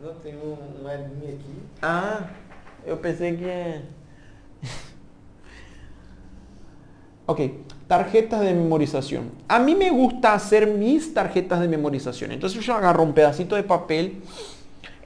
Não, 0.00 0.14
tem 0.16 0.34
um, 0.36 0.56
uma 0.80 0.94
linha 0.94 1.34
aqui. 1.34 1.54
Ah, 1.80 2.28
eu 2.84 2.96
pensei 2.98 3.36
que... 3.36 3.46
Ok, 7.28 7.64
tarjetas 7.88 8.40
de 8.40 8.54
memorización. 8.54 9.32
A 9.48 9.58
mí 9.58 9.74
me 9.74 9.90
gusta 9.90 10.32
hacer 10.32 10.68
mis 10.68 11.12
tarjetas 11.12 11.58
de 11.60 11.66
memorización. 11.66 12.30
Entonces 12.30 12.64
yo 12.64 12.72
agarro 12.72 13.02
un 13.02 13.12
pedacito 13.14 13.56
de 13.56 13.64
papel. 13.64 14.22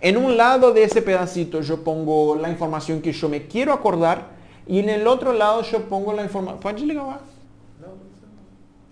En 0.02 0.18
un 0.18 0.36
lado 0.36 0.72
de 0.72 0.82
ese 0.82 1.00
pedacito 1.00 1.62
yo 1.62 1.82
pongo 1.82 2.36
la 2.36 2.50
información 2.50 3.00
que 3.00 3.12
yo 3.12 3.28
me 3.30 3.46
quiero 3.46 3.72
acordar. 3.72 4.39
Y 4.66 4.78
en 4.78 4.88
el 4.88 5.06
otro 5.06 5.32
lado 5.32 5.62
yo 5.62 5.88
pongo 5.88 6.12
la 6.12 6.22
información... 6.22 6.90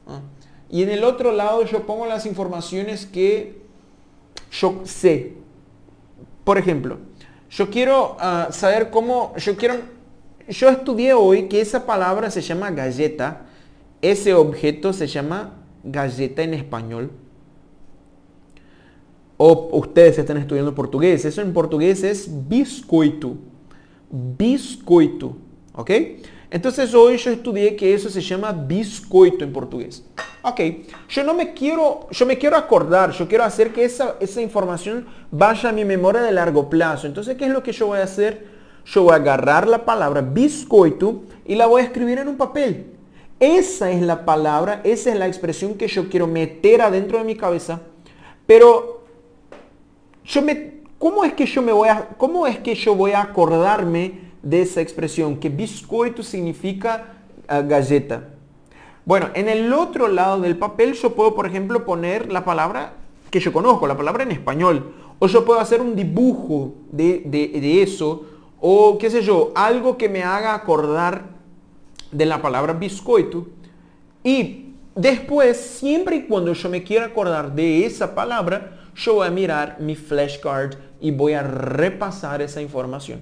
Ah. 0.06 0.20
Y 0.70 0.82
en 0.82 0.90
el 0.90 1.04
otro 1.04 1.32
lado 1.32 1.64
yo 1.64 1.86
pongo 1.86 2.06
las 2.06 2.26
informaciones 2.26 3.06
que 3.06 3.62
yo 4.50 4.80
sé. 4.84 5.34
Por 6.44 6.58
ejemplo, 6.58 6.98
yo 7.50 7.70
quiero 7.70 8.16
ah, 8.20 8.48
saber 8.50 8.90
cómo, 8.90 9.34
yo 9.36 9.56
quiero, 9.56 9.76
yo 10.48 10.68
estudié 10.68 11.12
hoy 11.14 11.48
que 11.48 11.60
esa 11.60 11.86
palabra 11.86 12.30
se 12.30 12.40
llama 12.40 12.70
galleta, 12.70 13.46
ese 14.02 14.34
objeto 14.34 14.92
se 14.92 15.06
llama 15.06 15.54
galleta 15.84 16.42
en 16.42 16.54
español. 16.54 17.10
O 19.36 19.70
ustedes 19.78 20.18
están 20.18 20.36
estudiando 20.36 20.74
portugués, 20.74 21.24
eso 21.24 21.40
en 21.40 21.52
portugués 21.52 22.02
es 22.02 22.28
biscoito. 22.48 23.36
Biscoito, 24.10 25.36
¿ok? 25.78 25.90
Entonces 26.50 26.92
hoy 26.92 27.16
yo 27.18 27.30
estudié 27.30 27.76
que 27.76 27.94
eso 27.94 28.10
se 28.10 28.20
llama 28.20 28.50
biscoito 28.50 29.44
en 29.44 29.52
portugués. 29.52 30.04
Ok, 30.42 30.60
yo 31.08 31.22
no 31.22 31.34
me 31.34 31.52
quiero, 31.52 32.08
yo 32.10 32.26
me 32.26 32.36
quiero 32.36 32.56
acordar, 32.56 33.12
yo 33.12 33.28
quiero 33.28 33.44
hacer 33.44 33.72
que 33.72 33.84
esa, 33.84 34.16
esa 34.18 34.42
información 34.42 35.06
vaya 35.30 35.68
a 35.68 35.72
mi 35.72 35.84
memoria 35.84 36.20
de 36.22 36.32
largo 36.32 36.68
plazo. 36.68 37.06
Entonces, 37.06 37.36
¿qué 37.36 37.44
es 37.44 37.52
lo 37.52 37.62
que 37.62 37.72
yo 37.72 37.86
voy 37.86 38.00
a 38.00 38.04
hacer? 38.04 38.48
Yo 38.86 39.04
voy 39.04 39.12
a 39.12 39.16
agarrar 39.16 39.68
la 39.68 39.84
palabra 39.84 40.20
biscoito 40.20 41.22
y 41.46 41.54
la 41.54 41.66
voy 41.66 41.82
a 41.82 41.84
escribir 41.84 42.18
en 42.18 42.26
un 42.26 42.36
papel. 42.36 42.86
Esa 43.38 43.92
es 43.92 44.02
la 44.02 44.24
palabra, 44.24 44.80
esa 44.82 45.10
es 45.10 45.16
la 45.16 45.28
expresión 45.28 45.74
que 45.74 45.86
yo 45.86 46.08
quiero 46.08 46.26
meter 46.26 46.82
adentro 46.82 47.18
de 47.18 47.24
mi 47.24 47.36
cabeza. 47.36 47.80
Pero 48.46 49.04
yo 50.24 50.42
me, 50.42 50.80
¿cómo 50.98 51.24
es 51.24 51.34
que 51.34 51.46
yo 51.46 51.62
me 51.62 51.70
voy 51.70 51.88
a, 51.88 52.08
cómo 52.16 52.48
es 52.48 52.58
que 52.58 52.74
yo 52.74 52.96
voy 52.96 53.12
a 53.12 53.22
acordarme 53.22 54.27
de 54.42 54.62
esa 54.62 54.80
expresión? 54.80 55.36
Que 55.38 55.48
biscoito 55.48 56.22
significa 56.22 57.14
ah, 57.48 57.60
galleta. 57.62 58.28
Bueno, 59.04 59.30
en 59.34 59.48
el 59.48 59.72
otro 59.72 60.08
lado 60.08 60.40
del 60.40 60.56
papel 60.58 60.92
yo 60.94 61.14
puedo, 61.14 61.34
por 61.34 61.46
ejemplo, 61.46 61.84
poner 61.86 62.30
la 62.30 62.44
palabra 62.44 62.92
que 63.30 63.40
yo 63.40 63.52
conozco, 63.52 63.86
la 63.86 63.96
palabra 63.96 64.22
en 64.24 64.32
español. 64.32 64.92
O 65.18 65.26
yo 65.26 65.44
puedo 65.44 65.58
hacer 65.60 65.80
un 65.80 65.96
dibujo 65.96 66.74
de, 66.92 67.22
de- 67.26 67.48
de 67.60 67.82
eso. 67.82 68.24
O 68.60 68.98
qué 68.98 69.08
sé 69.10 69.22
yo, 69.22 69.52
algo 69.54 69.96
que 69.96 70.08
me 70.08 70.22
haga 70.22 70.54
acordar 70.54 71.24
de 72.12 72.26
la 72.26 72.40
palabra 72.42 72.72
biscoito. 72.72 73.46
Y 74.22 74.74
después, 74.94 75.56
siempre 75.56 76.16
y 76.16 76.22
cuando 76.26 76.52
yo 76.52 76.68
me 76.68 76.82
quiera 76.82 77.06
acordar 77.06 77.54
de 77.54 77.86
esa 77.86 78.14
palabra, 78.14 78.78
yo 78.94 79.14
voy 79.14 79.26
a 79.26 79.30
mirar 79.30 79.76
mi 79.80 79.94
flashcard 79.94 80.74
y 81.00 81.10
voy 81.12 81.32
a 81.34 81.42
repasar 81.42 82.42
esa 82.42 82.60
información. 82.60 83.20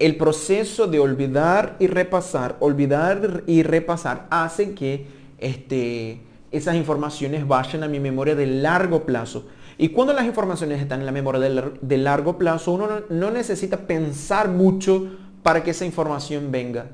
El 0.00 0.16
proceso 0.16 0.88
de 0.88 0.98
olvidar 0.98 1.76
y 1.78 1.86
repasar, 1.86 2.56
olvidar 2.58 3.44
y 3.46 3.62
repasar 3.62 4.26
hace 4.30 4.74
que 4.74 5.06
este, 5.38 6.20
esas 6.50 6.74
informaciones 6.74 7.46
vayan 7.46 7.84
a 7.84 7.88
mi 7.88 8.00
memoria 8.00 8.34
de 8.34 8.46
largo 8.46 9.04
plazo. 9.04 9.46
Y 9.78 9.90
cuando 9.90 10.12
las 10.12 10.26
informaciones 10.26 10.80
están 10.80 11.00
en 11.00 11.06
la 11.06 11.12
memoria 11.12 11.40
de, 11.40 11.50
lar- 11.54 11.78
de 11.80 11.96
largo 11.98 12.38
plazo, 12.38 12.72
uno 12.72 12.86
no, 12.88 13.00
no 13.10 13.30
necesita 13.30 13.76
pensar 13.86 14.48
mucho 14.48 15.06
para 15.42 15.62
que 15.62 15.70
esa 15.70 15.84
información 15.86 16.50
venga. 16.50 16.86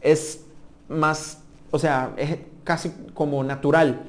Es 0.00 0.46
más, 0.88 1.42
o 1.70 1.78
sea, 1.78 2.14
es 2.16 2.38
casi 2.64 2.92
como 3.14 3.44
natural, 3.44 4.00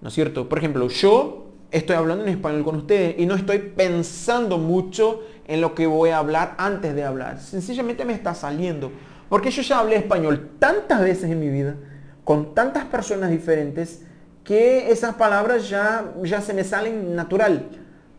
¿no 0.00 0.08
es 0.08 0.14
cierto? 0.14 0.48
Por 0.48 0.58
ejemplo, 0.58 0.88
yo 0.88 1.46
estoy 1.70 1.96
hablando 1.96 2.24
en 2.24 2.30
español 2.30 2.64
con 2.64 2.76
ustedes 2.76 3.16
y 3.18 3.26
no 3.26 3.34
estoy 3.34 3.58
pensando 3.58 4.56
mucho 4.58 5.20
en 5.48 5.62
lo 5.62 5.74
que 5.74 5.86
voy 5.86 6.10
a 6.10 6.18
hablar 6.18 6.54
antes 6.58 6.94
de 6.94 7.02
hablar. 7.02 7.40
Sencillamente 7.40 8.04
me 8.04 8.12
está 8.12 8.34
saliendo. 8.34 8.92
Porque 9.28 9.50
yo 9.50 9.62
ya 9.62 9.80
hablé 9.80 9.96
español 9.96 10.50
tantas 10.58 11.00
veces 11.00 11.30
en 11.30 11.40
mi 11.40 11.48
vida, 11.48 11.74
con 12.22 12.54
tantas 12.54 12.84
personas 12.84 13.30
diferentes, 13.30 14.02
que 14.44 14.90
esas 14.90 15.14
palabras 15.16 15.68
ya, 15.68 16.12
ya 16.22 16.40
se 16.40 16.54
me 16.54 16.64
salen 16.64 17.16
natural. 17.16 17.66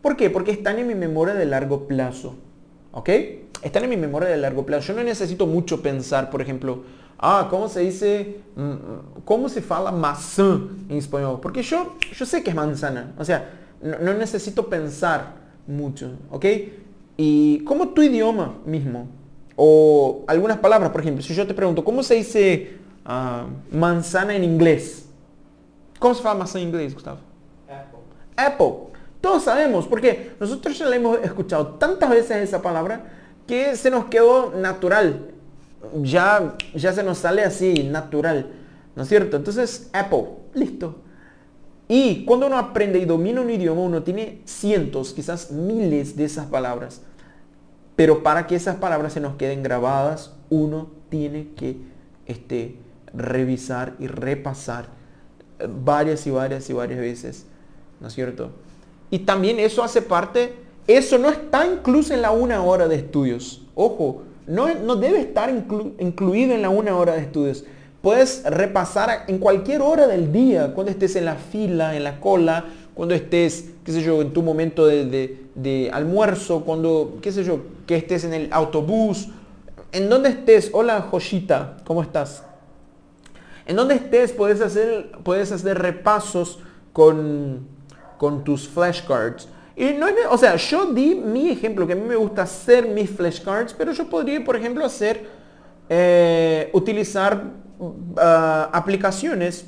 ¿Por 0.02 0.16
qué? 0.16 0.28
Porque 0.28 0.50
están 0.50 0.78
en 0.78 0.88
mi 0.88 0.94
memoria 0.94 1.34
de 1.34 1.46
largo 1.46 1.86
plazo. 1.86 2.36
¿Ok? 2.92 3.08
Están 3.62 3.84
en 3.84 3.90
mi 3.90 3.96
memoria 3.96 4.28
de 4.28 4.36
largo 4.36 4.66
plazo. 4.66 4.88
Yo 4.88 4.94
no 4.94 5.04
necesito 5.04 5.46
mucho 5.46 5.82
pensar, 5.82 6.30
por 6.30 6.42
ejemplo, 6.42 6.82
ah, 7.18 7.46
¿cómo 7.48 7.68
se 7.68 7.80
dice, 7.80 8.40
mm, 8.56 9.22
cómo 9.24 9.48
se 9.48 9.62
fala 9.62 9.92
maçã 9.92 10.68
en 10.88 10.96
español? 10.96 11.38
Porque 11.40 11.62
yo, 11.62 11.96
yo 12.12 12.26
sé 12.26 12.42
que 12.42 12.50
es 12.50 12.56
manzana. 12.56 13.12
O 13.18 13.24
sea, 13.24 13.50
no, 13.82 13.98
no 13.98 14.14
necesito 14.14 14.68
pensar 14.68 15.34
mucho. 15.66 16.12
¿Ok? 16.30 16.46
Y 17.22 17.58
como 17.64 17.88
tu 17.90 18.00
idioma 18.00 18.54
mismo. 18.64 19.06
O 19.54 20.24
algunas 20.26 20.56
palabras, 20.56 20.90
por 20.90 21.02
ejemplo, 21.02 21.22
si 21.22 21.34
yo 21.34 21.46
te 21.46 21.52
pregunto, 21.52 21.84
¿cómo 21.84 22.02
se 22.02 22.14
dice 22.14 22.78
ah, 23.04 23.44
manzana 23.70 24.34
en 24.34 24.42
inglés? 24.42 25.04
¿Cómo 25.98 26.14
se 26.14 26.22
fala 26.22 26.38
maçã 26.38 26.58
en 26.58 26.68
inglés, 26.68 26.94
Gustavo? 26.94 27.18
Apple. 27.68 27.98
Apple. 28.36 28.72
Todos 29.20 29.42
sabemos, 29.42 29.86
porque 29.86 30.30
nosotros 30.40 30.78
ya 30.78 30.86
la 30.86 30.96
hemos 30.96 31.18
escuchado 31.18 31.74
tantas 31.74 32.08
veces 32.08 32.38
esa 32.38 32.62
palabra 32.62 33.04
que 33.46 33.76
se 33.76 33.90
nos 33.90 34.06
quedó 34.06 34.54
natural. 34.56 35.26
Ya, 36.00 36.54
ya 36.74 36.94
se 36.94 37.02
nos 37.02 37.18
sale 37.18 37.42
así, 37.42 37.82
natural. 37.82 38.46
¿No 38.96 39.02
es 39.02 39.10
cierto? 39.10 39.36
Entonces, 39.36 39.90
Apple, 39.92 40.24
listo. 40.54 41.02
Y 41.86 42.24
cuando 42.24 42.46
uno 42.46 42.56
aprende 42.56 42.98
y 42.98 43.04
domina 43.04 43.42
un 43.42 43.50
idioma, 43.50 43.82
uno 43.82 44.02
tiene 44.02 44.40
cientos, 44.46 45.12
quizás 45.12 45.50
miles 45.50 46.16
de 46.16 46.24
esas 46.24 46.46
palabras. 46.46 47.02
Pero 48.00 48.22
para 48.22 48.46
que 48.46 48.54
esas 48.54 48.76
palabras 48.76 49.12
se 49.12 49.20
nos 49.20 49.34
queden 49.34 49.62
grabadas, 49.62 50.32
uno 50.48 50.88
tiene 51.10 51.48
que 51.54 51.76
este, 52.24 52.76
revisar 53.12 53.92
y 53.98 54.06
repasar 54.06 54.86
varias 55.84 56.26
y 56.26 56.30
varias 56.30 56.70
y 56.70 56.72
varias 56.72 56.98
veces. 56.98 57.44
¿No 58.00 58.08
es 58.08 58.14
cierto? 58.14 58.52
Y 59.10 59.18
también 59.18 59.58
eso 59.60 59.84
hace 59.84 60.00
parte, 60.00 60.54
eso 60.86 61.18
no 61.18 61.28
está 61.28 61.66
incluso 61.66 62.14
en 62.14 62.22
la 62.22 62.30
una 62.30 62.62
hora 62.62 62.88
de 62.88 62.94
estudios. 62.96 63.66
Ojo, 63.74 64.22
no, 64.46 64.74
no 64.76 64.96
debe 64.96 65.20
estar 65.20 65.50
inclu- 65.50 65.92
incluido 65.98 66.54
en 66.54 66.62
la 66.62 66.70
una 66.70 66.96
hora 66.96 67.12
de 67.16 67.20
estudios. 67.20 67.66
Puedes 68.00 68.44
repasar 68.44 69.24
en 69.28 69.36
cualquier 69.36 69.82
hora 69.82 70.06
del 70.06 70.32
día, 70.32 70.72
cuando 70.72 70.90
estés 70.90 71.16
en 71.16 71.26
la 71.26 71.34
fila, 71.34 71.94
en 71.94 72.04
la 72.04 72.18
cola, 72.18 72.64
cuando 72.94 73.14
estés, 73.14 73.72
qué 73.84 73.92
sé 73.92 74.02
yo, 74.02 74.22
en 74.22 74.32
tu 74.32 74.40
momento 74.42 74.86
de, 74.86 75.04
de- 75.04 75.36
de 75.54 75.90
almuerzo, 75.92 76.64
cuando, 76.64 77.18
qué 77.20 77.30
sé 77.32 77.44
yo, 77.44 77.60
que 77.90 77.96
estés 77.96 78.22
en 78.22 78.32
el 78.32 78.52
autobús, 78.52 79.30
en 79.90 80.08
donde 80.08 80.28
estés. 80.28 80.70
Hola, 80.72 81.08
Joshita, 81.10 81.78
¿cómo 81.84 82.02
estás? 82.02 82.44
En 83.66 83.74
donde 83.74 83.96
estés 83.96 84.30
puedes 84.30 84.60
hacer, 84.60 85.10
puedes 85.24 85.50
hacer 85.50 85.76
repasos 85.76 86.60
con, 86.92 87.66
con 88.16 88.44
tus 88.44 88.68
flashcards. 88.68 89.48
Y 89.74 89.86
no 89.94 90.06
es, 90.06 90.14
o 90.30 90.38
sea, 90.38 90.54
yo 90.54 90.92
di 90.92 91.16
mi 91.16 91.48
ejemplo, 91.48 91.84
que 91.84 91.94
a 91.94 91.96
mí 91.96 92.06
me 92.06 92.14
gusta 92.14 92.42
hacer 92.42 92.86
mis 92.86 93.10
flashcards, 93.10 93.74
pero 93.74 93.90
yo 93.90 94.08
podría, 94.08 94.44
por 94.44 94.54
ejemplo, 94.54 94.84
hacer, 94.84 95.26
eh, 95.88 96.70
utilizar 96.72 97.42
ah, 98.18 98.70
aplicaciones, 98.72 99.64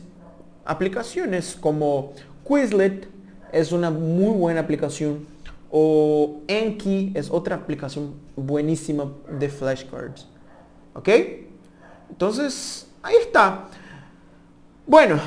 aplicaciones 0.65 1.57
como 1.61 2.13
Quizlet 2.47 3.09
es 3.51 3.73
una 3.73 3.91
muy 3.91 4.33
buena 4.39 4.61
aplicación 4.61 5.32
o 5.75 6.43
Enki 6.47 7.13
es 7.15 7.31
otra 7.31 7.57
aplicación 7.57 8.13
buenísima 8.37 9.11
de 9.39 9.49
flashcards. 9.49 10.29
¿Ok? 10.95 11.09
Entonces, 12.11 12.87
ahí 13.03 13.15
está. 13.23 13.69
Bueno, 14.87 15.19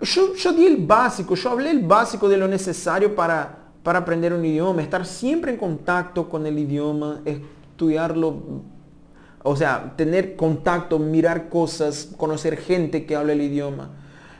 yo, 0.00 0.34
yo 0.34 0.52
di 0.54 0.64
el 0.64 0.78
básico, 0.78 1.34
yo 1.34 1.50
hablé 1.50 1.70
el 1.70 1.80
básico 1.80 2.30
de 2.30 2.38
lo 2.38 2.48
necesario 2.48 3.14
para, 3.14 3.58
para 3.82 3.98
aprender 3.98 4.32
un 4.32 4.42
idioma, 4.42 4.80
estar 4.80 5.04
siempre 5.04 5.52
en 5.52 5.58
contacto 5.58 6.30
con 6.30 6.46
el 6.46 6.58
idioma, 6.58 7.20
estudiarlo, 7.26 8.62
o 9.42 9.54
sea, 9.54 9.92
tener 9.96 10.34
contacto, 10.34 10.98
mirar 10.98 11.50
cosas, 11.50 12.08
conocer 12.16 12.56
gente 12.56 13.04
que 13.04 13.16
habla 13.16 13.34
el 13.34 13.42
idioma. 13.42 13.90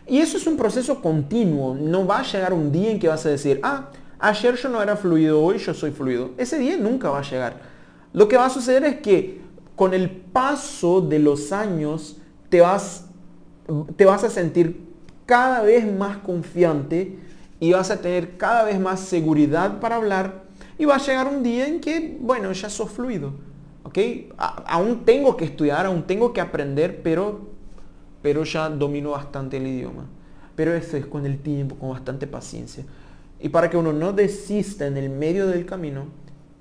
Y 0.07 0.21
eso 0.21 0.39
es 0.39 0.47
un 0.47 0.57
proceso 0.57 1.03
continuo, 1.03 1.75
no 1.75 2.07
va 2.07 2.21
a 2.21 2.23
llegar 2.23 2.55
un 2.55 2.73
día 2.73 2.91
en 2.91 2.99
que 2.99 3.09
vas 3.09 3.27
a 3.27 3.29
decir, 3.29 3.61
ah, 3.63 3.91
ayer 4.21 4.57
yo 4.57 4.69
no 4.69 4.83
era 4.83 4.97
fluido, 4.97 5.43
hoy 5.43 5.59
yo 5.59 5.75
soy 5.75 5.91
fluido. 5.91 6.31
Ese 6.37 6.59
día 6.59 6.77
nunca 6.77 7.11
va 7.11 7.21
a 7.21 7.23
llegar. 7.23 7.61
Lo 8.13 8.29
que 8.29 8.37
va 8.37 8.47
a 8.47 8.51
suceder 8.51 8.85
es 8.85 9.01
que 9.01 9.41
con 9.77 9.95
el 9.95 10.11
paso 10.11 11.01
de 11.01 11.19
los 11.19 11.53
años 11.53 12.19
te 12.49 12.61
vas, 12.61 13.07
te 13.97 14.05
vas 14.05 14.25
a 14.25 14.31
sentir 14.31 14.89
cada 15.27 15.63
vez 15.63 15.91
más 15.91 16.19
confiante 16.19 17.19
y 17.61 17.73
vas 17.73 17.91
a 17.91 18.01
tener 18.01 18.37
cada 18.37 18.65
vez 18.65 18.81
más 18.81 19.01
seguridad 19.01 19.81
para 19.81 19.97
hablar 19.97 20.45
y 20.77 20.85
va 20.85 20.97
a 20.97 20.99
llegar 20.99 21.29
un 21.29 21.43
día 21.43 21.67
en 21.67 21.81
que, 21.81 22.19
bueno, 22.21 22.51
ya 22.53 22.69
sos 22.71 22.91
fluido. 22.91 23.33
¿ok? 23.85 23.99
aún 24.67 25.05
tengo 25.05 25.37
que 25.37 25.45
estudiar, 25.45 25.87
aún 25.87 26.05
tengo 26.07 26.33
que 26.33 26.41
aprender, 26.41 27.03
pero, 27.03 27.49
pero 28.23 28.45
ya 28.45 28.69
domino 28.69 29.11
bastante 29.11 29.57
el 29.57 29.67
idioma. 29.67 30.07
Pero 30.57 30.75
eso 30.75 30.97
es 30.97 31.07
con 31.07 31.27
el 31.27 31.39
tiempo, 31.39 31.77
con 31.77 31.91
bastante 31.91 32.27
paciencia. 32.27 32.85
Y 33.41 33.49
para 33.49 33.71
que 33.71 33.77
uno 33.77 33.93
no 33.93 34.13
desista 34.13 34.87
en 34.87 34.97
el 34.97 35.09
medio 35.09 35.47
del 35.47 35.65
camino, 35.65 36.07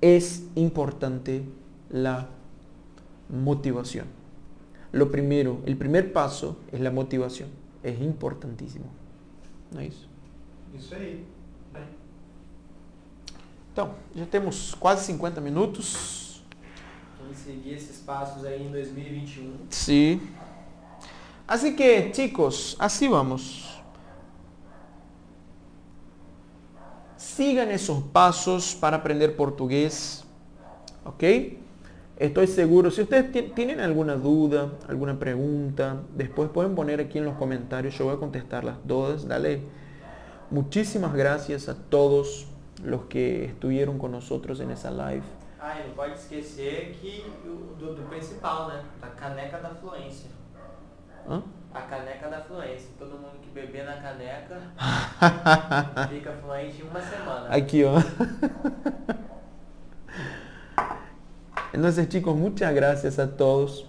es 0.00 0.44
importante 0.54 1.42
la 1.90 2.28
motivación. 3.28 4.06
Lo 4.92 5.10
primero, 5.10 5.60
el 5.66 5.76
primer 5.76 6.12
paso 6.12 6.58
es 6.72 6.80
la 6.80 6.90
motivación. 6.90 7.50
Es 7.82 8.00
importantísimo. 8.00 8.86
¿No 9.72 9.80
es? 9.80 9.94
Isso 10.74 10.94
aí. 10.94 11.24
Então, 13.72 13.94
já 14.14 14.26
temos 14.26 14.74
quase 14.74 15.04
50 15.06 15.40
minutos. 15.40 16.42
Vamos 17.20 17.38
seguir 17.38 17.74
esses 17.74 17.98
passos 17.98 18.44
aí 18.44 18.66
em 18.66 18.70
2021. 18.70 19.54
Sí. 19.70 20.20
Así 21.46 21.74
que, 21.76 22.10
chicos, 22.10 22.76
así 22.78 23.06
vamos. 23.06 23.79
Sigan 27.34 27.70
esos 27.70 28.02
pasos 28.02 28.74
para 28.74 28.98
aprender 28.98 29.36
portugués. 29.36 30.24
¿Ok? 31.04 31.22
Estoy 32.16 32.46
seguro, 32.48 32.90
si 32.90 33.02
ustedes 33.02 33.54
tienen 33.54 33.80
alguna 33.80 34.16
duda, 34.16 34.72
alguna 34.88 35.18
pregunta, 35.18 36.02
después 36.14 36.50
pueden 36.50 36.74
poner 36.74 37.00
aquí 37.00 37.18
en 37.18 37.24
los 37.24 37.36
comentarios, 37.36 37.96
yo 37.96 38.06
voy 38.06 38.14
a 38.14 38.18
contestarlas 38.18 38.76
todas. 38.86 39.26
Dale. 39.26 39.62
Muchísimas 40.50 41.14
gracias 41.14 41.68
a 41.68 41.76
todos 41.76 42.46
los 42.82 43.02
que 43.04 43.46
estuvieron 43.46 43.98
con 43.98 44.10
nosotros 44.10 44.60
en 44.60 44.72
esa 44.72 44.90
live. 44.90 45.22
Ah, 45.60 45.78
e 45.78 45.86
não 45.86 45.94
pode 45.94 46.14
esquecer 46.14 46.96
que 47.00 47.24
do, 47.44 47.94
do 47.94 48.02
principal, 48.08 48.68
né? 48.68 48.82
Da 49.00 49.08
caneca 49.08 49.58
da 49.58 49.70
fluência. 49.70 50.30
Hã? 51.28 51.42
A 51.72 51.80
caneca 51.82 52.28
da 52.28 52.40
fluência. 52.40 52.88
Todo 52.98 53.12
mundo 53.12 53.38
que 53.40 53.50
beber 53.50 53.84
na 53.84 53.96
caneca 53.96 54.60
fica 56.10 56.32
fluente 56.42 56.82
em 56.82 56.84
uma 56.84 57.00
semana. 57.00 57.48
Aqui, 57.48 57.84
ó. 57.84 57.94
Entonces 61.72 62.08
chicos, 62.08 62.34
muchas 62.36 62.74
gracias 62.74 63.18
a 63.18 63.28
todos. 63.28 63.86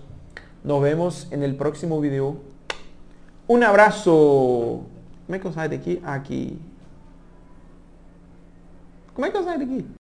Nos 0.63 0.81
vemos 0.81 1.31
en 1.31 1.41
el 1.41 1.55
próximo 1.55 1.99
video. 1.99 2.39
Un 3.47 3.63
abrazo. 3.63 4.83
¿Cómo 5.25 5.35
es 5.35 5.41
que 5.41 5.51
sai 5.51 5.69
de 5.69 5.75
aquí? 5.77 6.01
Aquí. 6.05 6.59
¿Cómo 9.15 9.25
es 9.25 9.33
que 9.33 9.43
sai 9.43 9.57
de 9.57 9.65
aquí? 9.65 10.00